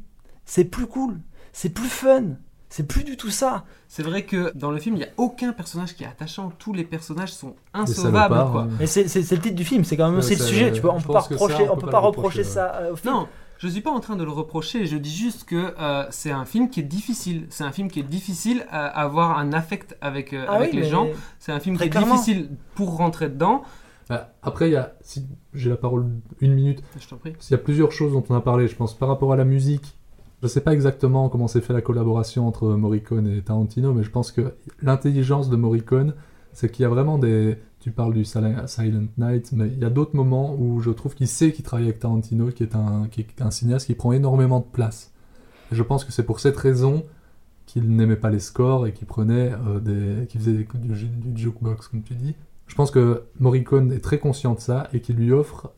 C'est 0.45 0.65
plus 0.65 0.87
cool, 0.87 1.19
c'est 1.53 1.69
plus 1.69 1.87
fun, 1.89 2.23
c'est 2.69 2.87
plus 2.87 3.03
du 3.03 3.17
tout 3.17 3.29
ça. 3.31 3.65
C'est 3.87 4.03
vrai 4.03 4.23
que 4.25 4.51
dans 4.55 4.71
le 4.71 4.79
film, 4.79 4.95
il 4.95 4.99
n'y 4.99 5.05
a 5.05 5.09
aucun 5.17 5.53
personnage 5.53 5.95
qui 5.95 6.03
est 6.03 6.07
attachant. 6.07 6.51
Tous 6.59 6.73
les 6.73 6.83
personnages 6.83 7.33
sont 7.33 7.55
insauvables, 7.73 8.51
quoi. 8.51 8.67
Mais 8.79 8.85
c'est 8.87 9.03
le 9.03 9.39
titre 9.39 9.55
du 9.55 9.63
film, 9.65 9.83
c'est 9.83 9.95
quand 9.97 10.05
même 10.05 10.15
Ouais, 10.15 10.19
aussi 10.19 10.35
le 10.35 10.43
sujet. 10.43 10.71
Tu 10.71 10.81
vois, 10.81 10.93
on 10.93 10.99
je 10.99 11.07
peut 11.07 11.13
pas 11.13 11.21
reprocher, 11.21 11.69
on 11.69 11.77
peut 11.77 11.89
pas 11.89 11.99
reprocher, 11.99 12.43
ça 12.43 12.75
euh, 12.75 12.93
au 12.93 12.95
film. 12.95 13.13
Non, 13.13 13.27
je 13.57 13.67
suis 13.67 13.81
pas 13.81 13.91
en 13.91 13.99
train 13.99 14.15
de 14.15 14.23
le 14.23 14.31
reprocher, 14.31 14.85
je 14.85 14.97
dis 14.97 15.13
juste 15.15 15.45
que 15.45 15.73
euh, 15.79 16.05
c'est 16.09 16.31
un 16.31 16.45
film 16.45 16.69
qui 16.69 16.81
est 16.81 16.83
difficile. 16.83 17.47
C'est 17.49 17.63
un 17.63 17.71
film 17.71 17.89
qui 17.89 17.99
est 17.99 18.03
difficile 18.03 18.65
à 18.69 18.85
avoir 18.87 19.37
un 19.37 19.53
affect 19.53 19.97
avec, 20.01 20.33
euh, 20.33 20.45
Ah 20.47 20.53
avec 20.55 20.73
oui, 20.73 20.79
les 20.79 20.85
gens. 20.89 21.07
C'est 21.39 21.51
un 21.51 21.59
film 21.59 21.75
qui 21.75 21.79
très 21.79 21.87
est 21.87 21.89
clairement. 21.89 22.15
difficile 22.15 22.49
pour 22.75 22.97
rentrer 22.97 23.29
dedans. 23.29 23.63
Bah, 24.09 24.33
après, 24.43 24.69
il 24.69 24.73
y 24.73 24.75
a, 24.75 24.93
si 25.01 25.25
j'ai 25.53 25.69
la 25.69 25.77
parole 25.77 26.05
une 26.39 26.53
minute, 26.53 26.83
Je 26.99 27.07
t'en 27.07 27.17
prie. 27.17 27.33
il 27.41 27.51
y 27.51 27.55
a 27.55 27.57
plusieurs 27.57 27.91
choses 27.91 28.11
dont 28.13 28.23
on 28.29 28.35
a 28.35 28.41
parlé, 28.41 28.67
je 28.67 28.75
pense, 28.75 28.93
par 28.93 29.07
rapport 29.09 29.33
à 29.33 29.35
la 29.35 29.45
musique. 29.45 29.97
Je 30.43 30.47
sais 30.47 30.61
pas 30.61 30.73
exactement 30.73 31.27
comment 31.29 31.47
s'est 31.47 31.61
fait 31.61 31.73
la 31.73 31.81
collaboration 31.81 32.47
entre 32.47 32.67
Morricone 32.67 33.25
et 33.27 33.41
Tarantino, 33.41 33.93
mais 33.93 34.03
je 34.03 34.11
pense 34.11 34.31
que 34.31 34.53
l'intelligence 34.81 35.49
de 35.49 35.55
Morricone, 35.55 36.13
c'est 36.53 36.69
qu'il 36.71 36.83
y 36.83 36.85
a 36.85 36.89
vraiment 36.89 37.17
des... 37.17 37.57
Tu 37.85 37.91
parles 37.91 38.15
du 38.15 38.23
Sil- 38.25 38.65
Silent 38.65 39.05
Night, 39.19 39.51
mais 39.51 39.67
il 39.67 39.77
y 39.77 39.85
a 39.85 39.91
d'autres 39.91 40.15
moments 40.15 40.55
où 40.57 40.79
je 40.79 40.89
trouve 40.89 41.13
qu'il 41.13 41.27
sait 41.27 41.51
qu'il 41.51 41.63
travaille 41.63 41.85
avec 41.85 41.99
Tarantino, 41.99 42.47
qui 42.47 42.63
est, 42.63 42.75
un, 42.75 43.07
qui 43.11 43.21
est 43.21 43.41
un 43.43 43.51
cinéaste 43.51 43.85
qui 43.85 43.93
prend 43.93 44.11
énormément 44.11 44.59
de 44.59 44.65
place. 44.65 45.13
Et 45.71 45.75
je 45.75 45.83
pense 45.83 46.03
que 46.03 46.11
c'est 46.11 46.23
pour 46.23 46.39
cette 46.39 46.57
raison 46.57 47.03
qu'il 47.67 47.87
n'aimait 47.95 48.15
pas 48.15 48.31
les 48.31 48.39
scores 48.39 48.87
et 48.87 48.91
qu'il 48.91 49.05
prenait 49.05 49.51
euh, 49.67 49.79
des... 49.79 50.25
qu'il 50.25 50.41
faisait 50.41 50.53
des- 50.53 50.67
du, 50.79 51.05
du 51.05 51.39
jukebox, 51.43 51.87
comme 51.89 52.01
tu 52.01 52.15
dis. 52.15 52.33
Je 52.65 52.73
pense 52.73 52.89
que 52.89 53.25
Morricone 53.39 53.91
est 53.91 54.03
très 54.03 54.17
conscient 54.17 54.55
de 54.55 54.59
ça 54.61 54.87
et 54.91 54.99
qu'il 54.99 55.17
lui 55.17 55.31
offre 55.31 55.71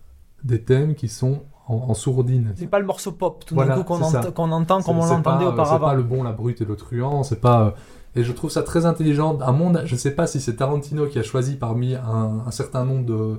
des 0.45 0.61
thèmes 0.61 0.95
qui 0.95 1.09
sont 1.09 1.41
en, 1.67 1.73
en 1.89 1.93
sourdine. 1.93 2.53
C'est 2.55 2.67
pas 2.67 2.79
le 2.79 2.85
morceau 2.85 3.11
pop 3.11 3.43
tout 3.45 3.53
Voilà, 3.53 3.75
d'un 3.75 3.83
coup 3.83 3.95
qu'on 3.97 4.01
ent- 4.01 4.31
qu'on 4.31 4.51
entend 4.53 4.81
comme 4.81 4.99
on 4.99 5.05
l'entendait 5.05 5.43
euh, 5.43 5.49
auparavant. 5.51 5.87
C'est 5.87 5.91
pas 5.91 5.93
le 5.95 6.03
bon, 6.03 6.23
la 6.23 6.31
brute 6.31 6.61
et 6.61 6.65
le 6.65 6.77
truand, 6.77 7.23
c'est 7.23 7.41
pas... 7.41 7.75
Et 8.17 8.23
je 8.23 8.31
trouve 8.33 8.49
ça 8.51 8.63
très 8.63 8.85
intelligent. 8.85 9.37
À 9.39 9.51
mon, 9.51 9.85
je 9.85 9.95
sais 9.95 10.11
pas 10.11 10.27
si 10.27 10.41
c'est 10.41 10.55
Tarantino 10.55 11.05
qui 11.07 11.19
a 11.19 11.23
choisi 11.23 11.55
parmi 11.55 11.95
un, 11.95 12.41
un 12.45 12.51
certain 12.51 12.83
nombre 12.83 13.05
de, 13.05 13.35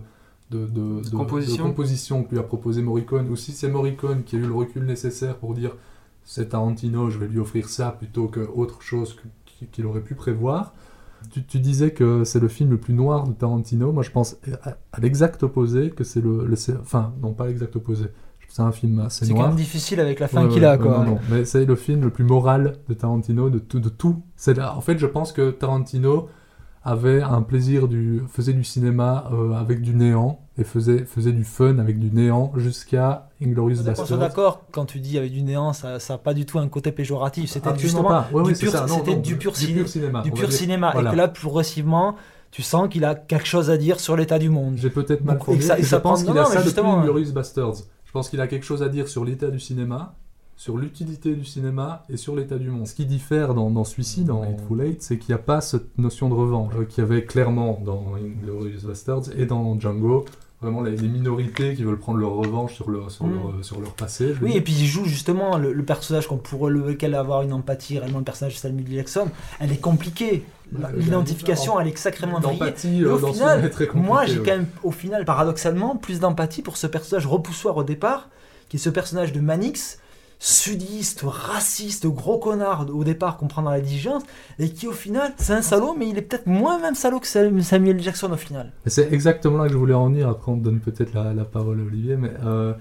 de, 0.51 0.67
de, 0.67 1.03
de- 1.03 1.17
compositions. 1.17 1.65
de 1.65 1.69
compositions 1.69 2.23
que 2.25 2.31
lui 2.31 2.39
a 2.39 2.43
proposé 2.43 2.81
Morricone, 2.83 3.29
ou 3.29 3.37
si 3.37 3.53
c'est 3.53 3.69
Morricone 3.69 4.23
qui 4.25 4.37
a 4.37 4.39
eu 4.39 4.47
le 4.47 4.55
recul 4.55 4.85
nécessaire 4.85 5.37
pour 5.37 5.55
dire 5.55 5.73
c'est 6.25 6.51
Tarantino, 6.51 7.11
je 7.11 7.19
vais 7.19 7.27
lui 7.27 7.41
offrir 7.41 7.69
ça 7.69 7.91
plutôt 7.91 8.29
que 8.29 8.41
autre 8.41 8.83
chose 8.83 9.17
qu'il 9.73 9.87
aurait 9.87 10.01
pu 10.03 10.15
prévoir. 10.15 10.73
Tu, 11.33 11.43
tu 11.45 11.59
disais 11.59 11.91
que 11.91 12.23
c'est 12.23 12.39
le 12.39 12.47
film 12.49 12.71
le 12.71 12.79
plus 12.79 12.95
noir 12.95 13.27
de 13.27 13.33
Tarantino. 13.33 13.91
Moi, 13.93 14.05
je 14.05 14.11
pense 14.11 14.37
à, 14.63 14.77
à 14.93 15.01
l'exact 15.01 15.43
opposé, 15.43 15.91
que 15.91 16.05
c'est 16.05 16.21
le, 16.21 16.47
le- 16.47 16.57
Enfin, 16.81 17.13
non, 17.23 17.33
pas 17.33 17.47
l'exact 17.49 17.75
opposé. 17.75 18.05
C'est 18.49 18.63
un 18.63 18.73
film 18.73 18.99
assez 19.01 19.25
C'est 19.27 19.31
quand 19.33 19.39
noir. 19.39 19.49
même 19.49 19.57
difficile 19.57 20.01
avec 20.01 20.19
la 20.21 20.27
fin 20.27 20.45
Ouais, 20.47 20.53
qu'il 20.53 20.65
a, 20.65 20.73
ouais, 20.73 20.79
quoi. 20.79 20.99
non, 20.99 21.05
non, 21.05 21.19
mais 21.31 21.45
c'est 21.45 21.65
le 21.65 21.77
film 21.77 22.01
le 22.03 22.11
plus 22.11 22.25
moral 22.25 22.77
de 22.89 22.95
Tarantino, 22.95 23.51
de 23.51 23.59
tout. 23.59 23.79
De 23.79 23.89
tout. 23.91 24.23
C'est 24.37 24.55
là- 24.57 24.75
En 24.77 24.81
fait, 24.81 24.99
je 24.99 25.07
pense 25.07 25.33
que 25.33 25.51
Tarantino 25.51 26.29
avait 26.83 27.21
un 27.23 27.43
plaisir 27.43 27.89
du, 27.89 28.23
faisait 28.33 28.55
du 28.55 28.65
cinéma 28.65 29.29
euh, 29.33 29.53
avec 29.53 29.83
du 29.83 29.95
néant 29.95 30.41
et 30.57 30.65
faisait, 30.65 31.05
faisait 31.05 31.33
du 31.33 31.45
fun 31.45 31.79
avec 31.79 31.99
du 31.99 32.11
néant 32.11 32.53
jusqu'à 32.57 33.29
Inglorious 33.43 33.81
On 33.81 33.85
Basterds. 33.85 34.07
soit 34.07 34.17
d'accord, 34.17 34.63
quand 34.73 34.87
tu 34.87 34.99
dis 35.01 35.19
avec 35.19 35.33
du 35.33 35.43
néant, 35.43 35.73
ça 35.75 35.99
n'a 36.09 36.19
pas 36.19 36.33
du 36.35 36.47
tout 36.47 36.59
un 36.59 36.69
côté 36.69 36.91
péjoratif. 36.91 37.51
C'était 37.51 37.77
justement. 37.79 38.23
Ouais, 38.33 38.45
du 38.45 38.55
c'est 38.55 38.63
pur, 38.65 38.73
ça. 38.73 38.87
Non, 38.87 38.97
c'était 38.99 39.15
non, 39.17 39.21
du 39.21 39.37
pur, 39.37 39.55
ciné- 39.57 39.87
cinéma. 39.87 40.23
du 40.23 40.31
pur 40.31 40.51
cinéma. 40.51 40.91
Voilà. 40.93 41.11
Et 41.11 41.13
que 41.13 41.17
là, 41.19 41.29
progressivement, 41.29 42.15
tu 42.51 42.63
sens 42.63 42.89
qu'il 42.89 43.05
a 43.05 43.15
quelque 43.15 43.47
chose 43.47 43.69
à 43.71 43.77
dire 43.77 44.01
sur 44.01 44.17
l'état 44.17 44.39
du 44.39 44.49
monde. 44.49 44.75
J'ai 44.79 44.89
peut-être 44.91 45.23
mal 45.25 45.37
Donc, 45.39 45.49
et 45.51 45.61
ça- 45.61 45.79
et 45.79 45.83
ça 45.83 45.97
je 45.99 46.03
pense 46.03 46.23
qu'il 46.23 46.31
a 46.31 46.43
non, 46.43 46.49
ça 46.49 46.63
depuis 46.63 46.81
Inglorious 46.81 47.33
Bastards. 47.33 47.75
Je 48.09 48.13
pense 48.13 48.31
qu'il 48.31 48.41
a 48.41 48.47
quelque 48.49 48.65
chose 48.65 48.83
à 48.83 48.89
dire 48.89 49.07
sur 49.07 49.23
l'état 49.25 49.51
du 49.51 49.61
cinéma, 49.61 50.15
sur 50.57 50.79
l'utilité 50.79 51.35
du 51.35 51.45
cinéma 51.45 52.05
et 52.09 52.17
sur 52.17 52.35
l'état 52.35 52.57
du 52.57 52.71
monde. 52.71 52.87
Ce 52.87 52.95
qui 52.95 53.05
diffère 53.05 53.53
dans, 53.55 53.71
dans 53.71 53.85
celui-ci, 53.85 54.25
dans 54.25 54.43
Hateful 54.43 54.81
Eight, 54.81 55.03
c'est 55.03 55.19
qu'il 55.19 55.35
n'y 55.35 55.39
a 55.41 55.43
pas 55.43 55.61
cette 55.61 55.97
notion 55.99 56.29
de 56.31 56.35
revanche 56.35 56.73
euh, 56.79 56.85
qu'il 56.85 57.05
y 57.05 57.07
avait 57.07 57.25
clairement 57.25 57.81
dans 57.85 58.15
Inglorious 58.17 58.81
Bastards 58.87 59.25
et 59.37 59.45
dans 59.45 59.79
Django. 59.79 60.25
Vraiment 60.61 60.83
les, 60.83 60.97
les 60.97 61.07
minorités 61.07 61.75
qui 61.77 61.85
veulent 61.85 61.99
prendre 61.99 62.19
leur 62.19 62.33
revanche 62.33 62.75
sur 62.75 62.91
leur, 62.91 63.11
sur 63.13 63.27
Mm. 63.27 63.35
leur, 63.35 63.65
sur 63.65 63.81
leur 63.81 63.93
passé. 63.93 64.35
Oui, 64.43 64.53
et 64.57 64.61
puis 64.63 64.73
il 64.73 64.87
joue 64.87 65.05
justement 65.05 65.57
le, 65.59 65.73
le 65.73 65.85
personnage 65.85 66.27
qu'on 66.27 66.39
pourrait 66.39 66.73
lequel 66.73 67.15
avoir 67.15 67.43
une 67.43 67.53
empathie, 67.53 67.99
réellement 68.01 68.19
le 68.19 68.25
personnage 68.25 68.55
de 68.55 68.59
Samuel. 68.59 68.87
Jackson, 68.91 69.29
elle 69.61 69.71
est 69.71 69.81
compliquée. 69.81 70.43
Euh, 70.75 70.87
L'identification, 70.97 71.81
elle 71.81 71.89
est 71.89 71.97
sacrément 71.97 72.41
vrillée. 72.41 72.75
Et 72.85 73.01
euh, 73.01 73.15
au 73.15 73.19
ce 73.19 73.33
final, 73.33 73.71
moi 73.95 74.27
j'ai 74.27 74.39
ouais. 74.39 74.45
quand 74.45 74.57
même, 74.57 74.67
au 74.83 74.91
final, 74.91 75.25
paradoxalement, 75.25 75.97
plus 75.97 76.21
d'empathie 76.21 76.63
pour 76.63 76.77
ce 76.77 76.87
personnage 76.87 77.27
repoussoir 77.27 77.77
au 77.77 77.85
départ, 77.85 78.29
qui 78.69 78.77
est 78.77 78.81
ce 78.81 78.91
personnage 78.91 79.33
de 79.33 79.41
Manix, 79.41 79.99
sudiste, 80.39 81.23
raciste, 81.25 82.07
gros 82.07 82.39
connard 82.39 82.87
au 82.95 83.03
départ 83.03 83.39
qu'on 83.39 83.49
prend 83.49 83.63
dans 83.63 83.71
la 83.71 83.81
diligence, 83.81 84.23
et 84.59 84.69
qui 84.69 84.87
au 84.87 84.93
final, 84.93 85.33
c'est 85.37 85.53
un 85.53 85.63
salaud, 85.63 85.97
mais 85.99 86.09
il 86.09 86.19
est 86.19 86.23
peut-être 86.23 86.47
moins 86.47 86.79
même 86.79 86.95
salaud 86.95 87.19
que 87.19 87.27
Samuel 87.27 88.01
Jackson 88.01 88.31
au 88.33 88.37
final. 88.37 88.73
C'est 88.87 89.13
exactement 89.13 89.59
là 89.59 89.67
que 89.67 89.73
je 89.73 89.79
voulais 89.79 89.95
en 89.95 90.09
venir, 90.09 90.29
après 90.29 90.53
on 90.53 90.57
donne 90.57 90.81
peut-être 90.81 91.13
la, 91.15 91.33
la, 91.35 91.45
parole 91.45 91.81
à 91.81 91.83
Olivier, 91.83 92.17
mais 92.17 92.31
euh, 92.45 92.73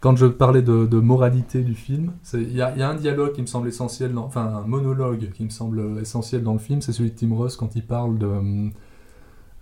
quand 0.00 0.16
je 0.16 0.26
parlais 0.26 0.62
de, 0.62 0.86
de 0.86 0.98
moralité 1.00 1.62
du 1.62 1.74
film, 1.74 2.12
il 2.34 2.52
y, 2.52 2.56
y, 2.56 2.62
a 2.62 2.88
un 2.88 2.94
dialogue 2.94 3.32
qui 3.32 3.42
me 3.42 3.46
semble 3.46 3.68
essentiel, 3.68 4.12
dans, 4.12 4.24
enfin 4.24 4.46
un 4.46 4.66
monologue 4.66 5.30
qui 5.32 5.44
me 5.44 5.50
semble 5.50 5.98
essentiel 6.00 6.42
dans 6.42 6.52
le 6.52 6.58
film, 6.58 6.80
c'est 6.80 6.92
celui 6.92 7.10
de 7.10 7.16
Tim 7.16 7.34
Ross 7.34 7.56
quand 7.56 7.74
il 7.74 7.84
parle 7.84 8.18
de... 8.18 8.70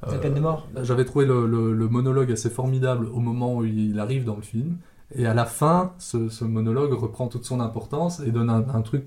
Euh, 0.06 0.18
peine 0.18 0.34
de 0.34 0.40
mort 0.40 0.68
J'avais 0.82 1.04
trouvé 1.06 1.24
le, 1.24 1.46
le, 1.46 1.72
le, 1.72 1.88
monologue 1.88 2.30
assez 2.30 2.50
formidable 2.50 3.08
au 3.12 3.20
moment 3.20 3.56
où 3.56 3.64
il 3.64 3.98
arrive 3.98 4.24
dans 4.24 4.36
le 4.36 4.42
film. 4.42 4.76
Et 5.14 5.26
à 5.26 5.34
la 5.34 5.46
fin, 5.46 5.92
ce, 5.98 6.28
ce 6.28 6.44
monologue 6.44 6.92
reprend 6.92 7.28
toute 7.28 7.44
son 7.44 7.60
importance 7.60 8.20
et 8.20 8.30
donne 8.30 8.50
un, 8.50 8.68
un, 8.68 8.82
truc 8.82 9.06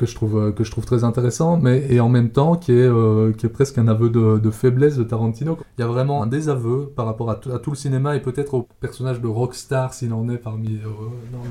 que 0.00 0.06
je 0.06 0.14
trouve, 0.14 0.54
que 0.54 0.64
je 0.64 0.70
trouve 0.70 0.86
très 0.86 1.04
intéressant, 1.04 1.58
mais 1.58 1.86
et 1.90 2.00
en 2.00 2.08
même 2.08 2.30
temps 2.30 2.56
qui 2.56 2.72
est, 2.72 2.76
euh, 2.76 3.34
qui 3.34 3.44
est 3.44 3.50
presque 3.50 3.76
un 3.76 3.86
aveu 3.86 4.08
de, 4.08 4.38
de, 4.38 4.50
faiblesse 4.50 4.96
de 4.96 5.04
Tarantino. 5.04 5.58
Il 5.76 5.82
y 5.82 5.84
a 5.84 5.86
vraiment 5.86 6.22
un 6.22 6.26
désaveu 6.26 6.90
par 6.96 7.04
rapport 7.04 7.30
à, 7.30 7.34
tout 7.34 7.70
le 7.70 7.76
cinéma 7.76 8.16
et 8.16 8.20
peut-être 8.20 8.54
au 8.54 8.66
personnage 8.80 9.20
de 9.20 9.26
rockstar 9.26 9.92
s'il 9.92 10.14
en 10.14 10.26
est 10.30 10.38
parmi 10.38 10.76
euh, 10.76 10.88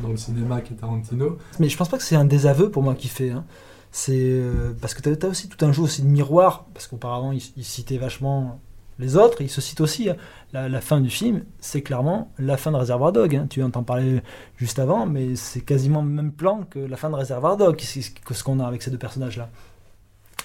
dans, 0.01 0.09
le 0.09 0.17
cinéma 0.17 0.61
qui 0.61 0.73
est 0.73 0.77
Tarantino. 0.77 1.37
Mais 1.59 1.69
je 1.69 1.77
pense 1.77 1.89
pas 1.89 1.97
que 1.97 2.03
c'est 2.03 2.15
un 2.15 2.25
désaveu 2.25 2.71
pour 2.71 2.81
moi 2.81 2.95
qui 2.95 3.07
fait. 3.07 3.29
Hein. 3.29 3.45
C'est 3.91 4.17
euh, 4.17 4.73
parce 4.81 4.95
que 4.95 5.01
tu 5.07 5.25
as, 5.25 5.29
aussi 5.29 5.47
tout 5.47 5.63
un 5.63 5.71
jeu 5.71 5.83
aussi 5.83 6.01
de 6.01 6.07
miroir, 6.07 6.65
parce 6.73 6.87
qu'auparavant 6.87 7.31
il, 7.31 7.63
citait 7.63 7.99
vachement 7.99 8.59
les 8.99 9.15
autres, 9.15 9.41
il 9.41 9.49
se 9.49 9.61
cite 9.61 9.81
aussi. 9.81 10.09
Hein. 10.09 10.17
La, 10.51 10.67
la, 10.67 10.81
fin 10.81 10.99
du 10.99 11.09
film, 11.09 11.43
c'est 11.59 11.81
clairement 11.81 12.31
la 12.37 12.57
fin 12.57 12.71
de 12.71 12.75
Reservoir 12.75 13.11
Dog. 13.13 13.35
Hein. 13.35 13.47
Tu 13.49 13.63
entends 13.63 13.83
parler 13.83 14.21
juste 14.57 14.77
avant, 14.77 15.05
mais 15.05 15.35
c'est 15.35 15.61
quasiment 15.61 16.01
le 16.01 16.09
même 16.09 16.31
plan 16.33 16.63
que 16.69 16.79
la 16.79 16.97
fin 16.97 17.09
de 17.09 17.15
Reservoir 17.15 17.55
Dog, 17.55 17.77
que 17.77 18.33
ce 18.33 18.43
qu'on 18.43 18.59
a 18.59 18.67
avec 18.67 18.81
ces 18.81 18.91
deux 18.91 18.97
personnages-là. 18.97 19.49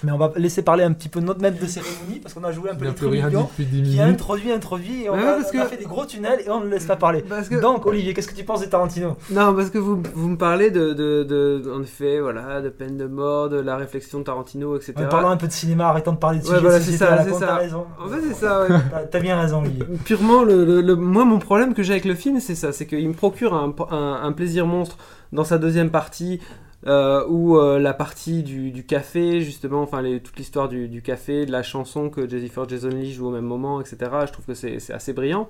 Mais 0.05 0.11
on 0.11 0.17
va 0.17 0.31
laisser 0.35 0.61
parler 0.61 0.83
un 0.83 0.93
petit 0.93 1.09
peu 1.09 1.19
notre 1.19 1.41
maître 1.41 1.59
de 1.59 1.65
cérémonie 1.65 2.19
parce 2.21 2.35
qu'on 2.35 2.43
a 2.43 2.51
joué 2.51 2.69
un 2.69 2.75
peu 2.75 2.85
les 2.85 2.93
trucs 2.93 3.11
qui 3.11 3.99
a 3.99 4.05
introduit, 4.05 4.51
introduit 4.51 5.03
et 5.03 5.09
on, 5.09 5.13
ouais, 5.15 5.23
a, 5.23 5.37
on 5.39 5.51
que... 5.51 5.57
a, 5.57 5.65
fait 5.65 5.77
des 5.77 5.85
gros 5.85 6.05
tunnels 6.05 6.41
et 6.45 6.49
on 6.49 6.59
ne 6.63 6.69
laisse 6.69 6.85
pas 6.85 6.95
parler. 6.95 7.23
Que... 7.23 7.59
Donc 7.59 7.87
Olivier, 7.87 8.13
qu'est-ce 8.13 8.27
que 8.27 8.35
tu 8.35 8.43
penses 8.43 8.61
de 8.61 8.67
Tarantino? 8.67 9.17
Non, 9.31 9.55
parce 9.55 9.71
que 9.71 9.79
vous, 9.79 10.01
vous 10.13 10.29
me 10.29 10.37
parlez 10.37 10.69
de, 10.69 10.93
de, 10.93 11.23
de, 11.23 11.71
en 11.75 11.81
effet, 11.81 12.19
voilà, 12.19 12.61
de 12.61 12.69
peine 12.69 12.97
de 12.97 13.07
mort, 13.07 13.49
de 13.49 13.57
la 13.57 13.77
réflexion 13.77 14.19
de 14.19 14.25
Tarantino, 14.25 14.75
etc. 14.75 14.93
Ouais, 14.97 15.09
parlons 15.09 15.29
un 15.29 15.37
peu 15.37 15.47
de 15.47 15.51
cinéma, 15.51 15.87
arrêtons 15.87 16.13
de 16.13 16.17
parler 16.17 16.39
de 16.39 16.47
ouais, 16.47 16.59
voilà, 16.59 16.79
c'est 16.79 16.97
ça, 16.97 17.23
c'est 17.23 17.33
ça. 17.33 17.55
Raison. 17.55 17.85
En 17.99 18.07
fait, 18.07 18.21
c'est 18.27 18.35
ça. 18.35 18.61
Ouais. 18.61 18.75
T'as 19.11 19.19
bien 19.19 19.39
raison, 19.39 19.61
Olivier. 19.61 19.85
Purement, 20.03 20.43
le, 20.43 20.65
le, 20.65 20.81
le, 20.81 20.95
moi, 20.95 21.25
mon 21.25 21.39
problème 21.39 21.73
que 21.73 21.81
j'ai 21.81 21.93
avec 21.93 22.05
le 22.05 22.15
film, 22.15 22.39
c'est 22.39 22.55
ça, 22.55 22.71
c'est 22.71 22.85
qu'il 22.85 23.07
me 23.07 23.13
procure 23.13 23.55
un, 23.55 23.73
un, 23.89 24.19
un 24.23 24.31
plaisir 24.33 24.67
monstre 24.67 24.97
dans 25.31 25.43
sa 25.43 25.57
deuxième 25.57 25.89
partie 25.89 26.39
euh, 26.87 27.25
ou 27.27 27.57
euh, 27.57 27.79
la 27.79 27.93
partie 27.93 28.43
du, 28.43 28.71
du, 28.71 28.85
café, 28.85 29.41
justement, 29.41 29.81
enfin 29.81 30.01
les, 30.01 30.19
toute 30.19 30.37
l'histoire 30.37 30.69
du, 30.69 30.87
du, 30.87 31.01
café, 31.01 31.45
de 31.45 31.51
la 31.51 31.63
chanson 31.63 32.09
que 32.09 32.29
Jennifer 32.29 32.69
Jason 32.69 32.89
Lee 32.89 33.11
joue 33.11 33.27
au 33.27 33.31
même 33.31 33.45
moment, 33.45 33.81
etc. 33.81 33.97
Je 34.27 34.31
trouve 34.31 34.45
que 34.45 34.53
c'est 34.53 34.91
assez 34.91 35.13
brillant. 35.13 35.49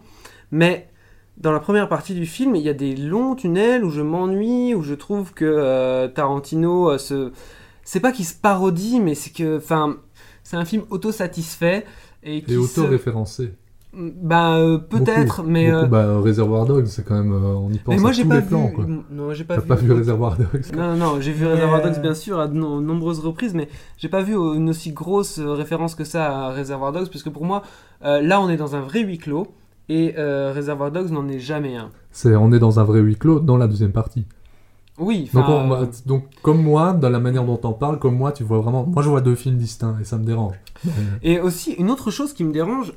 Mais 0.52 0.89
dans 1.38 1.52
la 1.52 1.60
première 1.60 1.89
partie 1.89 2.13
du 2.13 2.26
film, 2.26 2.56
il 2.56 2.62
y 2.62 2.69
a 2.69 2.74
des 2.74 2.95
longs 2.95 3.36
tunnels 3.36 3.84
où 3.84 3.89
je 3.89 4.02
m'ennuie, 4.02 4.74
où 4.74 4.82
je 4.82 4.93
trouve 4.93 5.34
que 5.34 5.45
euh, 5.45 6.08
Tarantino 6.08 6.98
se. 6.98 7.32
C'est 7.84 8.00
pas 8.00 8.12
qu'il 8.12 8.26
se 8.26 8.34
parodie, 8.34 9.02
mais 9.02 9.13
c'est 9.13 9.32
que. 9.32 9.58
Enfin, 9.58 9.98
c'est 10.43 10.56
un 10.56 10.65
film 10.65 10.84
autosatisfait. 10.89 11.86
Et, 12.24 12.43
et 12.48 12.58
auto-référencé. 12.58 13.52
Bah 13.95 14.58
euh, 14.58 14.77
peut-être, 14.77 15.43
mais 15.43 15.71
beaucoup, 15.71 15.86
euh... 15.86 15.88
bah, 15.88 16.21
Réservoir 16.21 16.65
Dogs, 16.65 16.88
c'est 16.88 17.05
quand 17.05 17.15
même 17.15 17.31
euh, 17.31 17.55
on 17.55 17.71
y 17.71 17.77
pense. 17.77 17.95
Mais 17.95 18.01
moi 18.01 18.12
j'ai 18.12 18.25
pas 18.25 18.39
vu. 18.39 18.47
Plans, 18.47 18.67
quoi. 18.67 18.86
Non, 18.86 19.34
j'ai 19.34 19.43
pas 19.45 19.55
T'as 19.55 19.62
vu. 19.62 19.67
pas 19.67 19.75
vu 19.75 19.91
Réservoir 19.93 20.38
Dogs. 20.38 20.75
Non, 20.75 20.95
non, 20.95 21.21
j'ai 21.21 21.31
vu 21.31 21.45
Réservoir 21.45 21.81
Dogs 21.81 22.01
bien 22.01 22.13
sûr 22.13 22.39
à 22.39 22.47
de 22.47 22.53
no 22.53 22.81
nombreuses 22.81 23.19
reprises, 23.19 23.53
mais 23.53 23.69
j'ai 23.97 24.10
pas 24.10 24.21
vu 24.21 24.34
une 24.34 24.69
aussi 24.69 24.91
grosse 24.91 25.39
référence 25.39 25.95
que 25.95 26.03
ça 26.03 26.47
à 26.47 26.49
Réservoir 26.49 26.91
Dogs, 26.91 27.10
parce 27.10 27.23
que 27.23 27.29
pour 27.29 27.45
moi, 27.45 27.63
là 28.01 28.41
on 28.41 28.49
est 28.49 28.58
dans 28.58 28.75
un 28.75 28.81
vrai 28.81 29.01
huis 29.01 29.17
clos 29.17 29.47
et 29.88 30.13
Réservoir 30.17 30.91
Dogs 30.91 31.12
n'en 31.12 31.27
est 31.27 31.39
jamais 31.39 31.77
un. 31.77 31.89
C'est 32.12 32.36
on 32.36 32.51
est 32.51 32.60
dans 32.60 32.79
un 32.79 32.84
vrai 32.84 32.99
huis 32.99 33.15
clos 33.15 33.39
dans 33.39 33.58
la 33.58 33.67
deuxième 33.67 33.91
partie. 33.91 34.25
Oui. 34.97 35.29
Donc, 35.34 35.45
on, 35.49 35.89
donc, 36.05 36.23
comme 36.41 36.62
moi, 36.62 36.93
dans 36.93 37.10
la 37.10 37.19
manière 37.19 37.43
dont 37.43 37.60
on 37.63 37.73
parle, 37.73 37.99
comme 37.99 38.15
moi, 38.15 38.31
tu 38.31 38.43
vois 38.43 38.60
vraiment. 38.60 38.86
Moi, 38.86 39.03
je 39.03 39.10
vois 39.10 39.19
deux 39.19 39.36
films 39.36 39.58
distincts 39.58 39.97
et 39.99 40.05
ça 40.05 40.17
me 40.17 40.23
dérange. 40.23 40.55
Et 41.21 41.39
aussi, 41.39 41.73
une 41.73 41.91
autre 41.91 42.12
chose 42.12 42.34
qui 42.34 42.45
me 42.45 42.53
dérange 42.53 42.93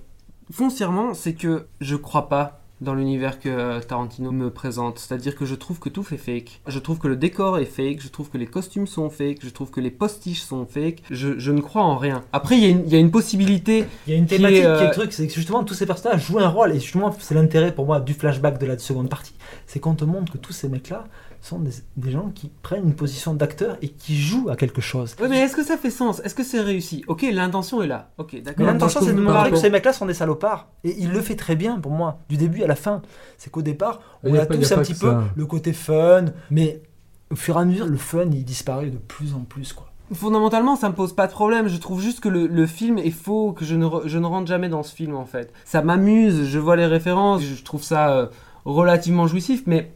foncièrement, 0.51 1.15
c'est 1.15 1.35
que 1.35 1.67
je 1.81 1.97
crois 1.97 2.29
pas 2.29 2.59
dans 2.81 2.95
l'univers 2.95 3.41
que 3.41 3.81
Tarantino 3.81 4.31
me 4.31 4.51
présente. 4.51 4.99
C'est-à-dire 4.99 5.35
que 5.35 5.45
je 5.45 5.55
trouve 5.55 5.79
que 5.79 5.89
tout 5.89 6.03
fait 6.03 6.17
fake. 6.17 6.61
Je 6.67 6.79
trouve 6.79 6.99
que 6.99 7.09
le 7.09 7.17
décor 7.17 7.59
est 7.59 7.65
fake, 7.65 8.01
je 8.01 8.09
trouve 8.09 8.31
que 8.31 8.39
les 8.39 8.47
costumes 8.47 8.87
sont 8.87 9.11
fake, 9.11 9.39
je 9.43 9.51
trouve 9.51 9.71
que 9.71 9.81
les 9.81 9.91
postiches 9.91 10.43
sont 10.43 10.65
fake. 10.67 11.03
Je, 11.11 11.39
je 11.39 11.51
ne 11.51 11.61
crois 11.61 11.83
en 11.83 11.97
rien. 11.97 12.23
Après, 12.33 12.57
il 12.57 12.65
y, 12.65 12.91
y, 12.91 12.97
a 12.97 12.99
une 12.99 13.11
possibilité. 13.11 13.85
Il 14.07 14.13
y 14.13 14.17
a 14.17 14.19
une 14.19 14.27
thématique 14.27 14.59
qui 14.59 14.63
est, 14.63 14.67
euh... 14.67 14.79
qui 14.79 14.85
est 14.85 14.89
le 14.89 14.93
truc, 14.93 15.13
c'est 15.13 15.27
que 15.27 15.35
justement 15.35 15.65
tous 15.65 15.75
ces 15.75 15.87
personnages 15.87 16.27
jouent 16.27 16.39
un 16.39 16.49
rôle. 16.49 16.71
Et 16.73 16.81
justement, 16.81 17.15
c'est 17.19 17.35
l'intérêt 17.35 17.75
pour 17.75 17.87
moi 17.87 18.01
du 18.01 18.15
flashback 18.15 18.59
de 18.59 18.67
la 18.67 18.79
seconde 18.79 19.09
partie. 19.09 19.35
C'est 19.67 19.81
qu'on 19.81 19.95
te 19.95 20.05
montre 20.05 20.33
que 20.33 20.39
tous 20.39 20.53
ces 20.53 20.69
mecs-là 20.69 21.05
sont 21.41 21.59
des, 21.59 21.71
des, 21.97 22.11
gens 22.11 22.31
qui 22.35 22.51
prennent 22.63 22.85
une 22.85 22.95
position 22.95 23.35
d'acteur 23.35 23.77
et 23.83 23.89
qui 23.89 24.17
jouent 24.17 24.49
à 24.49 24.57
quelque 24.57 24.81
chose. 24.81 25.15
Oui, 25.21 25.29
mais 25.29 25.41
est-ce 25.41 25.57
que 25.57 25.65
ça 25.65 25.77
fait 25.77 25.91
sens? 25.91 26.21
Est-ce 26.25 26.35
que 26.35 26.43
c'est 26.43 26.61
réussi? 26.61 27.05
Ok, 27.07 27.27
l'intention 27.33 27.83
est 27.83 27.87
là. 27.87 28.11
Ok, 28.19 28.41
d'accord. 28.43 28.67
L'intention, 28.67 29.01
c'est 29.03 29.13
de 29.13 29.21
montrer 29.21 29.51
que 29.51 29.57
ces 29.57 29.71
mecs-là 29.71 29.93
sont 29.93 30.07
des 30.07 30.15
salopards. 30.15 30.69
Et 30.85 30.97
il 30.99 31.11
le 31.11 31.21
fait 31.21 31.37
très 31.37 31.57
bien 31.57 31.79
pour 31.79 31.93
moi, 31.93 32.21
du 32.29 32.37
début 32.37 32.63
à 32.63 32.67
la 32.67 32.77
fin. 32.77 33.03
C'est 33.37 33.51
qu'au 33.51 33.63
départ, 33.63 34.01
on 34.25 34.35
a, 34.35 34.43
a, 34.43 34.47
tous 34.47 34.73
a 34.73 34.79
un 34.79 34.83
petit 34.83 34.95
peu 34.95 35.11
ça. 35.11 35.25
le 35.35 35.47
côté 35.47 35.73
fun, 35.73 36.27
mais 36.51 36.83
au 37.31 37.37
fur 37.37 37.57
et 37.57 37.61
à 37.61 37.65
mesure, 37.65 37.87
le 37.87 37.97
fun, 37.97 38.27
il 38.33 38.45
disparaît 38.45 38.91
de 38.91 38.99
plus 38.99 39.35
en 39.35 39.41
plus, 39.41 39.73
quoi. 39.73 39.89
Fondamentalement, 40.13 40.77
ça 40.77 40.89
me 40.89 40.95
pose 40.95 41.15
pas 41.15 41.27
de 41.27 41.33
problème. 41.33 41.69
Je 41.69 41.77
trouve 41.77 42.01
juste 42.01 42.21
que 42.21 42.31
le, 42.31 42.47
le 42.47 42.67
film 42.67 42.97
est 42.97 43.11
faux, 43.11 43.53
que 43.53 43.67
je 43.67 43.77
ne, 43.77 43.87
je 44.07 44.19
ne 44.19 44.25
rentre 44.25 44.47
jamais 44.47 44.71
dans 44.71 44.83
ce 44.83 44.95
film 44.95 45.15
en 45.15 45.27
fait. 45.27 45.53
Ça 45.67 45.83
m'amuse, 45.83 46.45
je 46.45 46.59
vois 46.59 46.77
les 46.77 46.87
références, 46.87 47.43
je 47.43 47.63
trouve 47.63 47.83
ça 47.83 48.11
euh, 48.13 48.27
relativement 48.65 49.27
jouissif, 49.27 49.65
mais 49.67 49.93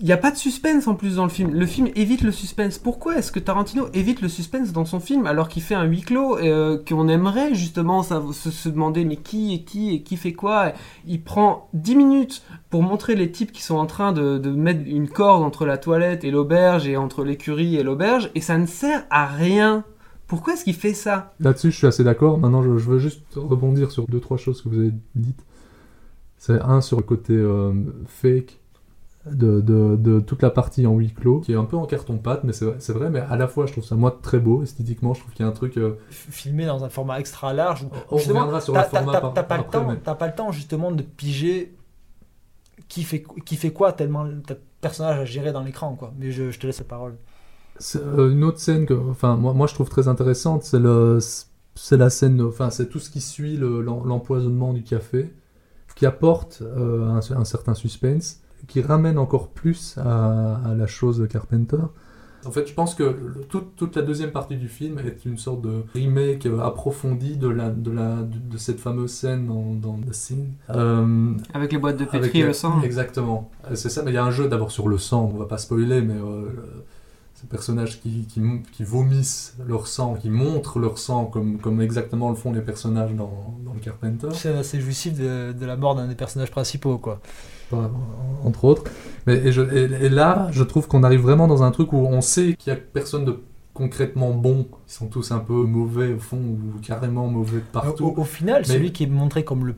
il 0.00 0.06
n'y 0.06 0.12
a 0.12 0.16
pas 0.16 0.32
de 0.32 0.36
suspense 0.36 0.88
en 0.88 0.96
plus 0.96 1.16
dans 1.16 1.24
le 1.24 1.30
film. 1.30 1.54
Le 1.54 1.66
film 1.66 1.88
évite 1.94 2.22
le 2.22 2.32
suspense. 2.32 2.78
Pourquoi 2.78 3.16
est-ce 3.16 3.30
que 3.30 3.38
Tarantino 3.38 3.86
évite 3.94 4.22
le 4.22 4.28
suspense 4.28 4.72
dans 4.72 4.84
son 4.84 4.98
film 4.98 5.24
alors 5.26 5.48
qu'il 5.48 5.62
fait 5.62 5.76
un 5.76 5.84
huis 5.84 6.00
clos 6.00 6.36
euh, 6.36 6.82
qu'on 6.86 7.06
aimerait 7.06 7.54
justement 7.54 8.02
se, 8.02 8.68
demander 8.68 9.04
mais 9.04 9.16
qui 9.16 9.54
est 9.54 9.60
qui 9.60 9.94
et 9.94 10.02
qui 10.02 10.16
fait 10.16 10.32
quoi? 10.32 10.72
Il 11.06 11.22
prend 11.22 11.68
10 11.74 11.94
minutes 11.94 12.42
pour 12.70 12.82
montrer 12.82 13.14
les 13.14 13.30
types 13.30 13.52
qui 13.52 13.62
sont 13.62 13.76
en 13.76 13.86
train 13.86 14.12
de, 14.12 14.38
mettre 14.50 14.80
une 14.84 15.08
corde 15.08 15.44
entre 15.44 15.64
la 15.64 15.78
toilette 15.78 16.24
et 16.24 16.32
l'auberge 16.32 16.88
et 16.88 16.96
entre 16.96 17.22
l'écurie 17.22 17.76
et 17.76 17.84
l'auberge 17.84 18.30
et 18.34 18.40
ça 18.40 18.58
ne 18.58 18.66
sert 18.66 19.06
à 19.10 19.26
rien. 19.26 19.84
Pourquoi 20.26 20.54
est-ce 20.54 20.64
qu'il 20.64 20.74
fait 20.74 20.94
ça? 20.94 21.34
Là-dessus, 21.38 21.70
je 21.70 21.76
suis 21.76 21.86
assez 21.86 22.02
d'accord. 22.02 22.38
Maintenant, 22.38 22.62
je, 22.62 22.78
je, 22.78 22.90
veux 22.90 22.98
juste 22.98 23.22
rebondir 23.36 23.92
sur 23.92 24.08
deux 24.08 24.20
trois 24.20 24.38
choses 24.38 24.60
que 24.60 24.68
vous 24.68 24.80
avez 24.80 24.92
dites. 25.14 25.44
C'est 26.36 26.60
un 26.60 26.80
sur 26.80 26.96
le 26.96 27.04
côté 27.04 27.34
euh, 27.34 27.72
fake 28.08 28.58
de, 29.26 29.60
de, 29.60 29.96
de, 29.96 30.20
toute 30.20 30.42
la 30.42 30.50
partie 30.50 30.86
en 30.86 30.94
huis 30.94 31.12
clos, 31.12 31.40
qui 31.40 31.52
est 31.52 31.56
un 31.56 31.64
peu 31.64 31.76
en 31.76 31.86
carton-pâte, 31.86 32.44
mais 32.44 32.52
c'est 32.52 32.92
vrai, 32.92 33.10
mais 33.10 33.20
à 33.20 33.36
la 33.36 33.48
fois 33.48 33.66
je 33.66 33.72
trouve 33.72 33.84
ça 33.84 33.94
moi 33.94 34.18
très 34.22 34.38
beau, 34.38 34.62
esthétiquement, 34.62 35.14
je 35.14 35.20
trouve 35.20 35.32
qu'il 35.32 35.44
y 35.44 35.48
a 35.48 35.50
un 35.50 35.54
truc... 35.54 35.78
Euh... 35.78 35.98
Filmé 36.10 36.66
dans 36.66 36.84
un 36.84 36.90
format 36.90 37.20
extra 37.20 37.54
large, 37.54 37.84
où 37.84 37.88
on 38.10 38.16
reviendra 38.16 38.60
sur 38.60 38.74
le 38.74 38.82
format 38.82 39.12
T'as 39.34 39.42
pas, 39.42 39.56
le 39.56 39.64
temps, 39.64 39.86
mais... 39.88 39.96
pas 39.96 40.26
le 40.26 40.34
temps 40.34 40.52
justement 40.52 40.92
de 40.92 41.02
piger 41.02 41.74
qui 42.88 43.02
fait, 43.02 43.24
qui 43.44 43.56
fait 43.56 43.72
quoi, 43.72 43.92
tellement 43.92 44.26
t'as 44.46 44.56
personnage 44.80 45.18
à 45.18 45.24
gérer 45.24 45.52
dans 45.52 45.62
l'écran, 45.62 45.96
quoi. 45.96 46.12
Mais 46.18 46.30
je, 46.30 46.50
je, 46.50 46.58
te 46.58 46.66
laisse 46.66 46.78
la 46.78 46.84
parole. 46.84 47.16
Euh, 47.96 48.30
une 48.30 48.44
autre 48.44 48.58
scène 48.58 48.84
que, 48.84 48.92
enfin, 48.92 49.36
moi, 49.36 49.54
moi 49.54 49.66
je 49.66 49.72
trouve 49.72 49.88
très 49.88 50.08
intéressante, 50.08 50.64
c'est 50.64 50.78
le... 50.78 51.18
C'est 51.76 51.96
la 51.96 52.08
scène, 52.08 52.40
enfin, 52.40 52.70
c'est 52.70 52.88
tout 52.88 53.00
ce 53.00 53.10
qui 53.10 53.20
suit 53.20 53.56
l'empoisonnement 53.56 54.68
le, 54.68 54.78
du 54.78 54.84
café, 54.84 55.34
qui 55.96 56.06
apporte 56.06 56.62
euh, 56.62 57.08
un, 57.08 57.18
un 57.18 57.44
certain 57.44 57.74
suspense 57.74 58.43
qui 58.68 58.80
ramène 58.80 59.18
encore 59.18 59.48
plus 59.48 59.96
à, 59.98 60.60
à, 60.64 60.74
la 60.74 60.86
chose 60.86 61.18
de 61.18 61.26
Carpenter. 61.26 61.78
En 62.46 62.50
fait, 62.50 62.66
je 62.66 62.74
pense 62.74 62.94
que 62.94 63.02
le, 63.02 63.44
toute, 63.48 63.74
toute, 63.76 63.96
la 63.96 64.02
deuxième 64.02 64.30
partie 64.30 64.56
du 64.56 64.68
film 64.68 64.98
est 64.98 65.24
une 65.24 65.38
sorte 65.38 65.62
de 65.62 65.84
remake 65.94 66.46
approfondi 66.62 67.36
de, 67.36 67.48
la, 67.48 67.70
de, 67.70 67.90
la, 67.90 68.16
de, 68.16 68.38
de 68.38 68.58
cette 68.58 68.80
fameuse 68.80 69.12
scène 69.12 69.46
dans, 69.46 69.72
dans 69.72 69.98
The 69.98 70.12
Scene. 70.12 70.52
Euh, 70.70 71.32
avec 71.54 71.72
les 71.72 71.78
boîtes 71.78 71.96
de 71.96 72.04
pétri 72.04 72.40
et 72.40 72.44
le 72.44 72.52
sang 72.52 72.82
Exactement. 72.82 73.50
C'est 73.74 73.88
ça, 73.88 74.02
mais 74.02 74.10
il 74.10 74.14
y 74.14 74.18
a 74.18 74.24
un 74.24 74.30
jeu 74.30 74.48
d'abord 74.48 74.70
sur 74.70 74.88
le 74.88 74.98
sang, 74.98 75.30
on 75.32 75.38
va 75.38 75.46
pas 75.46 75.58
spoiler, 75.58 76.02
mais 76.02 76.14
euh, 76.14 76.50
ces 77.34 77.46
personnages 77.46 78.00
qui, 78.00 78.26
qui, 78.26 78.42
qui, 78.72 78.84
vomissent 78.84 79.56
leur 79.66 79.86
sang, 79.86 80.14
qui 80.14 80.28
montrent 80.28 80.78
leur 80.78 80.98
sang 80.98 81.24
comme, 81.24 81.58
comme 81.58 81.80
exactement 81.80 82.28
le 82.28 82.36
font 82.36 82.52
les 82.52 82.60
personnages 82.60 83.14
dans, 83.14 83.54
dans 83.64 83.72
le 83.72 83.80
Carpenter. 83.80 84.28
C'est 84.32 84.54
assez 84.54 84.80
jouissif 84.80 85.14
de, 85.14 85.52
de 85.52 85.66
la 85.66 85.76
mort 85.76 85.94
d'un 85.94 86.08
des 86.08 86.14
personnages 86.14 86.50
principaux, 86.50 86.98
quoi 86.98 87.20
entre 88.44 88.64
autres. 88.64 88.84
Mais, 89.26 89.36
et, 89.36 89.52
je, 89.52 89.62
et, 89.62 90.06
et 90.06 90.08
là, 90.08 90.48
je 90.50 90.62
trouve 90.62 90.86
qu'on 90.86 91.02
arrive 91.02 91.20
vraiment 91.20 91.46
dans 91.48 91.62
un 91.62 91.70
truc 91.70 91.92
où 91.92 91.98
on 91.98 92.20
sait 92.20 92.54
qu'il 92.58 92.72
n'y 92.72 92.78
a 92.78 92.82
personne 92.82 93.24
de 93.24 93.40
concrètement 93.72 94.30
bon. 94.32 94.66
Ils 94.88 94.92
sont 94.92 95.06
tous 95.06 95.32
un 95.32 95.38
peu 95.38 95.54
mauvais 95.54 96.12
au 96.12 96.18
fond, 96.18 96.36
ou 96.38 96.78
carrément 96.82 97.26
mauvais 97.26 97.60
partout. 97.72 98.04
Au, 98.06 98.20
au 98.20 98.24
final, 98.24 98.62
Mais... 98.66 98.72
celui 98.74 98.92
qui 98.92 99.04
est 99.04 99.08
montré 99.08 99.44
comme 99.44 99.66
le 99.66 99.74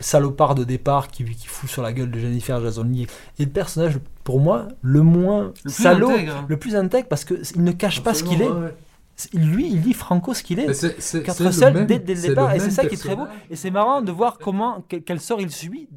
salopard 0.00 0.54
de 0.54 0.62
départ 0.64 1.08
qui, 1.08 1.24
qui 1.24 1.46
fout 1.48 1.68
sur 1.68 1.82
la 1.82 1.92
gueule 1.92 2.10
de 2.10 2.18
Jennifer 2.20 2.60
Jason 2.60 2.84
Leigh 2.84 3.08
est 3.38 3.44
le 3.44 3.50
personnage, 3.50 3.98
pour 4.22 4.40
moi, 4.40 4.68
le 4.82 5.02
moins 5.02 5.52
Le 5.64 5.70
salaud, 5.70 6.10
intègre. 6.10 6.44
le 6.48 6.56
plus 6.56 6.76
intègre 6.76 7.08
parce 7.08 7.24
qu'il 7.24 7.62
ne 7.64 7.72
cache 7.72 8.02
pas 8.02 8.14
ce 8.14 8.22
qu'il 8.22 8.42
est. 8.42 8.48
Ouais, 8.48 8.74
Lui, 9.34 9.68
il 9.68 9.80
dit 9.80 9.94
franco 9.94 10.34
ce 10.34 10.42
qu'il 10.44 10.60
est. 10.60 10.72
C'est- 10.72 11.22
Quatre 11.22 11.50
seuls 11.52 11.86
dès, 11.86 11.98
dès 11.98 12.14
le 12.14 12.20
départ, 12.22 12.54
et 12.54 12.58
c'est 12.60 12.70
ça 12.70 12.84
qui 12.84 12.94
est 12.94 12.98
très 12.98 13.16
beau. 13.16 13.24
Et 13.50 13.56
c'est 13.56 13.70
marrant 13.70 14.02
de 14.02 14.12
voir 14.12 14.38
comment, 14.38 14.84
quel, 14.88 15.02
quel 15.02 15.20
sort 15.20 15.40
il 15.40 15.50
subit. 15.50 15.88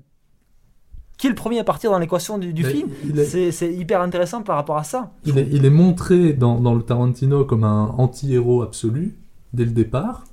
Qui 1.22 1.28
est 1.28 1.30
le 1.30 1.36
premier 1.36 1.60
à 1.60 1.64
partir 1.64 1.92
dans 1.92 2.00
l'équation 2.00 2.40
du, 2.40 2.52
du 2.52 2.64
film 2.64 2.90
il 3.08 3.20
est- 3.20 3.52
C'est 3.52 3.72
hyper 3.72 4.02
intéressant 4.02 4.42
par 4.42 4.56
rapport 4.56 4.78
à 4.78 4.84
ça. 4.84 5.12
Il 5.24 5.38
est, 5.38 5.48
il 5.52 5.64
est 5.66 5.70
montré 5.70 6.34
dans, 6.34 6.60
dans 6.60 6.74
le 6.74 6.82
Tarantino 6.82 7.46
comme 7.46 7.64
un 7.64 7.94
anti-héros 8.00 8.64
absolu 8.64 9.16
dès 9.54 9.66
le 9.66 9.70
départ, 9.72 10.24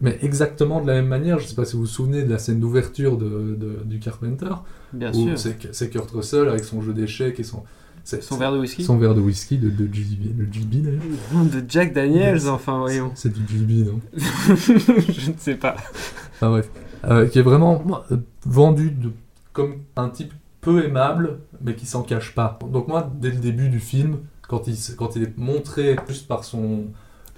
mais 0.00 0.18
exactement 0.22 0.80
de 0.80 0.88
la 0.88 0.94
même 0.94 1.06
manière. 1.06 1.38
Je 1.38 1.44
ne 1.44 1.48
sais 1.50 1.54
pas 1.54 1.64
si 1.64 1.74
vous 1.76 1.82
vous 1.82 1.86
souvenez 1.86 2.24
de 2.24 2.30
la 2.30 2.38
scène 2.40 2.58
d'ouverture 2.58 3.16
de, 3.18 3.54
de- 3.56 3.84
du 3.84 4.00
Carpenter, 4.00 4.50
Bien 4.92 5.12
où 5.14 5.36
sûr. 5.36 5.54
c'est 5.70 5.90
Kurt 5.90 6.10
Russell 6.10 6.48
avec 6.48 6.64
son 6.64 6.82
jeu 6.82 6.92
d'échecs 6.92 7.38
et 7.38 7.44
son, 7.44 7.62
Son 8.02 8.36
verre 8.36 8.52
de 8.52 8.58
whisky. 8.58 8.82
son 8.82 8.98
verre 8.98 9.14
de 9.14 9.20
whisky, 9.20 9.58
de, 9.58 9.70
de 9.70 9.88
GB, 9.94 10.30
de 10.34 10.52
GB 10.52 10.78
d'ailleurs. 10.78 11.44
De 11.52 11.62
Jack 11.68 11.92
Daniels, 11.92 12.48
enfin, 12.48 12.78
voyons. 12.80 13.12
C'est 13.14 13.32
du 13.32 13.42
GB, 13.46 13.84
non 13.88 14.00
je 14.56 15.30
ne 15.30 15.36
sais 15.38 15.54
pas. 15.54 15.76
Enfin 16.34 16.50
bref, 16.50 16.68
Euh, 17.04 17.26
qui 17.28 17.38
est 17.38 17.42
vraiment 17.42 17.82
euh, 18.10 18.16
vendu 18.44 18.90
de- 18.90 19.12
comme 19.52 19.76
un 19.96 20.08
type 20.08 20.32
peu 20.60 20.84
aimable, 20.84 21.38
mais 21.62 21.74
qui 21.74 21.86
s'en 21.86 22.02
cache 22.02 22.34
pas. 22.34 22.58
Donc 22.70 22.88
moi, 22.88 23.10
dès 23.20 23.30
le 23.30 23.36
début 23.38 23.68
du 23.68 23.80
film, 23.80 24.18
quand 24.48 24.66
il, 24.66 24.74
s- 24.74 24.94
quand 24.98 25.16
il 25.16 25.22
est 25.22 25.38
montré 25.38 25.96
juste 26.08 26.28
par 26.28 26.44
son... 26.44 26.84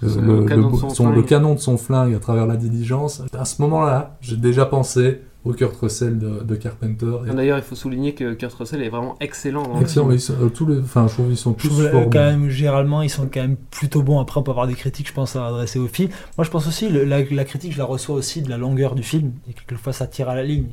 Le, 0.01 0.09
Le 0.19 0.39
le- 0.39 0.45
canon 0.45 0.67
le- 0.67 0.73
de 0.73 0.77
son 0.79 0.89
son- 0.89 1.07
le 1.07 1.13
flingue. 1.13 1.25
canon 1.25 1.53
de 1.53 1.59
son 1.59 1.77
flingue 1.77 2.13
à 2.13 2.19
travers 2.19 2.45
la 2.45 2.57
diligence, 2.57 3.21
à 3.37 3.45
ce 3.45 3.61
moment-là, 3.61 4.17
j'ai 4.19 4.35
déjà 4.35 4.65
pensé 4.65 5.21
au 5.45 5.53
Kurt 5.53 5.75
Russell 5.77 6.19
de, 6.19 6.41
de 6.43 6.55
Carpenter. 6.55 7.11
Et- 7.29 7.33
D'ailleurs, 7.33 7.57
il 7.57 7.63
faut 7.63 7.75
souligner 7.75 8.13
que 8.13 8.33
Kurt 8.33 8.53
Russell 8.55 8.81
est 8.81 8.89
vraiment 8.89 9.15
excellent 9.21 9.63
dans 9.63 9.79
Excellent, 9.79 10.05
mais 10.07 10.15
ils 10.15 10.19
sont- 10.21 10.33
euh, 10.41 10.49
tous 10.49 10.65
les, 10.65 10.79
enfin, 10.79 11.07
je 11.07 11.13
trouve 11.13 11.27
qu'ils 11.27 11.37
sont 11.37 11.55
Je 11.57 11.67
tous 11.69 11.73
trouve, 11.75 11.85
euh, 11.85 12.05
quand 12.11 12.19
même, 12.19 12.49
généralement, 12.49 13.01
ils 13.01 13.09
sont 13.09 13.29
quand 13.33 13.41
même 13.41 13.55
plutôt 13.71 14.01
bons. 14.01 14.19
Après, 14.19 14.39
on 14.39 14.43
peut 14.43 14.51
avoir 14.51 14.67
des 14.67 14.73
critiques, 14.73 15.07
je 15.07 15.13
pense, 15.13 15.37
à 15.37 15.47
adresser 15.47 15.79
au 15.79 15.87
film. 15.87 16.09
Moi, 16.37 16.43
je 16.43 16.49
pense 16.49 16.67
aussi, 16.67 16.89
le- 16.89 17.05
la, 17.05 17.23
la 17.23 17.45
critique, 17.45 17.71
je 17.71 17.77
la 17.77 17.85
reçois 17.85 18.15
aussi 18.15 18.41
de 18.41 18.49
la 18.49 18.57
longueur 18.57 18.95
du 18.95 19.03
film. 19.03 19.31
Et 19.49 19.53
quelquefois, 19.53 19.93
ça 19.93 20.07
tire 20.07 20.27
à 20.27 20.35
la 20.35 20.43
ligne. 20.43 20.67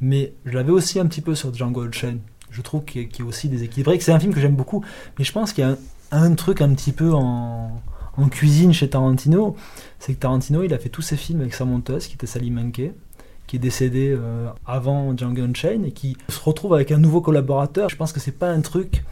Mais 0.00 0.34
je 0.44 0.52
l'avais 0.52 0.72
aussi 0.72 1.00
un 1.00 1.06
petit 1.06 1.20
peu 1.20 1.34
sur 1.34 1.52
Django 1.54 1.82
Unchained. 1.82 2.20
Je 2.50 2.62
trouve 2.62 2.84
qu'il 2.84 3.02
est, 3.02 3.08
qu'il 3.08 3.24
est 3.24 3.28
aussi 3.28 3.48
déséquilibré. 3.48 3.98
que 3.98 4.04
C'est 4.04 4.12
un 4.12 4.20
film 4.20 4.32
que 4.32 4.40
j'aime 4.40 4.56
beaucoup. 4.56 4.84
Mais 5.18 5.24
je 5.24 5.32
pense 5.32 5.52
qu'il 5.52 5.64
y 5.64 5.66
a 5.66 5.76
un, 6.12 6.34
truc 6.34 6.60
un 6.60 6.72
petit 6.74 6.92
peu 6.92 7.12
en, 7.12 7.82
cuisine 8.30 8.72
chez 8.72 8.88
Tarantino. 8.88 9.56
C'est 9.98 10.14
que 10.14 10.20
Tarantino, 10.20 10.62
il 10.62 10.72
a 10.72 10.78
fait 10.78 10.88
tous 10.88 11.02
ses 11.02 11.16
films 11.16 11.40
avec 11.40 11.54
sa 11.54 11.64
monteuse, 11.64 12.06
qui 12.06 12.14
était 12.14 12.26
Sally 12.26 12.50
Menke 12.50 12.92
qui 13.46 13.56
est 13.56 13.60
décédée 13.60 14.10
euh, 14.10 14.48
avant 14.66 15.16
Django 15.16 15.42
Unchained 15.42 15.86
et 15.86 15.92
qui 15.92 16.16
se 16.28 16.40
retrouve 16.40 16.74
avec 16.74 16.90
un 16.90 16.98
nouveau 16.98 17.20
collaborateur. 17.20 17.88
Je 17.88 17.96
pense 17.96 18.12
que 18.12 18.20
c'est 18.20 18.32
pas 18.32 18.50
un 18.50 18.60
truc 18.60 19.04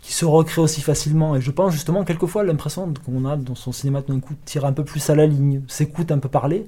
qui 0.00 0.12
se 0.12 0.24
recrée 0.24 0.60
aussi 0.60 0.80
facilement. 0.80 1.34
Et 1.36 1.40
je 1.40 1.50
pense 1.50 1.72
justement, 1.72 2.04
quelquefois, 2.04 2.44
l'impression 2.44 2.92
qu'on 3.04 3.24
a 3.24 3.36
dans 3.36 3.54
son 3.54 3.72
cinéma 3.72 4.02
tout 4.02 4.12
d'un 4.12 4.20
coup 4.20 4.34
tire 4.44 4.64
un 4.64 4.72
peu 4.72 4.84
plus 4.84 5.10
à 5.10 5.14
la 5.14 5.26
ligne, 5.26 5.62
s'écoute 5.66 6.12
un 6.12 6.18
peu 6.18 6.28
parler. 6.28 6.66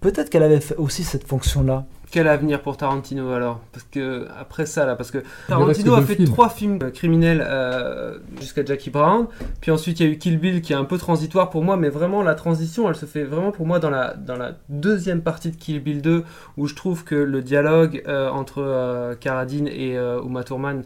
Peut-être 0.00 0.30
qu'elle 0.30 0.42
avait 0.42 0.60
fait 0.60 0.76
aussi 0.76 1.04
cette 1.04 1.26
fonction-là. 1.26 1.86
Quel 2.10 2.26
avenir 2.26 2.60
pour 2.60 2.76
Tarantino 2.76 3.30
alors? 3.30 3.60
Parce 3.72 3.86
que 3.90 4.26
après 4.38 4.66
ça 4.66 4.84
là, 4.84 4.96
parce 4.96 5.10
que 5.10 5.18
Tarantino 5.46 5.94
a 5.94 6.02
fait 6.02 6.16
films. 6.16 6.28
trois 6.28 6.48
films 6.48 6.78
euh, 6.82 6.90
criminels 6.90 7.44
euh, 7.46 8.18
jusqu'à 8.40 8.64
Jackie 8.64 8.90
Brown, 8.90 9.26
puis 9.60 9.70
ensuite 9.70 10.00
il 10.00 10.06
y 10.06 10.08
a 10.08 10.12
eu 10.12 10.18
Kill 10.18 10.38
Bill 10.38 10.60
qui 10.60 10.72
est 10.72 10.76
un 10.76 10.84
peu 10.84 10.98
transitoire 10.98 11.50
pour 11.50 11.62
moi, 11.62 11.76
mais 11.76 11.88
vraiment 11.88 12.22
la 12.22 12.34
transition 12.34 12.88
elle 12.88 12.96
se 12.96 13.06
fait 13.06 13.22
vraiment 13.24 13.52
pour 13.52 13.66
moi 13.66 13.78
dans 13.78 13.90
la, 13.90 14.14
dans 14.14 14.36
la 14.36 14.56
deuxième 14.68 15.22
partie 15.22 15.50
de 15.50 15.56
Kill 15.56 15.80
Bill 15.80 16.02
2 16.02 16.24
où 16.56 16.66
je 16.66 16.74
trouve 16.74 17.04
que 17.04 17.14
le 17.14 17.42
dialogue 17.42 18.02
euh, 18.08 18.28
entre 18.30 18.62
euh, 18.62 19.14
Carradine 19.14 19.68
et 19.68 19.96
euh, 19.96 20.20
Uma 20.22 20.42
Thurman 20.44 20.82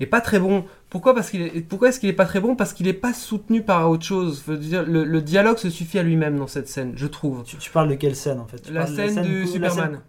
est 0.00 0.06
pas 0.06 0.20
très 0.20 0.38
bon. 0.38 0.64
Pourquoi? 0.90 1.14
Parce 1.14 1.30
qu'il 1.30 1.42
est, 1.42 1.60
pourquoi 1.68 1.88
est-ce 1.88 2.00
qu'il 2.00 2.08
est 2.08 2.14
pas 2.14 2.26
très 2.26 2.40
bon? 2.40 2.54
Parce 2.54 2.72
qu'il 2.72 2.86
est 2.86 2.92
pas 2.92 3.12
soutenu 3.12 3.62
par 3.62 3.90
autre 3.90 4.04
chose. 4.04 4.42
Je 4.46 4.52
veux 4.52 4.58
dire, 4.58 4.84
le, 4.86 5.04
le 5.04 5.20
dialogue 5.20 5.58
se 5.58 5.70
suffit 5.70 5.98
à 5.98 6.02
lui-même 6.02 6.38
dans 6.38 6.46
cette 6.46 6.68
scène, 6.68 6.92
je 6.96 7.06
trouve. 7.06 7.42
Tu, 7.44 7.56
tu 7.56 7.70
parles 7.70 7.88
de 7.88 7.94
quelle 7.94 8.14
scène 8.16 8.38
en 8.40 8.46
fait? 8.46 8.58
Tu 8.58 8.72
La 8.72 8.84
de 8.84 8.94
scène 8.94 9.22
du 9.22 9.46
Superman. 9.46 10.00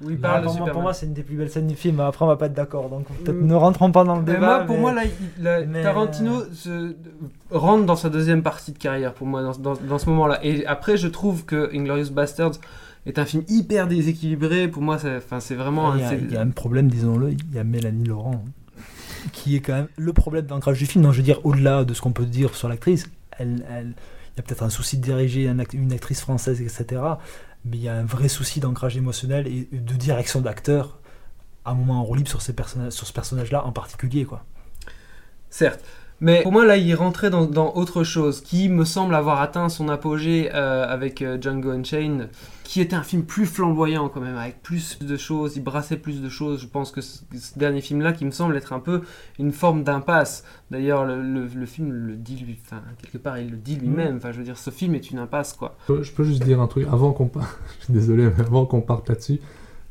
De 0.00 0.14
pour, 0.14 0.18
moi, 0.20 0.40
Superman. 0.52 0.72
pour 0.72 0.82
moi, 0.82 0.92
c'est 0.94 1.06
une 1.06 1.14
des 1.14 1.22
plus 1.22 1.36
belles 1.36 1.50
scènes 1.50 1.66
du 1.66 1.74
film. 1.76 2.00
Après, 2.00 2.24
on 2.24 2.28
va 2.28 2.36
pas 2.36 2.46
être 2.46 2.52
d'accord. 2.54 2.88
Donc, 2.90 3.06
peut-être 3.06 3.36
Mm. 3.36 3.46
ne 3.46 3.54
rentrons 3.54 3.92
pas 3.92 4.04
dans 4.04 4.16
le 4.16 4.22
Mais 4.22 4.34
débat. 4.34 4.46
moi, 4.58 4.64
pour 4.66 4.74
mais- 4.76 4.80
moi, 4.80 4.92
là, 4.94 5.02
il- 5.04 5.42
là, 5.42 5.64
mais- 5.66 5.82
Tarantino 5.82 6.42
se, 6.52 6.94
rentre 7.50 7.86
dans 7.86 7.96
sa 7.96 8.10
deuxième 8.10 8.42
partie 8.42 8.72
de 8.72 8.78
carrière, 8.78 9.14
pour 9.14 9.26
moi, 9.26 9.42
dans, 9.42 9.52
dans- 9.56 9.74
dans 9.88 9.98
ce 9.98 10.08
moment-là. 10.10 10.38
Et 10.44 10.66
après, 10.66 10.96
je 10.96 11.08
trouve 11.08 11.44
que 11.44 11.70
Inglorious 11.74 12.10
Bastards 12.10 12.52
est 13.06 13.18
un 13.18 13.24
film 13.24 13.44
hyper 13.48 13.86
déséquilibré. 13.86 14.68
Pour 14.68 14.82
moi, 14.82 14.98
c'est 14.98 15.54
vraiment... 15.54 15.94
il, 15.94 16.00
y 16.00 16.04
a, 16.04 16.14
il 16.14 16.32
y 16.32 16.36
a 16.36 16.40
un 16.42 16.50
problème, 16.50 16.88
disons-le. 16.88 17.30
Il 17.32 17.54
y 17.54 17.58
a 17.58 17.64
Mélanie 17.64 18.04
Laurent 18.04 18.44
qui 19.32 19.56
est 19.56 19.60
quand 19.60 19.74
même 19.74 19.88
le 19.96 20.12
problème 20.12 20.44
d'ancrage 20.46 20.78
du 20.78 20.86
film. 20.86 21.04
Non, 21.04 21.12
je 21.12 21.18
veux 21.18 21.22
dire, 21.22 21.40
au-delà 21.44 21.84
de 21.84 21.94
ce 21.94 22.00
qu'on 22.02 22.12
peut 22.12 22.26
dire 22.26 22.54
sur 22.54 22.68
l'actrice, 22.68 23.08
elle, 23.38 23.64
elle- 23.70 23.94
il 24.34 24.36
y 24.36 24.40
a 24.40 24.42
peut-être 24.42 24.62
un 24.64 24.68
souci 24.70 24.98
de 24.98 25.02
diriger 25.02 25.50
une 25.72 25.92
actrice 25.92 26.20
française, 26.20 26.60
etc. 26.60 27.00
Mais 27.66 27.76
il 27.76 27.82
y 27.82 27.88
a 27.88 27.94
un 27.94 28.04
vrai 28.04 28.28
souci 28.28 28.60
d'ancrage 28.60 28.96
émotionnel 28.96 29.46
et 29.48 29.68
de 29.72 29.94
direction 29.94 30.40
d'acteur 30.40 30.98
à 31.64 31.72
un 31.72 31.74
moment 31.74 32.00
en 32.00 32.04
roue 32.04 32.14
libre 32.14 32.28
sur, 32.28 32.40
sur 32.40 33.06
ce 33.06 33.12
personnage-là 33.12 33.64
en 33.64 33.72
particulier. 33.72 34.24
quoi. 34.24 34.44
Certes. 35.50 35.84
Mais 36.20 36.42
pour 36.42 36.52
moi, 36.52 36.64
là, 36.64 36.76
il 36.78 36.94
rentrait 36.94 37.28
dans, 37.28 37.44
dans 37.44 37.74
autre 37.74 38.02
chose, 38.02 38.40
qui 38.40 38.68
me 38.70 38.84
semble 38.86 39.14
avoir 39.14 39.40
atteint 39.42 39.68
son 39.68 39.88
apogée 39.90 40.48
euh, 40.54 40.86
avec 40.88 41.20
euh, 41.20 41.36
Django 41.38 41.70
Unchained, 41.70 42.30
qui 42.64 42.80
était 42.80 42.96
un 42.96 43.02
film 43.02 43.22
plus 43.24 43.44
flamboyant 43.44 44.08
quand 44.08 44.20
même, 44.22 44.36
avec 44.38 44.62
plus 44.62 44.98
de 45.00 45.16
choses, 45.18 45.56
il 45.56 45.62
brassait 45.62 45.98
plus 45.98 46.22
de 46.22 46.28
choses. 46.30 46.60
Je 46.62 46.66
pense 46.68 46.90
que 46.90 47.02
ce, 47.02 47.18
ce 47.38 47.58
dernier 47.58 47.82
film-là, 47.82 48.14
qui 48.14 48.24
me 48.24 48.30
semble 48.30 48.56
être 48.56 48.72
un 48.72 48.80
peu 48.80 49.02
une 49.38 49.52
forme 49.52 49.84
d'impasse. 49.84 50.42
D'ailleurs, 50.70 51.04
le, 51.04 51.20
le- 51.22 51.46
le 51.54 51.66
film 51.66 51.92
le 51.92 52.16
dit, 52.16 52.36
lui, 52.36 52.58
enfin, 52.64 52.80
quelque 53.02 53.18
part, 53.18 53.38
il 53.38 53.50
le 53.50 53.56
dit 53.58 53.76
lui-même. 53.76 54.16
Enfin, 54.16 54.32
je 54.32 54.38
veux 54.38 54.44
dire, 54.44 54.56
ce 54.56 54.70
film 54.70 54.94
est 54.94 55.10
une 55.10 55.18
impasse, 55.18 55.52
quoi. 55.52 55.76
Je 55.88 56.10
peux- 56.12 56.24
juste 56.24 56.42
dire 56.44 56.60
un 56.62 56.66
truc 56.66 56.86
avant 56.90 57.12
qu'on 57.12 57.26
parte. 57.26 57.58
Je 57.80 57.84
suis 57.84 57.92
désolé, 57.92 58.24
mais 58.36 58.40
avant 58.44 58.64
qu'on 58.64 58.80
parte 58.80 59.08
là-dessus. 59.10 59.38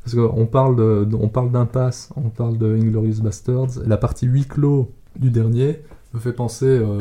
Parce 0.02 0.16
qu'on 0.16 0.46
parle 0.46 0.74
de- 0.74 1.04
de- 1.08 1.14
on 1.16 1.28
parle 1.28 1.52
d'impasse, 1.52 2.10
on 2.16 2.30
parle 2.30 2.58
de 2.58 2.74
Inglorious 2.76 3.22
Bastards. 3.22 3.78
La 3.86 3.96
partie 3.96 4.26
huis 4.26 4.44
clos 4.44 4.90
du 5.16 5.30
dernier 5.30 5.80
me 6.16 6.20
fait 6.20 6.32
penser 6.32 6.66
euh, 6.66 6.98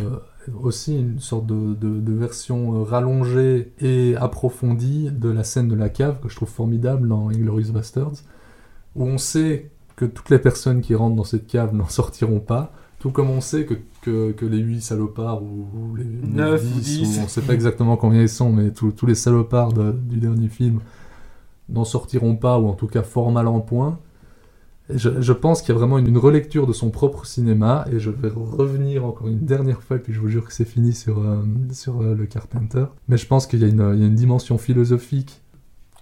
aussi 0.62 0.98
une 1.00 1.20
sorte 1.20 1.46
de, 1.48 1.74
de- 1.74 2.00
de 2.02 2.14
version 2.14 2.76
euh, 2.82 2.84
rallongée 2.84 3.72
et 3.80 4.16
approfondie 4.18 5.10
de 5.12 5.30
la 5.30 5.44
scène 5.44 5.68
de 5.68 5.76
la 5.76 5.90
cave 5.90 6.20
que 6.22 6.30
je 6.30 6.36
trouve 6.36 6.50
formidable 6.50 7.08
dans 7.08 7.30
Inglorious 7.30 7.72
Bastards, 7.72 8.14
où 8.96 9.06
on 9.06 9.18
sait 9.18 9.72
que 9.96 10.06
toutes 10.06 10.30
les 10.30 10.40
personnes 10.40 10.82
qui 10.82 10.94
rentrent 10.96 11.16
dans 11.16 11.24
cette 11.24 11.48
cave 11.48 11.74
n'en 11.80 11.88
sortiront 11.88 12.40
pas. 12.42 12.74
Tout 13.00 13.12
comme 13.12 13.30
on 13.30 13.42
sait 13.42 13.66
que, 13.66 13.76
que, 14.02 14.32
que 14.32 14.46
les 14.46 14.58
8 14.58 14.82
salopards 14.82 15.44
ou, 15.44 15.68
ou 15.76 15.96
les, 15.96 16.04
les 16.04 16.28
Neuf 16.28 16.64
ou 16.64 16.80
10, 16.80 16.82
dix. 16.82 17.20
ou 17.20 17.24
on 17.24 17.28
sait 17.28 17.42
pas 17.42 17.54
exactement 17.54 17.98
combien 17.98 18.22
ils 18.22 18.30
sont, 18.30 18.52
mais 18.52 18.72
tous 18.72 18.92
tous 18.92 19.06
les 19.06 19.16
salopards 19.16 19.74
de- 19.74 19.92
du 19.92 20.18
dernier 20.18 20.48
film 20.50 20.80
n'en 21.70 21.86
sortiront 21.86 22.36
pas, 22.36 22.60
ou 22.60 22.68
en 22.68 22.74
tout 22.74 22.88
cas 22.88 23.04
fort 23.04 23.32
mal 23.32 23.48
en 23.48 23.60
point. 23.60 24.00
Et 24.94 24.98
je, 25.00 25.34
pense 25.34 25.62
qu'il 25.62 25.74
y 25.74 25.76
a 25.76 25.80
vraiment 25.80 25.98
une, 25.98 26.16
relecture 26.18 26.68
de 26.68 26.74
son 26.74 26.92
propre 26.92 27.26
cinéma, 27.26 27.86
et 27.92 28.00
je 28.00 28.12
vais 28.12 28.30
revenir 28.30 29.04
encore 29.04 29.28
une 29.28 29.40
dernière 29.40 29.82
fois, 29.82 29.98
puis 29.98 30.14
je 30.14 30.20
vous 30.20 30.28
jure 30.28 30.46
que 30.46 30.54
c'est 30.54 30.66
fini 30.66 30.94
sur, 30.94 31.20
euh, 31.20 31.42
sur 31.72 32.02
euh, 32.02 32.14
le 32.14 32.26
Carpenter. 32.28 32.86
Mais 33.08 33.18
je 33.18 33.26
pense 33.26 33.48
qu'il 33.48 33.64
y, 33.64 33.66
y 33.66 33.82
a 33.82 33.92
une 33.92 34.14
dimension 34.16 34.60
philosophique, 34.60 35.42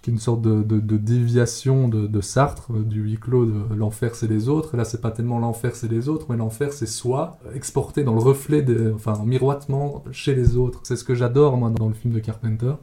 qui 0.02 0.10
est 0.10 0.12
une 0.12 0.18
sorte 0.20 0.42
de, 0.42 0.62
de- 0.62 0.98
déviation 0.98 1.88
de, 1.88 2.06
de 2.06 2.20
Sartre, 2.20 2.72
euh, 2.74 2.82
du 2.82 3.00
huis 3.00 3.16
clos 3.16 3.46
de 3.46 3.74
l'enfer 3.74 4.14
c'est 4.14 4.28
les 4.28 4.50
autres. 4.50 4.74
Et 4.74 4.76
là, 4.76 4.84
c'est 4.84 5.00
pas 5.00 5.10
tellement 5.10 5.38
l'enfer 5.38 5.74
c'est 5.74 5.90
les 5.90 6.10
autres, 6.10 6.26
mais 6.28 6.36
l'enfer 6.36 6.74
c'est 6.74 6.84
soi, 6.84 7.38
exporté 7.54 8.04
dans 8.04 8.12
le 8.12 8.20
reflet, 8.20 8.60
des- 8.60 8.92
enfin 8.92 9.14
en 9.14 9.24
miroitement 9.24 10.04
chez 10.12 10.34
les 10.34 10.58
autres. 10.58 10.80
C'est 10.82 10.96
ce 10.96 11.04
que 11.04 11.14
j'adore, 11.14 11.56
moi, 11.56 11.70
dans 11.70 11.88
le 11.88 11.94
film 11.94 12.12
de 12.12 12.20
Carpenter. 12.20 12.74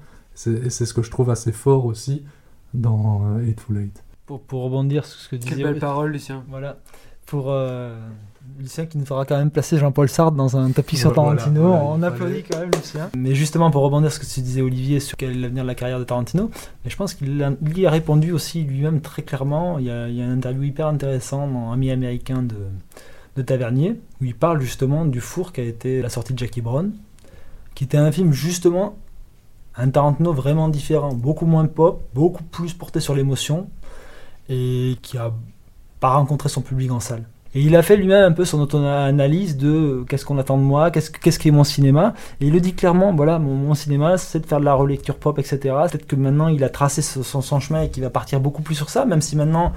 Et 0.48 0.72
c'est 0.72 0.86
ce 0.88 0.94
que 0.96 1.04
je 1.04 1.12
trouve 1.12 1.30
assez 1.30 1.52
fort 1.52 1.86
aussi 1.86 2.24
dans 2.74 3.36
Hateful 3.38 3.78
Eight. 3.78 4.04
Pour, 4.32 4.40
pour 4.40 4.64
rebondir 4.64 5.06
sur 5.06 5.20
ce 5.20 5.28
que 5.28 5.36
Quelle 5.36 5.50
disait 5.50 5.64
belle 5.64 5.80
parole, 5.80 6.12
Lucien. 6.12 6.44
Voilà. 6.50 6.78
Pour 7.26 7.46
euh, 7.52 7.94
Lucien 8.60 8.86
qui 8.86 8.98
nous 8.98 9.06
fera 9.06 9.26
quand 9.26 9.36
même 9.38 9.52
placer 9.52 9.78
Jean-Paul 9.78 10.08
Sartre 10.08 10.38
dans 10.38 10.56
un 10.56 10.72
topic 10.72 10.98
sur 11.00 11.12
Tarantino. 11.14 11.62
voilà, 11.68 11.84
on 11.84 12.02
applaudit 12.02 12.44
quand 12.50 12.60
même 12.60 12.72
Lucien. 12.74 13.10
Mais 13.18 13.36
justement, 13.36 13.72
pour 13.72 13.82
rebondir 13.84 14.10
sur 14.10 14.24
ce 14.24 14.28
que 14.30 14.34
tu 14.34 14.40
disais 14.40 14.62
Olivier 14.62 15.02
sur 15.02 15.18
quel 15.18 15.32
est 15.32 15.36
l'avenir 15.36 15.64
de 15.64 15.68
la 15.68 15.76
carrière 15.76 16.00
de 16.00 16.06
Tarantino, 16.06 16.50
mais 16.86 16.90
je 16.90 16.96
pense 16.96 17.14
qu'il 17.14 17.44
a- 17.44 17.52
y 17.76 17.86
a 17.86 17.90
répondu 17.92 18.32
aussi 18.32 18.64
lui-même 18.64 19.02
très 19.02 19.22
clairement. 19.24 19.80
Il 19.80 19.86
y, 19.86 19.92
a, 19.92 20.08
il 20.08 20.16
y 20.16 20.22
a 20.22 20.26
une 20.26 20.32
interview 20.32 20.64
hyper 20.64 20.88
intéressante 20.88 21.52
dans 21.52 21.74
Ami 21.74 21.92
américain 21.92 22.42
de, 22.42 22.56
de 23.36 23.42
Tavernier 23.42 24.00
où 24.22 24.24
il 24.26 24.36
parle 24.36 24.62
justement 24.62 25.04
du 25.04 25.20
four 25.20 25.52
qui 25.52 25.60
a 25.60 25.66
été 25.66 26.02
la 26.02 26.08
sortie 26.10 26.34
de 26.34 26.40
Jackie 26.40 26.62
Brown, 26.62 26.92
qui 27.76 27.84
était 27.84 27.98
un 27.98 28.14
film 28.14 28.32
justement 28.32 28.96
un 29.76 29.90
Tarantino 29.90 30.34
vraiment 30.34 30.68
différent, 30.70 31.14
beaucoup 31.14 31.46
moins 31.46 31.66
pop, 31.66 32.02
beaucoup 32.14 32.44
plus 32.44 32.74
porté 32.74 33.00
sur 33.02 33.14
l'émotion 33.16 33.68
et 34.50 34.98
qui 35.02 35.18
a 35.18 35.34
pas 36.00 36.16
rencontré 36.16 36.50
son 36.50 36.62
public 36.62 36.92
en 36.92 37.00
salle. 37.00 37.26
Et 37.54 37.62
il 37.62 37.76
a 37.76 37.82
fait 37.82 37.98
lui-même 37.98 38.24
un 38.24 38.32
peu 38.32 38.46
son 38.46 38.62
auto-analyse 38.62 39.58
de 39.58 39.70
euh, 39.70 40.06
qu'est-ce 40.08 40.26
qu'on 40.26 40.38
attend 40.38 40.58
de 40.58 40.64
moi, 40.64 40.90
qu'est-ce 40.90 41.12
qu'est-ce 41.12 41.46
est 41.46 41.52
mon 41.52 41.66
cinéma. 41.66 42.14
Et 42.40 42.48
il 42.48 42.54
le 42.54 42.62
dit 42.62 42.74
clairement, 42.74 43.14
voilà, 43.14 43.40
mon, 43.40 43.74
cinéma, 43.74 44.18
c'est 44.18 44.40
de 44.40 44.46
faire 44.46 44.62
de 44.62 44.66
la 44.66 44.74
relecture 44.74 45.18
pop, 45.18 45.38
etc. 45.38 45.60
Peut-être 45.92 46.08
que 46.08 46.16
maintenant 46.16 46.48
il 46.48 46.64
a 46.64 46.70
tracé 46.70 47.02
son, 47.02 47.42
son- 47.42 47.60
chemin 47.60 47.84
et 47.84 47.90
qu'il 47.90 48.04
va 48.04 48.10
partir 48.10 48.40
beaucoup 48.40 48.62
plus 48.62 48.76
sur 48.76 48.90
ça, 48.90 49.06
même 49.06 49.22
si 49.22 49.36
maintenant 49.36 49.74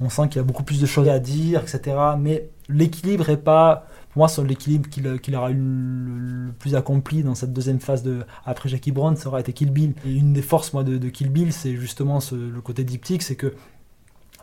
on 0.00 0.10
sent 0.10 0.28
qu'il 0.28 0.40
a 0.40 0.44
beaucoup 0.44 0.62
plus 0.62 0.78
de 0.78 0.86
choses 0.86 1.08
à 1.08 1.18
dire, 1.18 1.62
etc. 1.62 1.96
Mais 2.18 2.50
l'équilibre 2.68 3.30
est 3.30 3.38
pas, 3.38 3.86
pour 4.12 4.18
moi, 4.18 4.44
l'équilibre 4.46 4.90
qu'il 4.90 5.36
aura 5.36 5.50
eu 5.50 5.56
le, 5.56 6.52
plus 6.58 6.74
accompli 6.74 7.22
dans 7.22 7.34
cette 7.34 7.54
deuxième 7.54 7.80
phase 7.80 8.02
de 8.02 8.24
après 8.44 8.68
Jackie 8.68 8.92
Brown, 8.92 9.16
ça 9.16 9.28
aura 9.28 9.40
été 9.40 9.54
Kill 9.54 9.70
Bill. 9.70 9.94
Et 10.06 10.12
une 10.12 10.34
des 10.34 10.42
forces, 10.42 10.74
moi, 10.74 10.84
de, 10.84 11.08
Kill 11.08 11.30
Bill, 11.30 11.50
c'est 11.50 11.76
justement 11.76 12.18
le 12.30 12.60
côté 12.60 12.84
diptyque, 12.84 13.22
c'est 13.22 13.36
que 13.36 13.54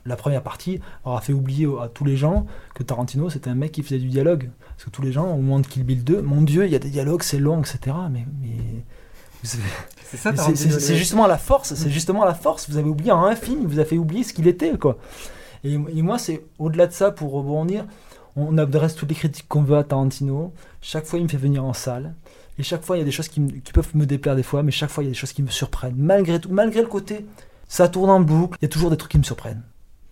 la 0.05 0.15
première 0.15 0.43
partie 0.43 0.79
aura 1.05 1.21
fait 1.21 1.33
oublier 1.33 1.67
à 1.81 1.87
tous 1.87 2.03
les 2.05 2.17
gens 2.17 2.45
que 2.75 2.83
Tarantino 2.83 3.29
c'était 3.29 3.49
un 3.49 3.55
mec 3.55 3.71
qui 3.71 3.83
faisait 3.83 3.99
du 3.99 4.07
dialogue. 4.09 4.49
Parce 4.69 4.85
que 4.85 4.89
tous 4.89 5.01
les 5.01 5.11
gens, 5.11 5.27
au 5.31 5.37
moment 5.37 5.59
de 5.59 5.67
Kill 5.67 5.83
Bill 5.83 6.03
2, 6.03 6.21
mon 6.21 6.41
dieu, 6.41 6.65
il 6.65 6.71
y 6.71 6.75
a 6.75 6.79
des 6.79 6.89
dialogues, 6.89 7.23
c'est 7.23 7.39
long, 7.39 7.61
etc. 7.61 7.95
Mais. 8.11 8.19
avez- 8.19 9.63
C'est 10.05 10.17
ça, 10.17 10.31
c'est- 10.55 10.79
justement 10.95 11.25
la 11.27 11.37
force, 11.39 11.73
c'est 11.73 11.89
justement 11.89 12.23
la 12.23 12.33
force. 12.35 12.69
Vous 12.69 12.77
avez 12.77 12.89
oublié 12.89 13.11
en 13.11 13.23
un 13.25 13.35
film, 13.35 13.59
il 13.61 13.67
vous 13.67 13.79
a 13.79 13.85
fait 13.85 13.97
oublier 13.97 14.23
ce 14.23 14.31
qu'il 14.33 14.47
était, 14.47 14.77
quoi. 14.77 14.97
Et, 15.63 15.73
et 15.73 16.01
moi, 16.03 16.19
c'est 16.19 16.45
au-delà 16.59 16.85
de 16.87 16.91
ça, 16.93 17.09
pour 17.11 17.31
rebondir, 17.31 17.85
on 18.35 18.57
adresse 18.59 18.93
toutes 18.95 19.09
les 19.09 19.15
critiques 19.15 19.47
qu'on 19.47 19.63
veut 19.63 19.77
à 19.77 19.83
Tarantino. 19.83 20.53
Chaque 20.81 21.05
fois, 21.05 21.17
il 21.19 21.23
me 21.23 21.27
fait 21.29 21.37
venir 21.37 21.63
en 21.65 21.73
salle. 21.73 22.13
Et 22.59 22.63
chaque 22.63 22.83
fois, 22.83 22.95
il 22.95 22.99
y 22.99 23.01
a 23.01 23.05
des 23.05 23.11
choses 23.11 23.27
qui, 23.27 23.41
me- 23.41 23.49
qui 23.51 23.73
peuvent 23.73 23.89
me 23.95 24.05
déplaire 24.05 24.35
des 24.35 24.43
fois, 24.43 24.61
mais 24.61 24.71
chaque 24.71 24.91
fois, 24.91 25.03
il 25.03 25.07
y 25.07 25.09
a 25.09 25.13
des 25.13 25.17
choses 25.17 25.33
qui 25.33 25.41
me 25.41 25.49
surprennent. 25.49 25.95
Malgré 25.97 26.39
tout, 26.39 26.49
malgré 26.51 26.81
le 26.81 26.87
côté, 26.87 27.25
ça 27.67 27.87
tourne 27.89 28.11
en 28.11 28.19
boucle, 28.19 28.57
il 28.61 28.65
y 28.65 28.67
a 28.67 28.69
toujours 28.69 28.91
des 28.91 28.97
trucs 28.97 29.11
qui 29.11 29.17
me 29.17 29.23
surprennent. 29.23 29.63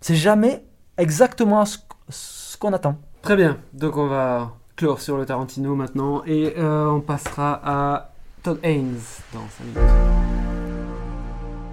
C'est 0.01 0.15
jamais 0.15 0.65
exactement 0.97 1.63
ce, 1.63 1.77
ce 2.09 2.57
qu'on 2.57 2.73
attend. 2.73 2.97
Très 3.21 3.35
bien, 3.35 3.57
donc 3.73 3.97
on 3.97 4.07
va 4.07 4.51
clore 4.75 4.99
sur 4.99 5.15
le 5.15 5.27
Tarantino 5.27 5.75
maintenant 5.75 6.23
et 6.25 6.55
euh, 6.57 6.87
on 6.89 7.01
passera 7.01 7.61
à 7.63 8.11
Todd 8.41 8.57
Haynes 8.63 8.97
dans 9.31 9.47
5 9.47 9.63
minutes. 9.63 9.91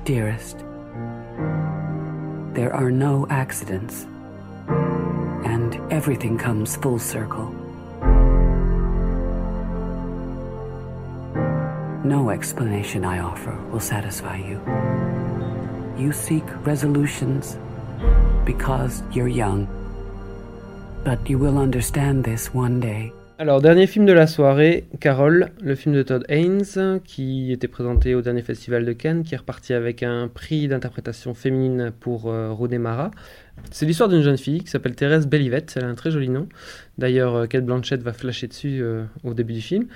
Dearest, 0.05 0.59
there 2.55 2.71
are 2.75 2.91
no 2.91 3.27
accidents, 3.31 4.07
and 5.47 5.77
everything 5.91 6.37
comes 6.37 6.77
full 6.77 6.99
circle. 6.99 7.49
No 12.05 12.31
explanation 12.31 13.05
I 13.05 13.21
offer 13.21 13.57
will 13.73 13.81
satisfy 13.81 14.37
you. 14.37 14.59
You 15.99 16.13
seek 16.13 16.45
resolutions 16.67 17.57
because 18.49 19.03
you're 19.13 19.29
young, 19.29 19.67
but 21.05 21.19
you 21.29 21.39
will 21.39 21.59
understand 21.59 22.25
this 22.25 22.51
one 22.55 22.81
day. 22.81 23.13
Alors, 23.39 23.61
dernier 23.61 23.87
film 23.87 24.07
de 24.07 24.13
la 24.13 24.27
soirée, 24.27 24.89
Carol, 25.01 25.51
le 25.61 25.75
film 25.75 25.95
de 25.95 26.03
Todd 26.03 26.25
Haynes, 26.29 27.01
qui 27.05 27.53
était 27.53 27.69
présenté 27.69 28.15
au 28.15 28.23
dernier 28.23 28.41
festival 28.41 28.87
de 28.87 28.93
Cannes, 28.93 29.23
qui 29.23 29.35
est 29.35 29.37
reparti 29.37 29.75
avec 29.75 30.03
un 30.03 30.29
prix 30.29 30.67
d'interprétation 30.67 31.35
féminine 31.35 31.93
pour 32.01 32.31
euh, 32.33 32.79
Mara. 32.79 33.11
C'est 33.71 33.85
l'histoire 33.85 34.09
d'une 34.09 34.23
jeune 34.23 34.39
fille 34.39 34.65
qui 34.65 34.71
s'appelle 34.71 34.95
Thérèse 34.95 35.27
Bellivette, 35.27 35.75
elle 35.77 35.85
a 35.85 35.89
un 35.89 35.95
très 35.95 36.11
joli 36.11 36.31
nom. 36.31 36.49
D'ailleurs, 36.97 37.37
euh, 37.37 37.47
Kate 37.47 37.67
Blanchett 37.67 38.03
va 38.03 38.15
flasher 38.15 38.49
dessus 38.49 38.81
euh, 38.83 39.05
au 39.25 39.35
début 39.35 39.53
du 39.53 39.61
film. 39.61 39.87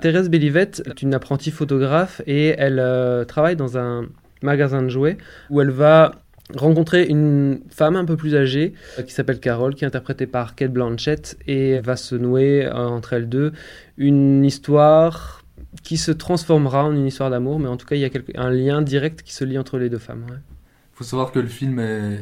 Thérèse 0.00 0.28
Bellivette 0.28 0.82
est 0.84 1.00
une 1.00 1.14
apprentie 1.14 1.52
photographe 1.52 2.22
et 2.26 2.56
elle 2.58 2.80
euh, 2.80 3.24
travaille 3.24 3.56
dans 3.56 3.78
un 3.78 4.08
magasin 4.42 4.82
de 4.82 4.88
jouets 4.88 5.16
où 5.48 5.60
elle 5.60 5.70
va 5.70 6.12
rencontrer 6.56 7.06
une 7.06 7.60
femme 7.68 7.96
un 7.96 8.04
peu 8.04 8.16
plus 8.16 8.34
âgée 8.36 8.74
euh, 8.98 9.02
qui 9.02 9.12
s'appelle 9.12 9.40
Carol, 9.40 9.74
qui 9.74 9.84
est 9.84 9.86
interprétée 9.86 10.26
par 10.26 10.54
Kate 10.54 10.72
Blanchett 10.72 11.38
et 11.46 11.80
va 11.80 11.96
se 11.96 12.14
nouer 12.14 12.66
euh, 12.66 12.74
entre 12.74 13.12
elles 13.12 13.28
deux 13.28 13.52
une 13.96 14.44
histoire 14.44 15.44
qui 15.82 15.96
se 15.96 16.10
transformera 16.10 16.84
en 16.84 16.92
une 16.94 17.06
histoire 17.06 17.30
d'amour, 17.30 17.60
mais 17.60 17.68
en 17.68 17.76
tout 17.76 17.86
cas 17.86 17.94
il 17.96 18.00
y 18.00 18.04
a 18.04 18.10
quelque- 18.10 18.32
un 18.36 18.50
lien 18.50 18.82
direct 18.82 19.22
qui 19.22 19.34
se 19.34 19.44
lie 19.44 19.58
entre 19.58 19.78
les 19.78 19.88
deux 19.88 19.98
femmes. 19.98 20.24
ouais. 20.28 20.36
Il 20.94 20.96
faut 20.96 21.04
savoir 21.04 21.32
que 21.32 21.38
le 21.38 21.48
film 21.48 21.78
est, 21.78 22.20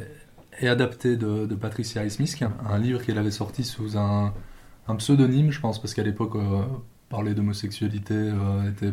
est 0.61 0.69
adapté 0.69 1.17
de, 1.17 1.47
de 1.47 1.55
Patricia 1.55 2.03
Highsmith, 2.03 2.35
qui 2.37 2.45
est 2.45 2.49
un, 2.69 2.79
livre 2.79 3.03
qu'elle 3.03 3.19
avait 3.19 3.31
sorti 3.31 3.65
sous 3.65 3.97
un, 3.99 4.33
un 4.87 4.97
pseudonyme, 4.97 5.51
je 5.51 5.61
pense, 5.61 5.81
parce 5.81 5.95
qu'à 5.95 6.03
l'époque, 6.05 6.37
euh, 6.37 6.63
parler 7.09 7.35
d'homosexualité 7.35 8.15
euh, 8.15 8.71
était 8.71 8.93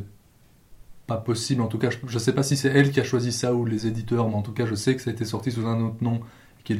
pas 1.07 1.17
possible. 1.17 1.61
En 1.61 1.67
tout 1.67 1.77
cas, 1.77 1.89
je 1.89 2.13
ne 2.13 2.19
sais 2.19 2.33
pas 2.33 2.43
si 2.43 2.57
c'est 2.57 2.69
elle 2.69 2.91
qui 2.91 2.99
a 2.99 3.03
choisi 3.03 3.31
ça 3.31 3.53
ou 3.53 3.65
les 3.65 3.87
éditeurs, 3.87 4.27
mais 4.27 4.35
en 4.35 4.41
tout 4.41 4.53
cas, 4.53 4.65
je 4.65 4.75
sais 4.75 4.95
que 4.95 5.01
ça 5.01 5.09
a 5.09 5.13
été 5.13 5.25
sorti 5.25 5.51
sous 5.51 5.65
un 5.67 5.79
autre 5.81 6.03
nom, 6.03 6.21
qu'ils 6.63 6.79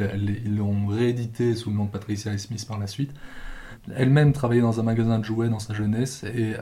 l'ont 0.58 0.88
réédité 0.88 1.56
sous 1.56 1.70
le 1.70 1.76
nom 1.76 1.86
de 1.86 1.92
Patricia 1.92 2.32
Highsmith 2.32 2.68
par 2.68 2.80
la 2.80 2.88
suite. 2.88 3.12
Elle-même 3.96 4.34
travaillait 4.34 4.64
dans 4.64 4.80
un 4.80 4.84
magasin 4.84 5.20
de 5.20 5.26
jouets 5.26 5.50
dans 5.50 5.60
sa 5.60 5.76
jeunesse 5.76 6.24
et 6.24 6.54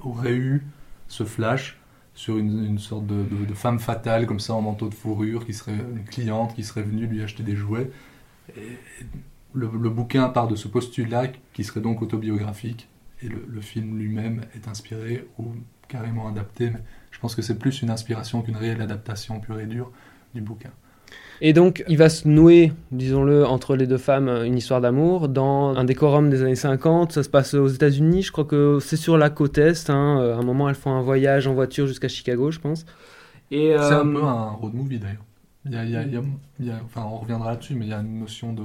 aurait 0.00 0.34
eu 0.34 0.64
ce 1.08 1.24
flash 1.24 1.76
sur 2.14 2.38
une, 2.38 2.64
une 2.64 2.78
sorte 2.78 3.06
de, 3.06 3.24
femme 3.54 3.80
fatale 3.80 4.26
comme 4.26 4.40
ça 4.40 4.54
en 4.54 4.60
manteau 4.60 4.88
de 4.88 4.94
fourrure 4.94 5.44
qui 5.44 5.54
serait 5.54 5.72
une 5.72 6.04
cliente 6.04 6.54
qui 6.54 6.62
serait 6.62 6.82
venue 6.82 7.06
lui 7.06 7.22
acheter 7.22 7.42
des 7.42 7.56
jouets. 7.56 7.90
Et 8.56 8.78
le, 9.54 9.68
le 9.80 9.90
bouquin 9.90 10.28
part 10.28 10.46
de 10.46 10.54
ce 10.54 10.68
postulat 10.68 11.28
qui 11.52 11.64
serait 11.64 11.80
donc 11.80 12.00
autobiographique 12.00 12.88
et 13.22 13.28
le, 13.28 13.44
le 13.48 13.60
film 13.60 13.98
lui-même 13.98 14.42
est 14.54 14.68
inspiré 14.68 15.26
ou 15.38 15.54
carrément 15.88 16.28
adapté. 16.28 16.70
Je 17.18 17.20
pense 17.22 17.34
que 17.34 17.42
c'est 17.42 17.58
plus 17.58 17.82
une 17.82 17.90
inspiration 17.90 18.42
qu'une 18.42 18.56
réelle 18.56 18.80
adaptation 18.80 19.40
pure 19.40 19.58
et 19.58 19.66
dure 19.66 19.90
du 20.36 20.40
bouquin. 20.40 20.70
Et 21.40 21.52
donc, 21.52 21.82
il 21.88 21.96
va 21.98 22.08
se 22.08 22.28
nouer, 22.28 22.72
disons-le, 22.92 23.44
entre 23.44 23.74
les 23.74 23.88
deux 23.88 23.98
femmes, 23.98 24.28
euh, 24.28 24.44
une 24.44 24.56
histoire 24.56 24.80
d'amour 24.80 25.28
dans 25.28 25.74
un 25.76 25.82
décorum 25.84 26.30
des 26.30 26.42
années 26.42 26.54
50. 26.54 27.10
Ça 27.12 27.22
se 27.24 27.28
passe 27.28 27.54
aux 27.54 27.66
États-Unis, 27.66 28.22
je 28.22 28.30
crois 28.32 28.44
que 28.44 28.78
c'est 28.80 28.96
sur 28.96 29.16
la 29.18 29.30
côte 29.30 29.58
Est. 29.58 29.90
hein. 29.90 30.20
Euh, 30.20 30.34
À 30.36 30.38
un 30.38 30.42
moment, 30.42 30.68
elles 30.68 30.74
font 30.76 30.92
un 30.92 31.02
voyage 31.02 31.46
en 31.48 31.54
voiture 31.54 31.86
jusqu'à 31.88 32.08
Chicago, 32.08 32.50
je 32.52 32.60
pense. 32.60 32.86
Et, 33.50 33.74
C'est 33.78 33.94
un 33.94 34.06
euh, 34.08 34.12
peu 34.14 34.22
un 34.24 34.50
road 34.50 34.74
movie 34.74 34.98
d'ailleurs. 35.00 35.24
Il 35.64 35.72
y 35.72 35.76
a- 35.76 35.84
il 35.84 35.90
y 35.90 35.96
a- 35.96 36.02
il 36.02 36.12
y 36.12 36.16
a- 36.16 36.22
il 36.60 36.66
y 36.66 36.70
a- 36.70 36.80
enfin, 36.84 37.04
on 37.10 37.16
reviendra 37.18 37.50
là-dessus, 37.50 37.74
mais 37.74 37.86
il 37.86 37.90
y 37.90 37.94
a 37.94 37.98
une 38.00 38.20
notion 38.20 38.52
de, 38.52 38.62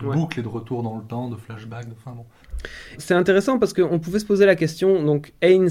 de 0.00 0.06
Ouais. 0.06 0.16
boucle 0.16 0.38
et 0.38 0.42
de 0.42 0.48
retour 0.48 0.82
dans 0.84 0.96
le 0.96 1.02
temps, 1.02 1.28
de 1.28 1.36
flashback. 1.36 1.88
De, 1.88 1.94
enfin, 1.98 2.14
bon. 2.16 2.24
C'est 2.98 3.14
intéressant 3.14 3.58
parce 3.58 3.72
qu'on 3.72 3.98
pouvait 3.98 4.18
se 4.18 4.26
poser 4.26 4.46
la 4.46 4.56
question, 4.56 5.02
donc 5.04 5.32
Haynes 5.42 5.68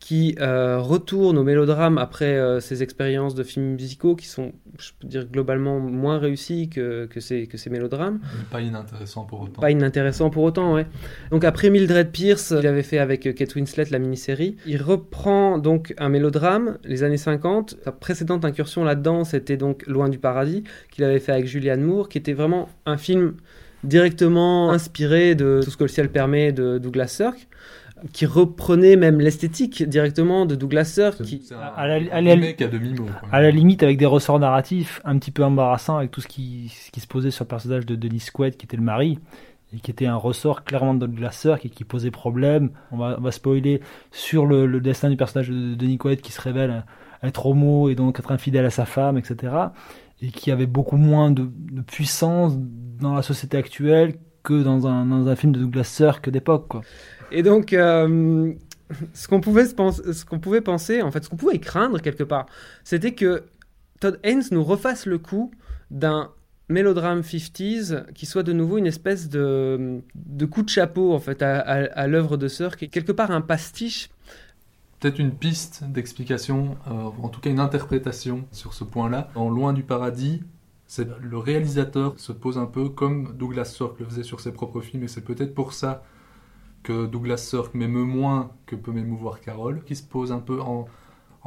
qui 0.00 0.34
euh, 0.40 0.78
retourne 0.80 1.36
au 1.36 1.44
mélodrame 1.44 1.98
après 1.98 2.34
euh, 2.36 2.58
ses 2.58 2.82
expériences 2.82 3.34
de 3.34 3.42
films 3.42 3.72
musicaux 3.72 4.16
qui 4.16 4.26
sont, 4.26 4.52
je 4.78 4.90
peux 4.98 5.06
dire, 5.06 5.26
globalement 5.26 5.78
moins 5.78 6.18
réussis 6.18 6.70
que, 6.70 7.04
que, 7.04 7.20
ces, 7.20 7.46
que 7.46 7.58
ces 7.58 7.68
mélodrames. 7.68 8.18
Mais 8.38 8.44
pas 8.50 8.60
inintéressant 8.62 9.24
pour 9.24 9.42
autant. 9.42 9.60
Pas 9.60 9.70
inintéressant 9.70 10.30
pour 10.30 10.42
autant, 10.42 10.72
ouais. 10.72 10.86
Donc 11.30 11.44
après 11.44 11.68
Mildred 11.68 12.10
Pierce, 12.10 12.54
il 12.58 12.66
avait 12.66 12.82
fait 12.82 12.98
avec 12.98 13.26
euh, 13.26 13.32
Kate 13.34 13.54
Winslet 13.54 13.84
la 13.90 13.98
mini-série. 13.98 14.56
Il 14.66 14.82
reprend 14.82 15.58
donc 15.58 15.94
un 15.98 16.08
mélodrame, 16.08 16.78
les 16.84 17.02
années 17.02 17.18
50. 17.18 17.76
Sa 17.84 17.92
précédente 17.92 18.46
incursion 18.46 18.84
là-dedans, 18.84 19.24
c'était 19.24 19.58
donc 19.58 19.86
Loin 19.86 20.08
du 20.08 20.18
paradis, 20.18 20.64
qu'il 20.90 21.04
avait 21.04 21.20
fait 21.20 21.32
avec 21.32 21.46
Julianne 21.46 21.82
Moore, 21.82 22.08
qui 22.08 22.16
était 22.16 22.32
vraiment 22.32 22.70
un 22.86 22.96
film 22.96 23.34
directement 23.84 24.70
inspiré 24.72 25.34
de 25.34 25.60
Tout 25.62 25.70
ce 25.70 25.76
que 25.76 25.84
le 25.84 25.88
ciel 25.88 26.10
permet 26.10 26.52
de 26.52 26.78
Douglas 26.78 27.08
Sirk, 27.08 27.48
qui 28.12 28.26
reprenait 28.26 28.96
même 28.96 29.20
l'esthétique 29.20 29.82
directement 29.88 30.46
de 30.46 30.54
Douglas 30.54 30.84
Sirk. 30.84 31.22
Qui... 31.22 31.42
C'est 31.44 31.54
un, 31.54 31.58
À 31.58 31.86
la- 31.86 32.14
à 32.14 32.20
la- 32.20 32.34
remake 32.34 32.62
à 32.62 32.68
demi-mot. 32.68 33.04
quoi. 33.20 33.28
À 33.32 33.40
la 33.40 33.50
limite, 33.50 33.82
avec 33.82 33.98
des 33.98 34.06
ressorts 34.06 34.38
narratifs 34.38 35.00
un 35.04 35.18
petit 35.18 35.30
peu 35.30 35.44
embarrassants, 35.44 35.98
avec 35.98 36.10
tout 36.10 36.20
ce 36.20 36.28
qui, 36.28 36.68
ce 36.74 36.90
qui 36.90 37.00
se 37.00 37.06
posait 37.06 37.30
sur 37.30 37.44
le 37.44 37.48
personnage 37.48 37.86
de 37.86 37.94
Denis 37.96 38.24
Quaid, 38.32 38.56
qui 38.56 38.66
était 38.66 38.76
le 38.76 38.82
mari, 38.82 39.18
et 39.72 39.78
qui 39.78 39.90
était 39.90 40.06
un 40.06 40.16
ressort 40.16 40.64
clairement 40.64 40.94
de 40.94 41.06
Douglas 41.06 41.30
Sirk 41.32 41.64
et 41.64 41.68
qui 41.70 41.84
posait 41.84 42.10
problème. 42.10 42.70
On 42.90 42.96
va, 42.96 43.16
on 43.18 43.22
va 43.22 43.30
spoiler 43.30 43.80
sur 44.10 44.46
le, 44.46 44.66
le 44.66 44.80
destin 44.80 45.08
du 45.10 45.16
personnage 45.16 45.48
de 45.48 45.74
Denis 45.74 45.96
Quaid 45.98 46.20
qui 46.20 46.32
se 46.32 46.40
révèle 46.40 46.84
être 47.22 47.46
homo 47.46 47.88
et 47.88 47.94
donc 47.94 48.18
être 48.18 48.32
infidèle 48.32 48.64
à 48.64 48.70
sa 48.70 48.84
femme, 48.86 49.16
etc. 49.18 49.52
Et 50.22 50.28
qui 50.28 50.50
avait 50.50 50.66
beaucoup 50.66 50.96
moins 50.96 51.30
de, 51.30 51.48
de 51.70 51.80
puissance 51.82 52.54
dans 52.58 53.14
la 53.14 53.22
société 53.22 53.56
actuelle 53.56 54.14
que 54.42 54.62
dans 54.62 54.86
un, 54.86 55.06
dans 55.06 55.26
un 55.28 55.36
film 55.36 55.52
de 55.52 55.60
Douglas 55.60 55.84
Sirk 55.84 56.28
d'époque. 56.30 56.68
quoi. 56.68 56.82
Et 57.32 57.42
donc, 57.42 57.72
euh, 57.72 58.52
ce 59.14 59.28
qu'on 59.28 59.40
pouvait, 59.40 59.66
ce 59.66 60.24
qu'on 60.24 60.38
pouvait 60.40 60.60
penser, 60.60 61.02
en 61.02 61.10
fait, 61.10 61.24
ce 61.24 61.28
qu'on 61.28 61.36
pouvait 61.36 61.58
craindre 61.58 62.00
quelque 62.00 62.24
part, 62.24 62.46
c'était 62.84 63.12
que 63.14 63.44
Todd 64.00 64.18
Haynes 64.22 64.42
nous 64.50 64.64
refasse 64.64 65.06
le 65.06 65.18
coup 65.18 65.50
d'un 65.90 66.30
mélodrame 66.68 67.22
50s 67.22 68.12
qui 68.14 68.26
soit 68.26 68.42
de 68.44 68.52
nouveau 68.52 68.78
une 68.78 68.86
espèce 68.86 69.28
de, 69.28 70.00
de 70.14 70.46
coup 70.46 70.62
de 70.62 70.68
chapeau 70.68 71.12
en 71.12 71.18
fait 71.18 71.42
à, 71.42 71.58
à- 71.60 71.84
à 71.84 72.06
l'œuvre 72.06 72.36
de 72.36 72.46
Sir, 72.48 72.76
qui 72.76 72.84
est 72.86 72.88
quelque 72.88 73.12
part 73.12 73.30
un 73.32 73.40
pastiche. 73.40 74.08
Peut-être 75.00 75.18
une 75.18 75.32
piste 75.32 75.82
d'explication, 75.84 76.76
euh, 76.88 76.92
en 77.22 77.28
tout 77.28 77.40
cas 77.40 77.50
une 77.50 77.58
interprétation 77.60 78.44
sur 78.52 78.74
ce 78.74 78.84
point-là. 78.84 79.30
Dans 79.34 79.48
Loin 79.50 79.72
du 79.72 79.82
paradis, 79.82 80.42
le 80.98 81.38
réalisateur 81.38 82.18
se 82.18 82.32
pose 82.32 82.58
un 82.58 82.66
peu 82.66 82.88
comme 82.88 83.36
Douglas 83.36 83.66
Sirk 83.66 83.98
le 84.00 84.06
faisait 84.06 84.22
sur 84.22 84.40
ses 84.40 84.52
propres 84.52 84.80
films, 84.80 85.04
et 85.04 85.08
c'est 85.08 85.24
peut-être 85.24 85.54
pour 85.54 85.72
ça 85.72 86.02
que 86.82 87.06
Douglas 87.06 87.38
Sirk 87.38 87.74
m'émeut 87.74 88.04
moins 88.04 88.50
que 88.66 88.76
peut 88.76 88.92
m'émouvoir 88.92 89.40
Carole, 89.40 89.84
qui 89.84 89.96
se 89.96 90.02
pose 90.02 90.32
un 90.32 90.40
peu 90.40 90.60
en 90.60 90.86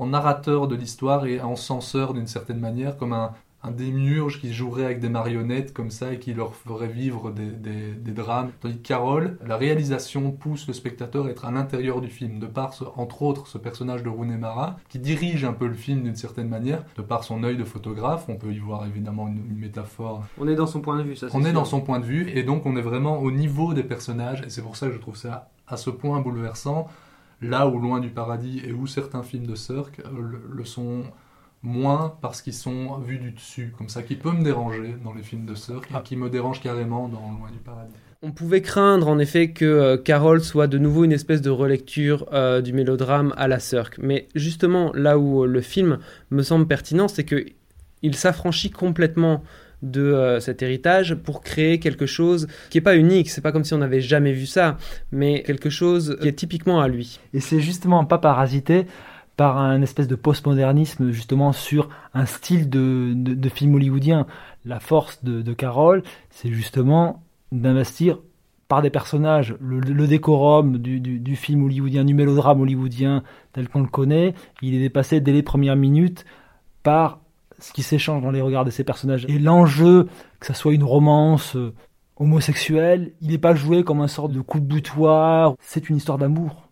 narrateur 0.05 0.67
de 0.67 0.75
l'histoire 0.75 1.25
et 1.25 1.41
en 1.41 1.55
censeur 1.55 2.13
d'une 2.13 2.27
certaine 2.27 2.59
manière, 2.59 2.97
comme 2.97 3.13
un, 3.13 3.33
un 3.63 3.71
démiurge 3.71 4.41
qui 4.41 4.51
jouerait 4.53 4.83
avec 4.85 4.99
des 4.99 5.07
marionnettes 5.09 5.73
comme 5.73 5.89
ça 5.89 6.11
et 6.13 6.19
qui 6.19 6.33
leur 6.33 6.53
ferait 6.53 6.87
vivre 6.87 7.31
des, 7.31 7.45
des- 7.45 7.93
des 7.93 8.11
drames. 8.11 8.51
Tandis 8.59 8.77
que 8.77 8.87
Carole, 8.87 9.37
la 9.45 9.55
réalisation 9.57 10.31
pousse 10.31 10.67
le 10.67 10.73
spectateur 10.73 11.25
à 11.27 11.29
être 11.29 11.45
à 11.45 11.51
l'intérieur 11.51 12.01
du 12.01 12.09
film, 12.09 12.39
de 12.39 12.45
par, 12.47 12.73
ce- 12.73 12.83
entre 12.97 13.21
autres, 13.21 13.47
ce 13.47 13.57
personnage 13.57 14.03
de 14.03 14.09
Rooney 14.09 14.37
Mara, 14.37 14.77
qui 14.89 14.99
dirige 14.99 15.45
un 15.45 15.53
peu 15.53 15.67
le 15.67 15.73
film 15.75 16.03
d'une 16.03 16.15
certaine 16.15 16.49
manière, 16.49 16.83
de 16.97 17.01
par 17.01 17.23
son 17.23 17.43
œil 17.43 17.55
de 17.57 17.63
photographe. 17.63 18.25
On 18.27 18.35
peut 18.35 18.51
y 18.51 18.59
voir 18.59 18.85
évidemment 18.85 19.27
une, 19.29 19.37
une 19.49 19.57
métaphore 19.59 20.23
On 20.37 20.47
est 20.47 20.55
dans 20.55 20.67
son 20.67 20.81
point 20.81 20.97
de 20.97 21.03
vue, 21.03 21.15
ça 21.15 21.27
on 21.33 21.43
est 21.45 21.53
dans 21.53 21.65
son 21.65 21.81
point 21.81 21.99
de 21.99 22.05
vue 22.05 22.29
et 22.35 22.43
donc 22.43 22.65
on 22.65 22.75
est 22.75 22.81
vraiment 22.81 23.19
au 23.19 23.31
niveau 23.31 23.73
des 23.73 23.83
personnages 23.83 24.41
et 24.45 24.49
c'est 24.49 24.61
pour 24.61 24.75
ça 24.75 24.87
que 24.87 24.93
je 24.93 24.99
trouve 24.99 25.15
ça 25.17 25.49
à 25.67 25.77
ce 25.77 25.89
point 25.89 26.19
bouleversant. 26.19 26.87
Là 27.41 27.67
où 27.67 27.77
Loin 27.79 27.99
du 27.99 28.09
paradis 28.09 28.61
et 28.65 28.71
où 28.71 28.87
certains 28.87 29.21
films 29.23 29.45
de 29.47 29.55
Cirque 29.55 29.99
euh, 30.05 30.09
le, 30.21 30.41
le 30.49 30.65
sont 30.65 31.03
moins 31.63 32.17
parce 32.21 32.41
qu'ils 32.41 32.53
sont 32.53 32.97
vus 32.99 33.17
du 33.17 33.31
dessus, 33.31 33.73
comme 33.77 33.89
ça, 33.89 34.03
qui 34.03 34.15
peut 34.15 34.31
me 34.31 34.43
déranger 34.43 34.95
dans 35.03 35.13
les 35.13 35.23
films 35.23 35.45
de 35.45 35.55
Cirque 35.55 35.89
et 35.89 36.03
qui 36.03 36.15
me 36.15 36.29
dérange 36.29 36.61
carrément 36.61 37.07
dans 37.07 37.31
Loin 37.31 37.49
du 37.51 37.59
paradis. 37.59 37.93
On 38.21 38.31
pouvait 38.31 38.61
craindre 38.61 39.09
en 39.09 39.19
effet 39.19 39.51
que 39.51 39.65
euh, 39.65 39.97
Carol 39.97 40.41
soit 40.41 40.67
de 40.67 40.77
nouveau 40.77 41.03
une 41.03 41.11
espèce 41.11 41.41
de 41.41 41.49
relecture 41.49 42.25
euh, 42.31 42.61
du 42.61 42.71
mélodrame 42.71 43.33
à 43.35 43.47
la 43.47 43.59
Cirque. 43.59 43.97
Mais 43.97 44.27
justement, 44.35 44.93
là 44.93 45.17
où 45.17 45.43
euh, 45.43 45.47
le 45.47 45.61
film 45.61 45.99
me 46.29 46.41
semble 46.41 46.67
pertinent, 46.67 47.07
c'est 47.07 47.25
que 47.25 47.45
il 48.01 48.15
s'affranchit 48.15 48.69
complètement 48.69 49.43
de 49.83 50.01
euh, 50.01 50.39
cet 50.39 50.61
héritage 50.61 51.13
pour 51.13 51.41
créer 51.41 51.79
quelque 51.79 52.05
chose 52.05 52.47
qui 52.69 52.79
est 52.79 52.81
pas 52.81 52.95
unique. 52.95 53.29
C'est 53.29 53.41
pas 53.41 53.51
comme 53.51 53.65
si 53.65 53.73
on 53.73 53.79
n'avait 53.79 54.01
jamais 54.01 54.31
vu 54.31 54.45
ça, 54.45 54.77
mais 55.11 55.43
quelque 55.43 55.69
chose 55.69 56.17
qui 56.21 56.27
est 56.29 56.33
typiquement 56.33 56.81
à 56.81 56.87
lui. 56.87 57.19
Et 57.33 57.39
c'est 57.39 57.59
justement 57.59 58.03
pas 58.05 58.17
parasité 58.17 58.87
par 59.35 59.57
un 59.57 59.81
espèce 59.81 60.07
de 60.07 60.15
postmodernisme 60.15 61.11
justement 61.11 61.51
sur 61.51 61.89
un 62.13 62.25
style 62.25 62.69
de, 62.69 63.13
de, 63.15 63.49
film 63.49 63.75
hollywoodien. 63.75 64.27
La 64.65 64.79
force 64.79 65.23
de, 65.23 65.41
de 65.41 65.53
Carole, 65.53 66.03
c'est 66.29 66.51
justement 66.51 67.23
d'investir 67.51 68.19
par 68.67 68.81
des 68.81 68.89
personnages 68.89 69.55
le, 69.59 70.07
décorum 70.07 70.77
du, 70.77 70.99
du, 70.99 71.35
film 71.35 71.63
hollywoodien, 71.63 72.05
du 72.05 72.13
mélodrame 72.13 72.61
hollywoodien 72.61 73.23
tel 73.51 73.69
qu'on 73.69 73.81
le 73.81 73.87
connaît. 73.87 74.33
Il 74.61 74.73
est 74.73 74.79
dépassé 74.79 75.19
dès 75.19 75.31
les 75.31 75.43
premières 75.43 75.75
minutes 75.75 76.25
par 76.81 77.19
ce 77.59 77.71
qui 77.71 77.83
s'échange 77.83 78.21
dans 78.23 78.31
les 78.31 78.41
regards 78.41 78.65
de 78.65 78.71
ces 78.71 78.83
personnages. 78.83 79.25
Et 79.29 79.39
l'enjeu, 79.39 80.07
que 80.39 80.45
ça 80.45 80.53
soit 80.53 80.73
une 80.73 80.83
romance 80.83 81.55
euh, 81.55 81.73
homosexuelle, 82.17 83.13
il 83.21 83.29
n'est 83.29 83.37
pas 83.37 83.55
joué 83.55 83.83
comme 83.83 84.01
un 84.01 84.07
sort 84.07 84.29
de 84.29 84.41
coup 84.41 84.59
de 84.59 84.65
butoir. 84.65 85.55
C'est 85.59 85.89
une 85.89 85.97
histoire 85.97 86.17
d'amour. 86.17 86.62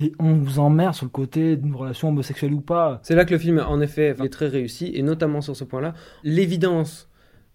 Et 0.00 0.12
on 0.18 0.34
vous 0.34 0.58
emmerde 0.58 0.94
sur 0.94 1.04
le 1.04 1.10
côté 1.10 1.56
d'une 1.56 1.74
relation 1.74 2.08
homosexuelle 2.08 2.54
ou 2.54 2.60
pas. 2.60 3.00
C'est 3.02 3.14
là 3.14 3.24
que 3.24 3.32
le 3.32 3.38
film, 3.38 3.62
en 3.66 3.80
effet, 3.80 4.16
est 4.22 4.32
très 4.32 4.48
réussi, 4.48 4.90
et 4.94 5.02
notamment 5.02 5.40
sur 5.42 5.54
ce 5.54 5.64
point-là, 5.64 5.94
l'évidence 6.24 7.10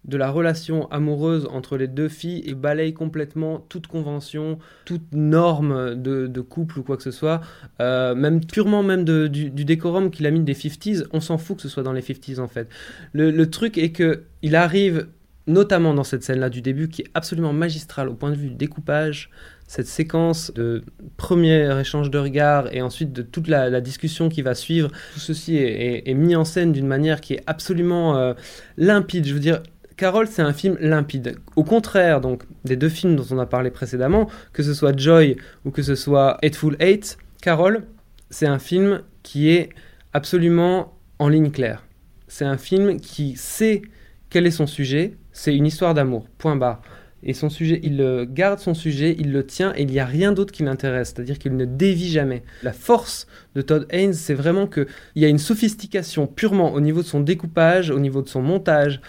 de 0.06 0.18
la 0.18 0.30
relation 0.30 0.90
amoureuse 0.92 1.48
entre 1.52 1.78
les 1.78 1.88
deux 1.88 2.10
filles 2.10 2.44
et 2.46 2.54
balaye 2.54 2.94
complètement 2.94 3.66
toute 3.70 3.88
convention, 3.88 4.60
toute 4.86 5.14
norme 5.14 5.96
de, 5.96 6.42
couple 6.42 6.80
ou 6.80 6.84
quoi 6.84 6.98
que 6.98 7.04
ce 7.04 7.12
soit, 7.12 7.42
euh, 7.82 8.14
même 8.14 8.46
purement 8.46 8.84
même 8.84 9.04
du, 9.04 9.50
décorum 9.50 10.12
qu'il 10.12 10.28
a 10.28 10.32
mis 10.32 10.42
des 10.42 10.54
50s, 10.54 11.08
on 11.12 11.20
s'en 11.20 11.38
fout 11.38 11.58
que 11.58 11.64
ce 11.64 11.70
soit 11.70 11.82
dans 11.84 11.94
les 11.94 12.02
50s 12.02 12.40
en 12.40 12.48
fait. 12.48 12.70
Le, 13.14 13.32
le 13.32 13.50
truc 13.50 13.78
est 13.80 13.92
que 13.92 14.24
il 14.44 14.56
arrive 14.56 15.08
notamment 15.48 15.94
dans 15.94 16.04
cette 16.04 16.24
scène-là 16.24 16.50
du 16.50 16.62
début 16.62 16.90
qui 16.90 17.04
est 17.04 17.10
absolument 17.14 17.54
magistrale 17.54 18.10
au 18.10 18.14
point 18.14 18.32
de 18.32 18.36
vue 18.36 18.50
du 18.50 18.56
découpage, 18.56 19.30
cette 19.68 19.88
séquence 19.88 20.52
de 20.54 20.84
premier 21.18 21.80
échange 21.80 22.10
de 22.12 22.18
regards 22.18 22.74
et 22.74 22.82
ensuite 22.82 23.14
de 23.14 23.22
toute 23.22 23.48
la, 23.48 23.82
discussion 23.82 24.30
qui 24.30 24.42
va 24.42 24.56
suivre, 24.56 24.90
tout 25.14 25.20
ceci 25.20 25.58
est, 25.58 26.14
mis 26.14 26.36
en 26.36 26.46
scène 26.46 26.72
d'une 26.72 26.88
manière 26.88 27.22
qui 27.22 27.34
est 27.34 27.44
absolument 27.48 28.18
euh, 28.18 28.34
limpide. 28.78 29.26
Je 29.28 29.34
veux 29.34 29.40
dire, 29.40 29.62
Carol, 29.98 30.28
c'est 30.28 30.42
un 30.42 30.54
film 30.54 30.78
limpide. 30.80 31.38
Au 31.56 31.64
contraire, 31.64 32.22
donc, 32.22 32.44
des 32.64 32.76
deux 32.76 32.90
films 32.90 33.16
dont 33.16 33.26
on 33.32 33.40
a 33.40 33.46
parlé 33.46 33.72
précédemment, 33.72 34.30
que 34.54 34.62
ce 34.62 34.74
soit 34.74 34.98
Joy 34.98 35.38
ou 35.64 35.72
que 35.72 35.82
ce 35.82 35.96
soit 35.96 36.38
Hateful 36.44 36.76
Eight, 36.80 37.18
Carol, 37.42 37.84
c'est 38.30 38.48
un 38.48 38.60
film 38.60 39.02
qui 39.24 39.50
est 39.50 39.70
absolument 40.14 40.98
en 41.20 41.30
ligne 41.30 41.52
claire. 41.52 41.84
C'est 42.28 42.46
un 42.46 42.58
film 42.58 43.00
qui 43.00 43.36
sait 43.36 43.82
quel 44.36 44.48
est 44.48 44.52
son 44.52 44.68
sujet? 44.68 45.16
C'est 45.32 45.56
une 45.56 45.66
histoire 45.66 45.94
d'amour. 45.94 46.28
Point 46.38 46.58
barre. 46.58 46.82
Et 47.24 47.34
son 47.34 47.50
sujet, 47.50 47.80
il 47.84 48.28
garde 48.34 48.60
son 48.60 48.74
sujet, 48.74 49.16
il 49.18 49.32
le 49.32 49.46
tient 49.46 49.72
et 49.78 49.84
il 49.84 49.88
n'y 49.88 50.00
a 50.00 50.06
rien 50.06 50.34
d'autre 50.34 50.52
qui 50.52 50.62
l'intéresse. 50.64 51.14
C'est-à-dire 51.16 51.40
qu'il 51.40 51.56
ne 51.56 51.64
dévie 51.64 52.10
jamais. 52.10 52.44
La 52.62 52.74
force 52.74 53.28
de 53.56 53.62
Todd 53.62 53.88
Haynes, 53.92 54.12
c'est 54.12 54.34
vraiment 54.34 54.68
qu'il 54.68 54.88
y 55.16 55.24
a 55.24 55.30
une 55.30 55.38
sophistication 55.38 56.28
purement 56.28 56.74
au 56.74 56.82
niveau 56.82 57.02
de 57.02 57.08
son 57.08 57.22
découpage, 57.22 57.92
au 57.92 58.00
niveau 58.00 58.22
de 58.22 58.28
son 58.28 58.42
montage, 58.42 59.00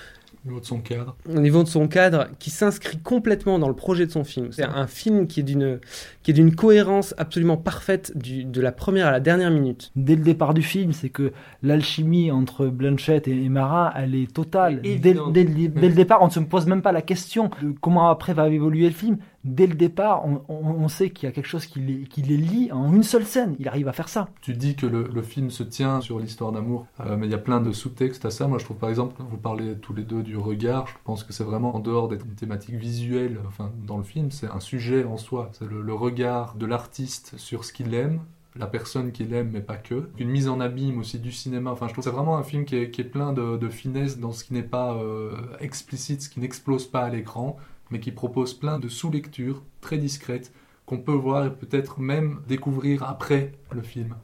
au 0.45 0.51
niveau 0.51 0.61
de 0.61 0.65
son 0.67 0.79
cadre. 0.79 1.17
Au 1.29 1.41
niveau 1.41 1.65
de 1.65 1.69
son 1.69 1.89
cadre, 1.89 2.29
qui 2.39 2.51
s'inscrit 2.51 2.99
complètement 2.99 3.59
dans 3.59 3.69
le 3.69 3.75
projet 3.75 4.07
de 4.07 4.13
son 4.13 4.23
film. 4.23 4.53
C'est 4.53 4.63
un 4.63 4.87
film 4.87 5.27
qui 5.27 5.41
est 5.41 5.43
d'une 5.43 5.81
qui 6.27 6.33
est 6.33 6.35
d'une 6.35 6.57
cohérence 6.57 7.15
absolument 7.19 7.57
parfaite 7.57 8.19
du, 8.19 8.43
de 8.43 8.61
la 8.61 8.73
première 8.73 9.07
à 9.07 9.13
la 9.13 9.21
dernière 9.21 9.53
minute. 9.53 9.93
Dès 9.95 10.17
le 10.17 10.25
départ 10.25 10.55
du 10.55 10.63
film, 10.63 10.91
c'est 10.91 11.09
que 11.09 11.33
l'alchimie 11.63 12.33
entre 12.33 12.67
Blanchett 12.67 13.29
et, 13.29 13.45
et 13.45 13.49
Mara, 13.49 13.93
elle 13.95 14.17
est 14.17 14.35
totale. 14.35 14.81
Et 14.83 14.97
dès, 14.97 15.15
dès, 15.31 15.45
dès, 15.45 15.69
dès, 15.69 15.89
le 15.89 15.95
départ, 15.95 16.23
on 16.23 16.27
ne 16.27 16.33
se 16.33 16.41
pose 16.41 16.67
même 16.67 16.83
pas 16.83 16.91
la 16.91 17.03
question 17.03 17.49
de 17.63 17.73
comment 17.81 18.11
après 18.11 18.35
va 18.35 18.49
évoluer 18.49 18.89
le 18.89 18.93
film. 18.93 19.19
Dès 19.45 19.69
le 19.69 19.75
départ, 19.75 20.27
on, 20.27 20.43
on, 20.49 20.71
on 20.71 20.89
sait 20.89 21.11
qu'il 21.11 21.29
y 21.29 21.31
a 21.31 21.33
quelque 21.33 21.47
chose 21.47 21.67
qui 21.67 21.79
les, 21.79 22.01
qui 22.09 22.21
les, 22.23 22.37
lie 22.37 22.73
en 22.73 22.93
une 22.93 23.05
seule 23.05 23.25
scène. 23.25 23.55
Il 23.61 23.69
arrive 23.69 23.87
à 23.87 23.93
faire 23.93 24.09
ça. 24.09 24.29
Tu 24.41 24.55
dis 24.55 24.75
que 24.75 24.87
le, 24.87 25.09
le 25.15 25.23
film 25.23 25.51
se 25.51 25.63
tient 25.63 26.01
sur 26.01 26.19
l'histoire 26.19 26.51
d'amour, 26.51 26.87
euh, 26.99 27.17
mais 27.17 27.27
il 27.27 27.31
y 27.31 27.35
a 27.37 27.39
plein 27.39 27.61
de 27.61 27.71
sous-textes 27.71 28.25
à 28.25 28.31
ça. 28.31 28.49
Moi, 28.49 28.59
je 28.59 28.65
trouve 28.65 28.79
par 28.79 28.89
exemple, 28.91 29.15
vous 29.31 29.37
parlez 29.37 29.77
tous 29.77 29.95
les 29.95 30.03
deux 30.03 30.25
du 30.25 30.37
regard. 30.37 30.89
Je 30.89 30.95
pense 31.05 31.23
que 31.23 31.33
c'est 31.33 31.45
vraiment 31.45 31.77
en 31.77 31.79
dehors 31.79 32.09
des 32.09 32.19
thématiques 32.19 32.75
visuelles, 32.75 33.39
enfin 33.47 33.71
dans 33.87 33.99
le 33.99 34.03
film, 34.03 34.33
c'est 34.33 34.51
un 34.51 34.59
sujet 34.59 35.05
en 35.05 35.19
soi. 35.19 35.51
C'est 35.53 35.71
le, 35.71 35.81
le 35.81 35.95
regard 35.95 36.16
de 36.17 36.67
l'artiste 36.67 37.37
sur 37.37 37.65
ce 37.65 37.73
qu'il 37.73 37.95
aime, 37.95 38.21
la 38.59 38.67
personne 38.67 39.13
qu'il 39.13 39.33
aime, 39.35 39.51
mais 39.53 39.61
pas 39.61 39.77
que. 39.77 40.09
Une 40.19 40.31
mise 40.31 40.49
en 40.49 40.61
abîme 40.61 40.99
aussi 40.99 41.19
du 41.19 41.33
cinéma. 41.33 41.71
Enfin, 41.71 41.89
je 41.89 41.93
trouve 41.93 42.05
que 42.05 42.11
c'est 42.11 42.17
vraiment 42.17 42.39
un 42.39 42.43
film 42.43 42.65
qui 42.65 42.77
est, 42.77 43.05
plein 43.05 43.33
de, 43.33 43.57
de, 43.57 43.69
finesse 43.69 44.19
dans 44.19 44.33
ce 44.33 44.45
qui 44.45 44.55
n'est 44.55 44.63
pas 44.63 44.95
euh, 44.95 45.37
explicite, 45.61 46.23
ce 46.23 46.29
qui 46.29 46.41
n'explose 46.41 46.87
pas 46.87 47.03
à 47.03 47.11
l'écran, 47.11 47.57
mais 47.91 48.01
qui 48.01 48.13
propose 48.13 48.55
plein 48.55 48.79
de 48.79 48.89
sous-lectures 48.89 49.63
très 49.81 49.99
discrètes 49.99 50.53
qu'on 50.87 50.99
peut 50.99 51.13
voir 51.13 51.47
et 51.47 51.53
peut-être 51.53 52.01
même 52.01 52.41
découvrir 52.49 53.03
après 53.03 53.53
le 53.73 53.83
film. 53.83 54.15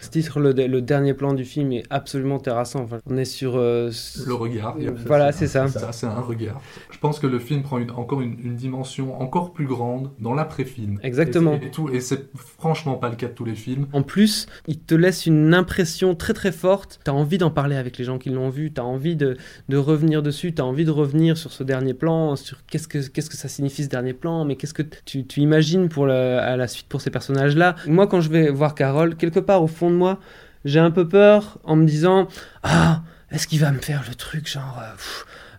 Ce 0.00 0.08
titre, 0.08 0.40
le, 0.40 0.52
le, 0.52 0.82
dernier 0.82 1.14
plan 1.14 1.34
du 1.34 1.44
film 1.44 1.72
est 1.72 1.84
absolument 1.90 2.38
terrassant. 2.38 2.80
Enfin, 2.80 2.98
on 3.06 3.16
est 3.16 3.24
sur 3.24 3.56
euh, 3.56 3.90
le 4.26 4.34
regard. 4.34 4.76
Voilà, 5.06 5.32
c'est 5.32 5.46
ça. 5.46 5.68
C'est 5.68 5.78
ça, 5.78 5.92
c'est 5.92 6.06
un 6.06 6.20
regard. 6.20 6.60
Je 6.90 6.98
pense 6.98 7.18
que 7.18 7.26
le 7.26 7.38
film 7.38 7.62
prend 7.62 7.78
une, 7.78 7.90
encore 7.90 8.20
une, 8.20 8.36
une, 8.42 8.56
dimension 8.56 9.20
encore 9.20 9.52
plus 9.52 9.66
grande 9.66 10.10
dans 10.18 10.34
l'après-film. 10.34 10.98
Exactement. 11.02 11.54
Et, 11.54 11.66
et, 11.66 11.70
tout, 11.70 11.88
et 11.88 12.00
c'est 12.00 12.30
franchement 12.34 12.94
pas 12.96 13.08
le 13.08 13.16
cas 13.16 13.28
de 13.28 13.32
tous 13.32 13.44
les 13.44 13.54
films. 13.54 13.86
En 13.92 14.02
plus, 14.02 14.46
il 14.66 14.78
te 14.78 14.94
laisse 14.94 15.26
une 15.26 15.54
impression 15.54 16.14
très 16.14 16.32
très 16.32 16.52
forte. 16.52 17.00
T'as 17.04 17.12
envie 17.12 17.38
d'en 17.38 17.50
parler 17.50 17.76
avec 17.76 17.98
les 17.98 18.04
gens 18.04 18.18
qui 18.18 18.30
l'ont 18.30 18.50
vu. 18.50 18.72
T'as 18.72 18.82
envie 18.82 19.16
de, 19.16 19.36
de, 19.68 19.76
revenir 19.76 20.22
dessus. 20.22 20.52
T'as 20.54 20.62
envie 20.62 20.84
de 20.84 20.90
revenir 20.90 21.36
sur 21.36 21.52
ce 21.52 21.64
dernier 21.64 21.94
plan, 21.94 22.36
sur 22.36 22.64
qu'est-ce 22.66 22.88
que 22.88 22.98
qu'est-ce 22.98 23.30
que 23.30 23.36
ça 23.36 23.48
signifie 23.48 23.84
ce 23.84 23.88
dernier 23.88 24.12
plan, 24.12 24.44
mais 24.44 24.56
qu'est-ce 24.56 24.74
que 24.74 24.82
tu, 25.04 25.26
tu 25.26 25.40
imagines 25.40 25.88
pour 25.88 26.06
le, 26.06 26.12
à 26.12 26.56
la 26.56 26.68
suite 26.68 26.88
pour 26.88 27.00
ces 27.00 27.10
personnages-là? 27.10 27.76
Moi, 27.86 28.06
quand 28.06 28.20
je 28.20 28.30
vais 28.30 28.50
voir 28.50 28.74
Carole, 28.74 29.16
quelque 29.16 29.40
part 29.40 29.62
au 29.62 29.66
fond 29.66 29.81
de 29.90 29.96
moi, 29.96 30.18
j'ai 30.64 30.80
un 30.80 30.90
peu 30.90 31.08
peur 31.08 31.58
en 31.64 31.76
me 31.76 31.84
disant 31.86 32.28
Ah, 32.62 33.02
est-ce 33.30 33.46
qu'il 33.46 33.60
va 33.60 33.72
me 33.72 33.78
faire 33.80 34.04
le 34.08 34.14
truc 34.14 34.48
genre. 34.48 34.80
Euh, 34.82 34.96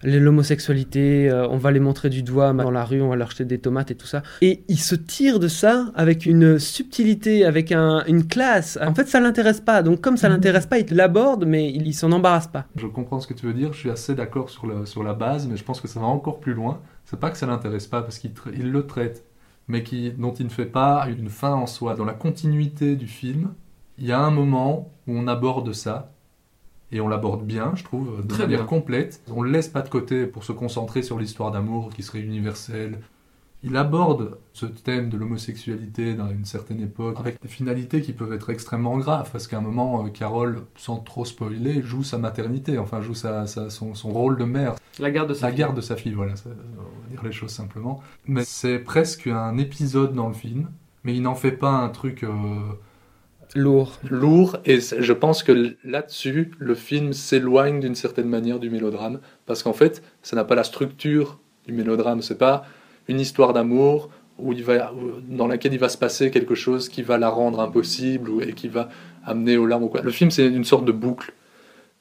l'homosexualité, 0.03 1.29
euh, 1.29 1.47
on 1.47 1.57
va 1.57 1.71
les 1.71 1.79
montrer 1.79 2.09
du 2.09 2.23
doigt 2.23 2.53
dans 2.53 2.71
la 2.71 2.83
rue, 2.83 3.01
on 3.01 3.09
va 3.09 3.15
leur 3.15 3.31
jeter 3.31 3.45
des 3.45 3.59
tomates 3.59 3.91
et 3.91 3.95
tout 3.95 4.05
ça. 4.05 4.21
Et 4.41 4.63
il 4.67 4.79
se 4.79 4.95
tire 4.95 5.39
de 5.39 5.47
ça 5.47 5.91
avec 5.95 6.25
une 6.25 6.59
subtilité, 6.59 7.45
avec 7.45 7.71
un, 7.71 8.03
une 8.07 8.27
classe. 8.27 8.77
En 8.81 8.93
fait, 8.93 9.07
ça 9.07 9.19
l'intéresse 9.19 9.61
pas. 9.61 9.81
Donc, 9.81 10.01
comme 10.01 10.17
ça 10.17 10.29
l'intéresse 10.29 10.65
pas, 10.65 10.79
il 10.79 10.93
l'aborde, 10.95 11.45
mais 11.45 11.71
il, 11.71 11.87
il 11.87 11.93
s'en 11.93 12.11
embarrasse 12.11 12.47
pas. 12.47 12.65
Je 12.75 12.87
comprends 12.87 13.19
ce 13.19 13.27
que 13.27 13.33
tu 13.33 13.45
veux 13.45 13.53
dire. 13.53 13.73
Je 13.73 13.79
suis 13.79 13.89
assez 13.89 14.13
d'accord 14.15 14.49
sur, 14.49 14.87
sur 14.87 15.03
la 15.03 15.13
base, 15.13 15.47
mais 15.47 15.57
je 15.57 15.63
pense 15.63 15.79
que 15.79 15.87
ça 15.87 15.99
va 15.99 16.07
encore 16.07 16.39
plus 16.39 16.53
loin. 16.53 16.81
C'est 17.05 17.19
pas 17.19 17.29
que 17.29 17.37
ça 17.37 17.45
l'intéresse 17.45 17.87
pas, 17.87 18.01
parce 18.01 18.19
qu'il 18.19 18.31
il 18.55 18.71
le 18.71 18.85
traite, 18.85 19.23
mais 19.67 19.83
qui, 19.83 20.11
dont 20.11 20.33
il 20.33 20.45
ne 20.45 20.51
fait 20.51 20.65
pas 20.65 21.07
une 21.07 21.29
fin 21.29 21.53
en 21.53 21.67
soi. 21.67 21.95
Dans 21.95 22.05
la 22.05 22.13
continuité 22.13 22.95
du 22.95 23.07
film, 23.07 23.49
il 23.97 24.05
y 24.05 24.11
a 24.11 24.19
un 24.19 24.31
moment 24.31 24.91
où 25.07 25.17
on 25.17 25.27
aborde 25.27 25.73
ça, 25.73 26.11
et 26.91 27.01
on 27.01 27.07
l'aborde 27.07 27.43
bien, 27.43 27.71
je 27.75 27.83
trouve, 27.83 28.21
de 28.21 28.27
Très 28.27 28.43
manière 28.43 28.59
bien. 28.59 28.67
complète. 28.67 29.21
On 29.31 29.41
ne 29.41 29.45
le 29.47 29.51
laisse 29.51 29.67
pas 29.67 29.81
de 29.81 29.89
côté 29.89 30.27
pour 30.27 30.43
se 30.43 30.51
concentrer 30.51 31.01
sur 31.01 31.17
l'histoire 31.17 31.51
d'amour 31.51 31.89
qui 31.89 32.03
serait 32.03 32.19
universelle. 32.19 32.99
Il 33.63 33.77
aborde 33.77 34.37
ce 34.51 34.65
thème 34.65 35.09
de 35.09 35.17
l'homosexualité 35.17 36.13
dans 36.15 36.29
une 36.29 36.43
certaine 36.45 36.81
époque 36.81 37.17
avec 37.19 37.41
des 37.41 37.47
finalités 37.47 38.01
qui 38.01 38.11
peuvent 38.11 38.33
être 38.33 38.49
extrêmement 38.49 38.97
graves 38.97 39.31
parce 39.31 39.47
qu'à 39.47 39.57
un 39.57 39.61
moment, 39.61 40.05
euh, 40.05 40.09
Carole, 40.09 40.63
sans 40.75 40.97
trop 40.97 41.23
spoiler, 41.23 41.81
joue 41.81 42.03
sa 42.03 42.17
maternité, 42.17 42.77
enfin 42.77 43.01
joue 43.01 43.15
sa, 43.15 43.47
sa, 43.47 43.69
son, 43.69 43.95
son, 43.95 44.11
rôle 44.11 44.37
de 44.37 44.43
mère. 44.43 44.75
La 44.99 45.09
garde 45.11 45.29
de 45.29 45.33
sa 45.33 45.47
La 45.47 45.51
fille. 45.51 45.59
garde 45.59 45.75
de 45.77 45.81
sa 45.81 45.95
fille, 45.95 46.11
voilà, 46.13 46.35
ça, 46.35 46.49
on 46.49 47.03
va 47.03 47.09
dire 47.09 47.23
les 47.23 47.31
choses 47.31 47.51
simplement. 47.51 48.01
Mais 48.27 48.43
c'est 48.43 48.79
presque 48.79 49.27
un 49.27 49.57
épisode 49.57 50.13
dans 50.13 50.27
le 50.27 50.33
film, 50.33 50.69
mais 51.05 51.15
il 51.15 51.21
n'en 51.21 51.35
fait 51.35 51.53
pas 51.53 51.71
un 51.71 51.89
truc... 51.89 52.23
Euh, 52.23 52.29
Lourd. 53.55 53.99
Lourd, 54.09 54.57
et 54.65 54.79
je 54.79 55.13
pense 55.13 55.43
que 55.43 55.75
là-dessus, 55.83 56.51
le 56.57 56.73
film 56.73 57.13
s'éloigne 57.13 57.79
d'une 57.79 57.95
certaine 57.95 58.27
manière 58.27 58.59
du 58.59 58.69
mélodrame, 58.69 59.19
parce 59.45 59.61
qu'en 59.61 59.73
fait, 59.73 60.01
ça 60.23 60.35
n'a 60.35 60.43
pas 60.43 60.55
la 60.55 60.63
structure 60.63 61.39
du 61.65 61.73
mélodrame, 61.73 62.21
c'est 62.21 62.37
pas 62.37 62.65
une 63.07 63.19
histoire 63.19 63.53
d'amour 63.53 64.09
où 64.39 64.53
il 64.53 64.63
va, 64.63 64.91
dans 65.27 65.47
laquelle 65.47 65.73
il 65.73 65.79
va 65.79 65.89
se 65.89 65.97
passer 65.97 66.31
quelque 66.31 66.55
chose 66.55 66.89
qui 66.89 67.03
va 67.03 67.17
la 67.17 67.29
rendre 67.29 67.59
impossible 67.59 68.29
ou, 68.29 68.41
et 68.41 68.53
qui 68.53 68.67
va 68.67 68.89
amener 69.25 69.57
aux 69.57 69.65
larmes. 69.65 69.83
Ou 69.83 69.87
quoi. 69.89 70.01
Le 70.01 70.11
film, 70.11 70.31
c'est 70.31 70.47
une 70.47 70.63
sorte 70.63 70.85
de 70.85 70.91
boucle. 70.91 71.33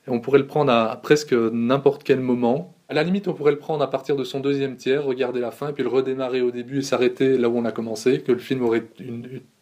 Et 0.07 0.11
on 0.11 0.21
pourrait 0.21 0.39
le 0.39 0.47
prendre 0.47 0.73
à, 0.73 0.97
presque 0.97 1.33
n'importe 1.33 2.03
quel 2.03 2.21
moment. 2.21 2.75
À 2.89 2.95
la 2.95 3.03
limite, 3.05 3.29
on 3.29 3.35
pourrait 3.35 3.53
le 3.53 3.59
prendre 3.59 3.83
à 3.83 3.91
partir 3.91 4.17
de 4.17 4.25
son 4.25 4.41
deuxième 4.41 4.77
tiers, 4.77 5.05
regarder 5.05 5.41
la 5.41 5.51
fin, 5.51 5.73
puis 5.73 5.83
le 5.83 5.89
redémarrer 5.89 6.41
au 6.41 6.51
début 6.51 6.79
et 6.79 6.83
s'arrêter 6.83 7.39
là 7.39 7.49
où 7.49 7.57
on 7.57 7.65
a 7.65 7.73
commencé, 7.73 8.21
que 8.21 8.33
le 8.33 8.39
film 8.39 8.63
aurait 8.63 8.85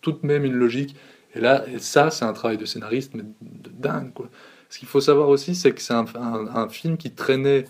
tout 0.00 0.12
de 0.12 0.26
même 0.26 0.44
une 0.44 0.54
logique. 0.54 0.96
Et 1.34 1.40
là, 1.40 1.64
et 1.68 1.78
ça, 1.78 2.10
c'est 2.10 2.24
un 2.24 2.32
travail 2.32 2.56
de 2.56 2.64
scénariste, 2.64 3.12
mais 3.14 3.22
de 3.40 3.70
dingue. 3.70 4.12
Quoi. 4.12 4.28
Ce 4.68 4.78
qu'il 4.78 4.88
faut 4.88 5.00
savoir 5.00 5.28
aussi, 5.28 5.54
c'est 5.54 5.72
que 5.72 5.80
c'est 5.80 5.94
un, 5.94 6.06
un 6.16 6.68
film 6.68 6.96
qui 6.96 7.10
traînait 7.10 7.66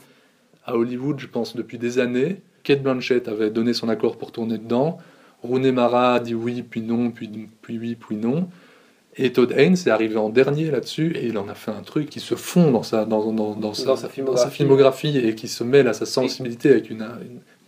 à 0.65 0.77
Hollywood, 0.77 1.19
je 1.19 1.27
pense, 1.27 1.57
depuis 1.57 1.79
des 1.79 1.99
années, 1.99 2.43
Kate 2.63 2.83
Blanchett 2.83 3.29
avait 3.29 3.51
donné 3.51 3.73
son 3.73 3.89
accord 3.89 4.17
pour 4.17 4.33
tourner 4.33 4.59
dedans. 4.59 4.99
Rooney 5.43 5.73
Mara 5.73 6.15
a 6.15 6.21
dit 6.21 6.35
oui, 6.35 6.63
puis 6.63 6.83
non, 6.83 7.11
puis, 7.11 7.31
puis 7.63 7.79
oui, 7.79 7.97
puis 7.97 8.17
non. 8.17 8.49
Et 9.17 9.33
Todd 9.33 9.53
Haynes 9.57 9.75
est 9.75 9.89
arrivé 9.89 10.17
en 10.17 10.29
dernier 10.29 10.71
là-dessus 10.71 11.13
et 11.17 11.27
il 11.27 11.37
en 11.37 11.49
a 11.49 11.55
fait 11.55 11.73
un 11.73 11.83
truc 11.83 12.09
qui 12.09 12.21
se 12.21 12.37
fond 12.37 12.71
dans 12.71 12.85
sa, 12.85 13.05
dans, 13.05 13.33
dans, 13.33 13.55
dans, 13.55 13.75
sa, 13.75 13.97
sa, 13.97 14.09
filmographie. 14.09 15.19
et 15.19 15.35
qui 15.35 15.49
se 15.49 15.65
mêle 15.65 15.89
à 15.89 15.95
sa 15.95 16.07
sensibilité 16.07 16.71
avec 16.71 16.91
une, 16.91 17.07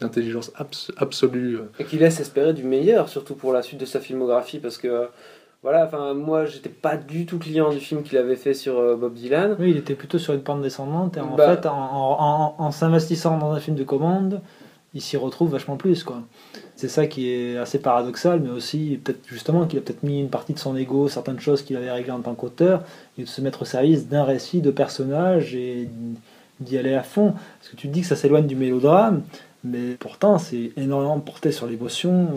intelligence 0.01 0.53
absolue. 0.97 1.59
Et 1.79 1.85
qui 1.85 1.97
laisse 1.97 2.21
espérer 2.21 2.55
du 2.55 2.65
meilleur, 2.65 3.09
surtout 3.09 3.35
pour 3.35 3.53
la 3.53 3.63
suite 3.63 3.81
de 3.81 3.87
sa 3.87 4.01
filmographie, 4.01 4.59
parce 4.59 4.79
que 4.79 5.09
voilà, 5.63 5.87
enfin 5.87 6.15
moi 6.15 6.45
j'étais 6.45 6.69
pas 6.69 6.97
du 6.97 7.27
tout 7.27 7.39
client 7.39 7.71
du 7.71 7.79
film 7.79 8.03
qu'il 8.03 8.19
avait 8.19 8.37
fait 8.37 8.55
sur 8.55 8.79
euh, 8.79 8.97
Bob 8.97 9.15
Dylan. 9.15 9.57
Oui, 9.59 9.71
il 9.71 9.77
était 9.77 9.95
plutôt 9.95 10.19
sur 10.19 10.35
une 10.35 10.43
pente 10.43 10.63
descendante 10.63 11.17
et 11.17 11.21
en 11.21 11.37
bah 11.37 11.57
fait 11.57 11.67
en, 11.67 12.55
en 12.59 12.71
s'investissant 12.71 13.39
dans 13.39 13.53
un 13.53 13.61
film 13.61 13.77
de 13.77 13.85
commande, 13.85 14.41
il 14.95 15.01
s'y 15.01 15.17
retrouve 15.17 15.51
vachement 15.51 15.77
plus. 15.77 16.05
quoi. 16.05 16.23
C'est 16.77 16.89
ça 16.89 17.07
qui 17.07 17.31
est 17.31 17.57
assez 17.57 17.79
paradoxal, 17.79 18.41
mais 18.41 18.51
aussi 18.51 19.01
peut-être 19.03 19.21
justement 19.27 19.67
qu'il 19.67 19.79
a 19.79 19.83
peut-être 19.83 20.03
mis 20.03 20.21
une 20.21 20.29
partie 20.29 20.53
de 20.53 20.59
son 20.59 20.77
ego, 20.77 21.09
certaines 21.09 21.41
choses 21.41 21.63
qu'il 21.63 21.77
avait 21.77 21.91
réglées 21.91 22.11
en 22.11 22.21
tant 22.21 22.35
qu'auteur, 22.35 22.83
et 23.19 23.23
de 23.23 23.29
se 23.29 23.41
mettre 23.41 23.63
au 23.63 23.65
service 23.65 24.09
d'un 24.09 24.25
récit 24.25 24.61
de 24.61 24.71
personnages 24.71 25.55
et 25.55 25.89
d'y 26.61 26.77
aller 26.79 26.95
à 26.95 27.03
fond. 27.03 27.35
Parce 27.61 27.71
que 27.71 27.77
tu 27.77 27.89
te 27.89 27.93
dis 27.93 28.01
que 28.03 28.07
ça 28.07 28.17
s'éloigne 28.17 28.47
du 28.47 28.57
mélodrame, 28.57 29.23
mais 29.65 29.95
pourtant 29.99 30.39
c'est 30.39 30.73
énormément 30.77 31.19
porté 31.21 31.53
sur 31.53 31.67
l'émotion. 31.67 32.29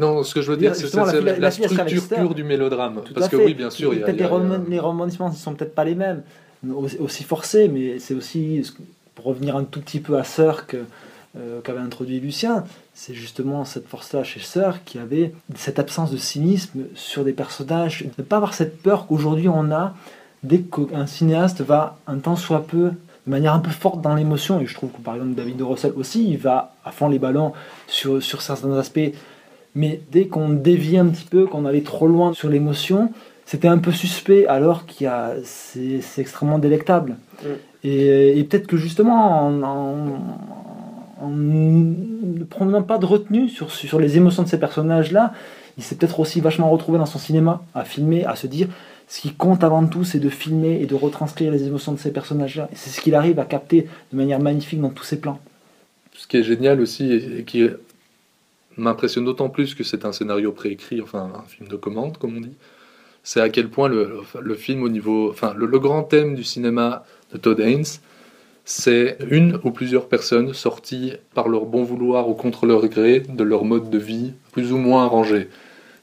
Non, 0.00 0.22
ce 0.22 0.34
que 0.34 0.42
je 0.42 0.50
veux 0.50 0.56
dire, 0.56 0.74
c'est 0.74 0.92
la, 0.94 1.38
la, 1.38 1.50
structure 1.50 2.08
pure 2.08 2.34
du 2.34 2.44
mélodrame. 2.44 3.02
Parce 3.14 3.28
que 3.28 3.36
oui, 3.36 3.54
bien 3.54 3.70
sûr, 3.70 3.92
il 3.94 4.00
y 4.00 4.02
a, 4.02 4.06
les, 4.06 4.16
les 4.68 4.78
rebondissements 4.80 5.30
ne 5.30 5.34
sont 5.34 5.54
peut-être 5.54 5.74
pas 5.74 5.84
les 5.84 5.94
mêmes, 5.94 6.22
aussi 6.98 7.24
forcés, 7.24 7.68
mais 7.68 7.98
c'est 7.98 8.14
aussi, 8.14 8.62
pour 9.14 9.26
revenir 9.26 9.56
un 9.56 9.64
tout 9.64 9.80
petit 9.80 10.00
peu 10.00 10.18
à 10.18 10.24
Cirque, 10.24 10.76
euh, 11.38 11.60
qu'avait 11.60 11.78
introduit 11.78 12.18
Lucien, 12.18 12.64
c'est 12.92 13.14
justement 13.14 13.64
cette 13.64 13.86
force-là 13.86 14.24
chez 14.24 14.40
Sœur 14.40 14.82
qui 14.84 14.98
avait 14.98 15.32
cette 15.54 15.78
absence 15.78 16.10
de 16.10 16.16
cynisme 16.16 16.86
sur 16.96 17.22
des 17.22 17.32
personnages, 17.32 18.02
de 18.02 18.10
ne 18.18 18.24
pas 18.24 18.38
avoir 18.38 18.52
cette 18.52 18.82
peur 18.82 19.06
qu'aujourd'hui 19.06 19.48
on 19.48 19.70
a 19.70 19.94
dès 20.42 20.58
qu'un 20.58 21.06
cinéaste 21.06 21.60
va 21.60 21.98
un 22.08 22.18
temps 22.18 22.34
soit 22.34 22.66
peu 22.66 22.90
de 23.26 23.30
manière 23.30 23.54
un 23.54 23.60
peu 23.60 23.70
forte 23.70 24.00
dans 24.00 24.16
l'émotion, 24.16 24.60
et 24.60 24.66
je 24.66 24.74
trouve 24.74 24.90
que 24.90 25.00
par 25.00 25.14
exemple 25.14 25.34
David 25.34 25.56
de 25.56 25.62
Russell 25.62 25.92
aussi, 25.94 26.28
il 26.28 26.36
va 26.36 26.74
à 26.84 26.90
fond 26.90 27.08
les 27.08 27.20
ballons 27.20 27.52
sur, 27.86 28.20
sur 28.20 28.42
certains 28.42 28.76
aspects, 28.76 29.12
mais 29.74 30.00
dès 30.10 30.26
qu'on 30.26 30.50
dévie 30.50 30.98
un 30.98 31.06
petit 31.06 31.24
peu, 31.24 31.46
qu'on 31.46 31.64
allait 31.64 31.82
trop 31.82 32.06
loin 32.06 32.32
sur 32.32 32.48
l'émotion, 32.48 33.12
c'était 33.46 33.68
un 33.68 33.78
peu 33.78 33.92
suspect, 33.92 34.46
alors 34.46 34.86
qu'il 34.86 35.06
a, 35.06 35.34
c'est, 35.44 36.00
extrêmement 36.18 36.58
délectable. 36.58 37.16
Mm. 37.42 37.46
Et, 37.84 38.46
peut-être 38.48 38.66
que 38.66 38.76
justement, 38.76 39.46
en, 39.46 39.62
en 41.20 41.28
ne 41.28 42.44
prenant 42.44 42.82
pas 42.82 42.98
de 42.98 43.06
retenue 43.06 43.48
sur, 43.48 43.70
sur 43.70 43.98
les 43.98 44.16
émotions 44.16 44.42
de 44.42 44.48
ces 44.48 44.58
personnages-là, 44.58 45.32
il 45.78 45.82
s'est 45.82 45.94
peut-être 45.94 46.20
aussi 46.20 46.40
vachement 46.40 46.70
retrouvé 46.70 46.98
dans 46.98 47.06
son 47.06 47.18
cinéma, 47.18 47.62
à 47.74 47.84
filmer, 47.84 48.24
à 48.24 48.36
se 48.36 48.46
dire 48.46 48.68
ce 49.10 49.20
qui 49.20 49.32
compte 49.32 49.64
avant 49.64 49.84
tout, 49.86 50.04
c'est 50.04 50.20
de 50.20 50.28
filmer 50.28 50.80
et 50.80 50.86
de 50.86 50.94
retranscrire 50.94 51.50
les 51.50 51.64
émotions 51.64 51.92
de 51.92 51.98
ces 51.98 52.12
personnages-là. 52.12 52.68
Et 52.72 52.76
c'est 52.76 52.90
ce 52.90 53.00
qu'il 53.00 53.16
arrive 53.16 53.40
à 53.40 53.44
capter 53.44 53.88
de 54.12 54.16
manière 54.16 54.38
magnifique 54.38 54.80
dans 54.80 54.90
tous 54.90 55.02
ses 55.02 55.20
plans. 55.20 55.40
Ce 56.14 56.28
qui 56.28 56.36
est 56.36 56.44
génial 56.44 56.80
aussi, 56.80 57.12
et 57.12 57.42
qui 57.42 57.68
m'impressionne 58.76 59.24
d'autant 59.24 59.48
plus 59.48 59.74
que 59.74 59.84
c'est 59.84 60.04
un 60.04 60.12
scénario 60.12 60.52
préécrit, 60.52 61.00
enfin 61.00 61.30
un 61.34 61.48
film 61.48 61.68
de 61.68 61.76
commande, 61.76 62.18
comme 62.18 62.36
on 62.36 62.40
dit, 62.40 62.56
c'est 63.22 63.40
à 63.40 63.48
quel 63.48 63.68
point 63.68 63.88
le, 63.88 64.54
film 64.54 64.82
au 64.82 64.88
niveau. 64.88 65.30
Enfin, 65.30 65.54
le, 65.56 65.66
le, 65.66 65.78
grand 65.78 66.02
thème 66.02 66.34
du 66.34 66.44
cinéma 66.44 67.04
de 67.32 67.38
Todd 67.38 67.60
Haynes, 67.60 67.84
c'est 68.64 69.18
une 69.30 69.60
ou 69.64 69.70
plusieurs 69.70 70.08
personnes 70.08 70.54
sorties 70.54 71.12
par 71.34 71.48
leur 71.48 71.66
bon 71.66 71.82
vouloir 71.82 72.28
ou 72.28 72.34
contre 72.34 72.66
leur 72.66 72.86
gré 72.88 73.20
de 73.20 73.44
leur 73.44 73.64
mode 73.64 73.90
de 73.90 73.98
vie 73.98 74.32
plus 74.52 74.72
ou 74.72 74.78
moins 74.78 75.04
arrangé. 75.04 75.48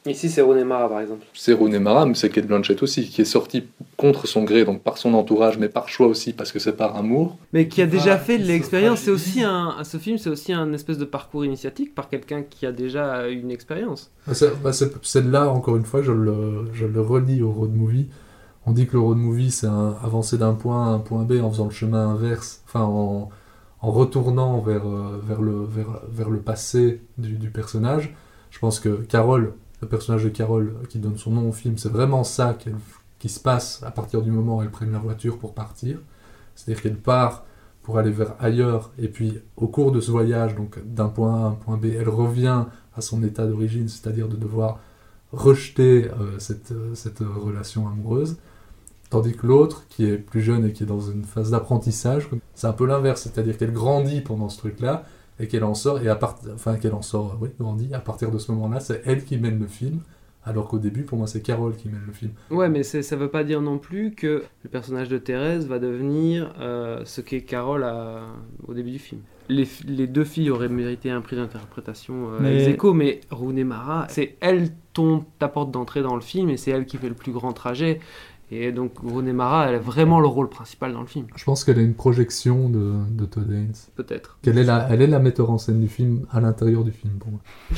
Ici, 0.07 0.29
c'est 0.29 0.41
Rooney 0.41 0.63
Mara, 0.63 0.89
par 0.89 1.01
exemple. 1.01 1.25
C'est 1.33 1.53
Rooney 1.53 1.79
Mara, 1.79 2.05
mais 2.05 2.15
c'est 2.15 2.29
Kate 2.29 2.47
Blanchett 2.47 2.81
aussi, 2.81 3.09
qui 3.09 3.21
est 3.21 3.25
sortie 3.25 3.65
contre 3.97 4.27
son 4.27 4.43
gré, 4.43 4.65
donc 4.65 4.81
par 4.81 4.97
son 4.97 5.13
entourage, 5.13 5.57
mais 5.57 5.69
par 5.69 5.89
choix 5.89 6.07
aussi, 6.07 6.33
parce 6.33 6.51
que 6.51 6.59
c'est 6.59 6.73
par 6.73 6.95
amour. 6.95 7.37
Mais 7.53 7.67
qui 7.67 7.81
a 7.81 7.87
déjà 7.87 8.17
fait 8.17 8.37
l'expérience. 8.37 9.01
C'est 9.01 9.11
aussi 9.11 9.43
un, 9.43 9.75
ce 9.83 9.97
film, 9.97 10.17
c'est 10.17 10.29
aussi 10.29 10.53
un 10.53 10.73
espèce 10.73 10.97
de 10.97 11.05
parcours 11.05 11.45
initiatique 11.45 11.93
par 11.93 12.09
quelqu'un 12.09 12.43
qui 12.43 12.65
a 12.65 12.71
déjà 12.71 13.27
une 13.27 13.51
expérience. 13.51 14.11
Ah, 14.27 14.31
bah, 14.63 14.71
celle-là, 14.73 15.49
encore 15.49 15.77
une 15.77 15.85
fois, 15.85 16.01
je 16.01 16.11
le, 16.11 16.69
je 16.73 16.85
le 16.85 17.01
relis 17.01 17.41
au 17.41 17.51
road 17.51 17.73
movie. 17.73 18.07
On 18.67 18.73
dit 18.73 18.85
que 18.85 18.93
le 18.93 18.99
road 18.99 19.17
movie, 19.17 19.49
c'est 19.49 19.67
avancer 19.67 20.37
d'un 20.37 20.53
point 20.53 20.87
à 20.87 20.89
un 20.89 20.99
point 20.99 21.23
B 21.23 21.41
en 21.41 21.49
faisant 21.49 21.65
le 21.65 21.71
chemin 21.71 22.09
inverse, 22.09 22.61
enfin 22.65 22.81
en, 22.81 23.29
retournant 23.81 24.59
vers, 24.59 24.85
euh, 24.85 25.21
vers, 25.25 25.41
le, 25.41 25.65
vers, 26.11 26.29
le 26.29 26.39
passé 26.39 27.01
du, 27.17 27.49
personnage. 27.49 28.13
Je 28.51 28.59
pense 28.59 28.81
que 28.81 28.89
Carole, 28.89 29.53
le 29.81 29.87
personnage 29.87 30.23
de 30.23 30.29
Carole 30.29 30.75
qui 30.89 30.99
donne 30.99 31.17
son 31.17 31.31
nom 31.31 31.49
au 31.49 31.51
film, 31.51 31.77
c'est 31.77 31.91
vraiment 31.91 32.23
ça 32.23 32.57
qui 33.19 33.29
se 33.29 33.39
passe 33.39 33.83
à 33.83 33.91
partir 33.91 34.21
du 34.21 34.31
moment 34.31 34.57
où 34.57 34.61
elle 34.61 34.71
prend 34.71 34.85
la 34.85 34.99
voiture 34.99 35.37
pour 35.37 35.53
partir. 35.53 35.99
C'est-à-dire 36.55 36.81
qu'elle 36.81 36.97
part 36.97 37.45
pour 37.83 37.97
aller 37.97 38.11
vers 38.11 38.35
ailleurs, 38.39 38.91
et 38.97 39.07
puis 39.07 39.39
au 39.55 39.67
cours 39.67 39.93
de 39.93 40.01
ce 40.01 40.11
voyage, 40.11 40.55
donc 40.55 40.77
d'un 40.83 41.07
point 41.07 41.35
A 41.35 41.45
à 41.45 41.49
un 41.49 41.51
point 41.51 41.77
B, 41.77 41.85
elle 41.85 42.09
revient 42.09 42.65
à 42.95 43.01
son 43.01 43.23
état 43.23 43.45
d'origine, 43.45 43.87
c'est-à-dire 43.87 44.27
de 44.27 44.35
devoir 44.35 44.79
rejeter 45.31 46.09
euh, 46.09 46.37
cette, 46.37 46.71
euh, 46.71 46.95
cette 46.95 47.19
relation 47.19 47.87
amoureuse. 47.87 48.37
Tandis 49.09 49.37
que 49.37 49.47
l'autre, 49.47 49.85
qui 49.87 50.05
est 50.05 50.17
plus 50.17 50.41
jeune 50.41 50.65
et 50.65 50.73
qui 50.73 50.83
est 50.83 50.87
dans 50.87 50.99
une 50.99 51.23
phase 51.23 51.51
d'apprentissage, 51.51 52.29
c'est 52.55 52.67
un 52.67 52.73
peu 52.73 52.85
l'inverse, 52.85 53.21
c'est-à-dire 53.21 53.57
qu'elle 53.57 53.71
grandit 53.71 54.19
pendant 54.19 54.49
ce 54.49 54.57
truc-là 54.57 55.05
et 55.39 55.47
qu'elle 55.47 55.63
en 55.63 55.73
sort, 55.73 56.01
et 56.01 56.09
à 56.09 56.15
part... 56.15 56.39
enfin 56.53 56.77
qu'elle 56.77 56.93
en 56.93 57.01
sort, 57.01 57.37
oui, 57.41 57.49
grandit, 57.59 57.93
à 57.93 57.99
partir 57.99 58.31
de 58.31 58.37
ce 58.37 58.51
moment-là, 58.51 58.79
c'est 58.79 59.01
elle 59.05 59.23
qui 59.23 59.37
mène 59.37 59.59
le 59.59 59.67
film, 59.67 59.99
alors 60.47 60.67
qu'au 60.67 60.79
début, 60.79 61.03
pour 61.03 61.17
moi, 61.17 61.27
c'est 61.27 61.41
Carole 61.41 61.75
qui 61.75 61.89
mène 61.89 62.03
le 62.07 62.13
film. 62.13 62.31
Ouais, 62.49 62.69
mais 62.69 62.83
ça 62.83 63.15
veut 63.17 63.27
pas 63.27 63.43
dire 63.43 63.61
non 63.61 63.77
plus 63.77 64.11
que 64.11 64.43
le 64.63 64.69
personnage 64.69 65.09
de 65.09 65.17
Thérèse 65.17 65.67
va 65.67 65.77
devenir 65.77 66.53
euh, 66.59 67.01
ce 67.03 67.19
qu'est 67.19 67.41
Carole 67.41 67.85
au 68.65 68.73
début 68.73 68.91
du 68.91 68.99
film. 68.99 69.21
Les, 69.49 69.67
les, 69.85 70.07
deux 70.07 70.25
filles 70.25 70.49
auraient 70.49 70.67
mérité 70.67 71.09
un 71.09 71.21
prix 71.21 71.37
d'interprétation 71.37 72.33
euh, 72.33 72.37
mais... 72.41 72.69
ex 72.69 72.83
mais 72.93 73.21
Rooney 73.31 73.63
Mara, 73.63 74.05
c'est 74.09 74.35
elle 74.41 74.71
ton 74.91 75.23
ta 75.39 75.47
porte 75.47 75.71
d'entrée 75.71 76.01
dans 76.01 76.15
le 76.15 76.21
film 76.21 76.49
et 76.49 76.57
c'est 76.57 76.71
elle 76.71 76.85
qui 76.85 76.97
fait 76.97 77.07
le 77.07 77.15
plus 77.15 77.31
grand 77.31 77.53
trajet. 77.53 78.01
Et 78.49 78.71
donc 78.71 78.99
Rooney 78.99 79.33
Mara, 79.33 79.67
elle 79.67 79.75
a 79.75 79.79
vraiment 79.79 80.19
le 80.19 80.27
rôle 80.27 80.49
principal 80.49 80.93
dans 80.93 81.01
le 81.01 81.07
film. 81.07 81.27
Je 81.35 81.43
pense 81.43 81.63
qu'elle 81.65 81.79
est 81.79 81.83
une 81.83 81.95
projection 81.95 82.69
de, 82.69 82.93
de 83.09 83.25
Todd 83.25 83.51
Haynes. 83.51 83.73
Peut-être. 83.95 84.37
Qu'elle 84.41 84.57
est 84.57 84.63
la, 84.63 84.87
elle 84.89 85.01
est 85.01 85.07
la 85.07 85.19
metteur 85.19 85.51
en 85.51 85.57
scène 85.57 85.81
du 85.81 85.89
film 85.89 86.25
à 86.31 86.39
l'intérieur 86.39 86.83
du 86.83 86.91
film 86.91 87.13
pour 87.19 87.31
moi. 87.31 87.41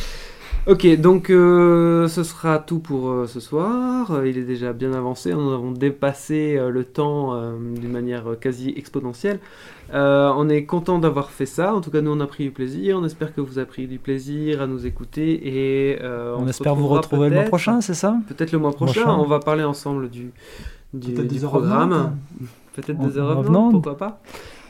Ok, 0.68 0.86
donc 1.00 1.30
euh, 1.30 2.08
ce 2.08 2.24
sera 2.24 2.60
tout 2.60 2.80
pour 2.80 3.10
euh, 3.10 3.28
ce 3.28 3.40
soir. 3.40 4.12
Euh, 4.12 4.28
il 4.28 4.38
est 4.38 4.44
déjà 4.44 4.74
bien 4.74 4.94
avancé. 4.94 5.34
Nous 5.34 5.52
avons 5.52 5.72
dépassé 5.72 6.60
le 6.70 6.84
temps 6.84 7.40
d'une 7.76 7.92
manière 7.92 8.26
quasi 8.40 8.74
exponentielle. 8.76 9.40
on 9.94 10.50
est 10.50 10.66
content 10.66 11.00
d'avoir 11.00 11.32
fait 11.32 11.46
ça. 11.46 11.74
En 11.74 11.82
tout 11.82 11.92
cas, 11.92 12.02
nous, 12.02 12.12
on 12.12 12.20
a 12.20 12.28
pris 12.28 12.44
du 12.44 12.52
plaisir. 12.52 12.98
On 13.00 13.06
espère 13.06 13.34
que 13.34 13.42
vous 13.42 13.58
avez 13.58 13.68
pris 13.68 13.88
du 13.88 14.00
plaisir 14.00 14.62
à 14.62 14.68
nous 14.68 14.86
écouter. 14.86 15.48
Et 15.48 16.00
on, 16.04 16.48
espère 16.48 16.76
vous 16.76 16.88
retrouver 16.88 17.30
le 17.30 17.36
mois 17.36 17.46
prochain, 17.46 17.82
c'est 17.82 17.94
ça? 17.94 18.18
Peut-être 18.28 18.52
le 18.52 18.60
mois 18.60 18.74
prochain. 18.74 19.10
On 19.10 19.26
va 19.26 19.40
parler 19.40 19.64
ensemble 19.64 20.10
du, 20.10 20.32
du, 20.94 21.14
du 21.14 21.40
programme. 21.40 22.18
Peut-être 22.74 23.00
des 23.00 23.18
heures 23.18 23.44
pourquoi 23.44 23.98
pas 23.98 24.22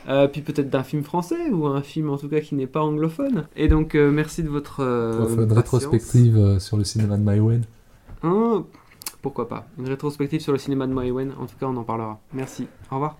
euh, 0.08 0.28
puis 0.28 0.40
peut-être 0.40 0.70
d'un 0.70 0.82
film 0.82 1.02
français 1.02 1.50
ou 1.50 1.66
un 1.66 1.82
film 1.82 2.10
en 2.10 2.16
tout 2.16 2.28
cas 2.28 2.40
qui 2.40 2.54
n'est 2.54 2.66
pas 2.66 2.80
anglophone. 2.80 3.46
Et 3.56 3.68
donc 3.68 3.94
euh, 3.94 4.10
merci 4.10 4.42
de 4.42 4.48
votre. 4.48 4.80
Euh, 4.80 5.44
une 5.44 5.52
rétrospective 5.52 6.58
sur 6.58 6.76
le 6.76 6.84
cinéma 6.84 7.16
de 7.16 7.22
Maïwen? 7.22 7.64
Hein, 8.22 8.64
pourquoi 9.22 9.48
pas 9.48 9.66
Une 9.78 9.88
rétrospective 9.88 10.40
sur 10.40 10.52
le 10.52 10.58
cinéma 10.58 10.86
de 10.86 10.92
Maïwen. 10.92 11.32
En 11.38 11.46
tout 11.46 11.56
cas, 11.58 11.66
on 11.66 11.76
en 11.76 11.84
parlera. 11.84 12.20
Merci. 12.32 12.66
Au 12.90 12.96
revoir. 12.96 13.16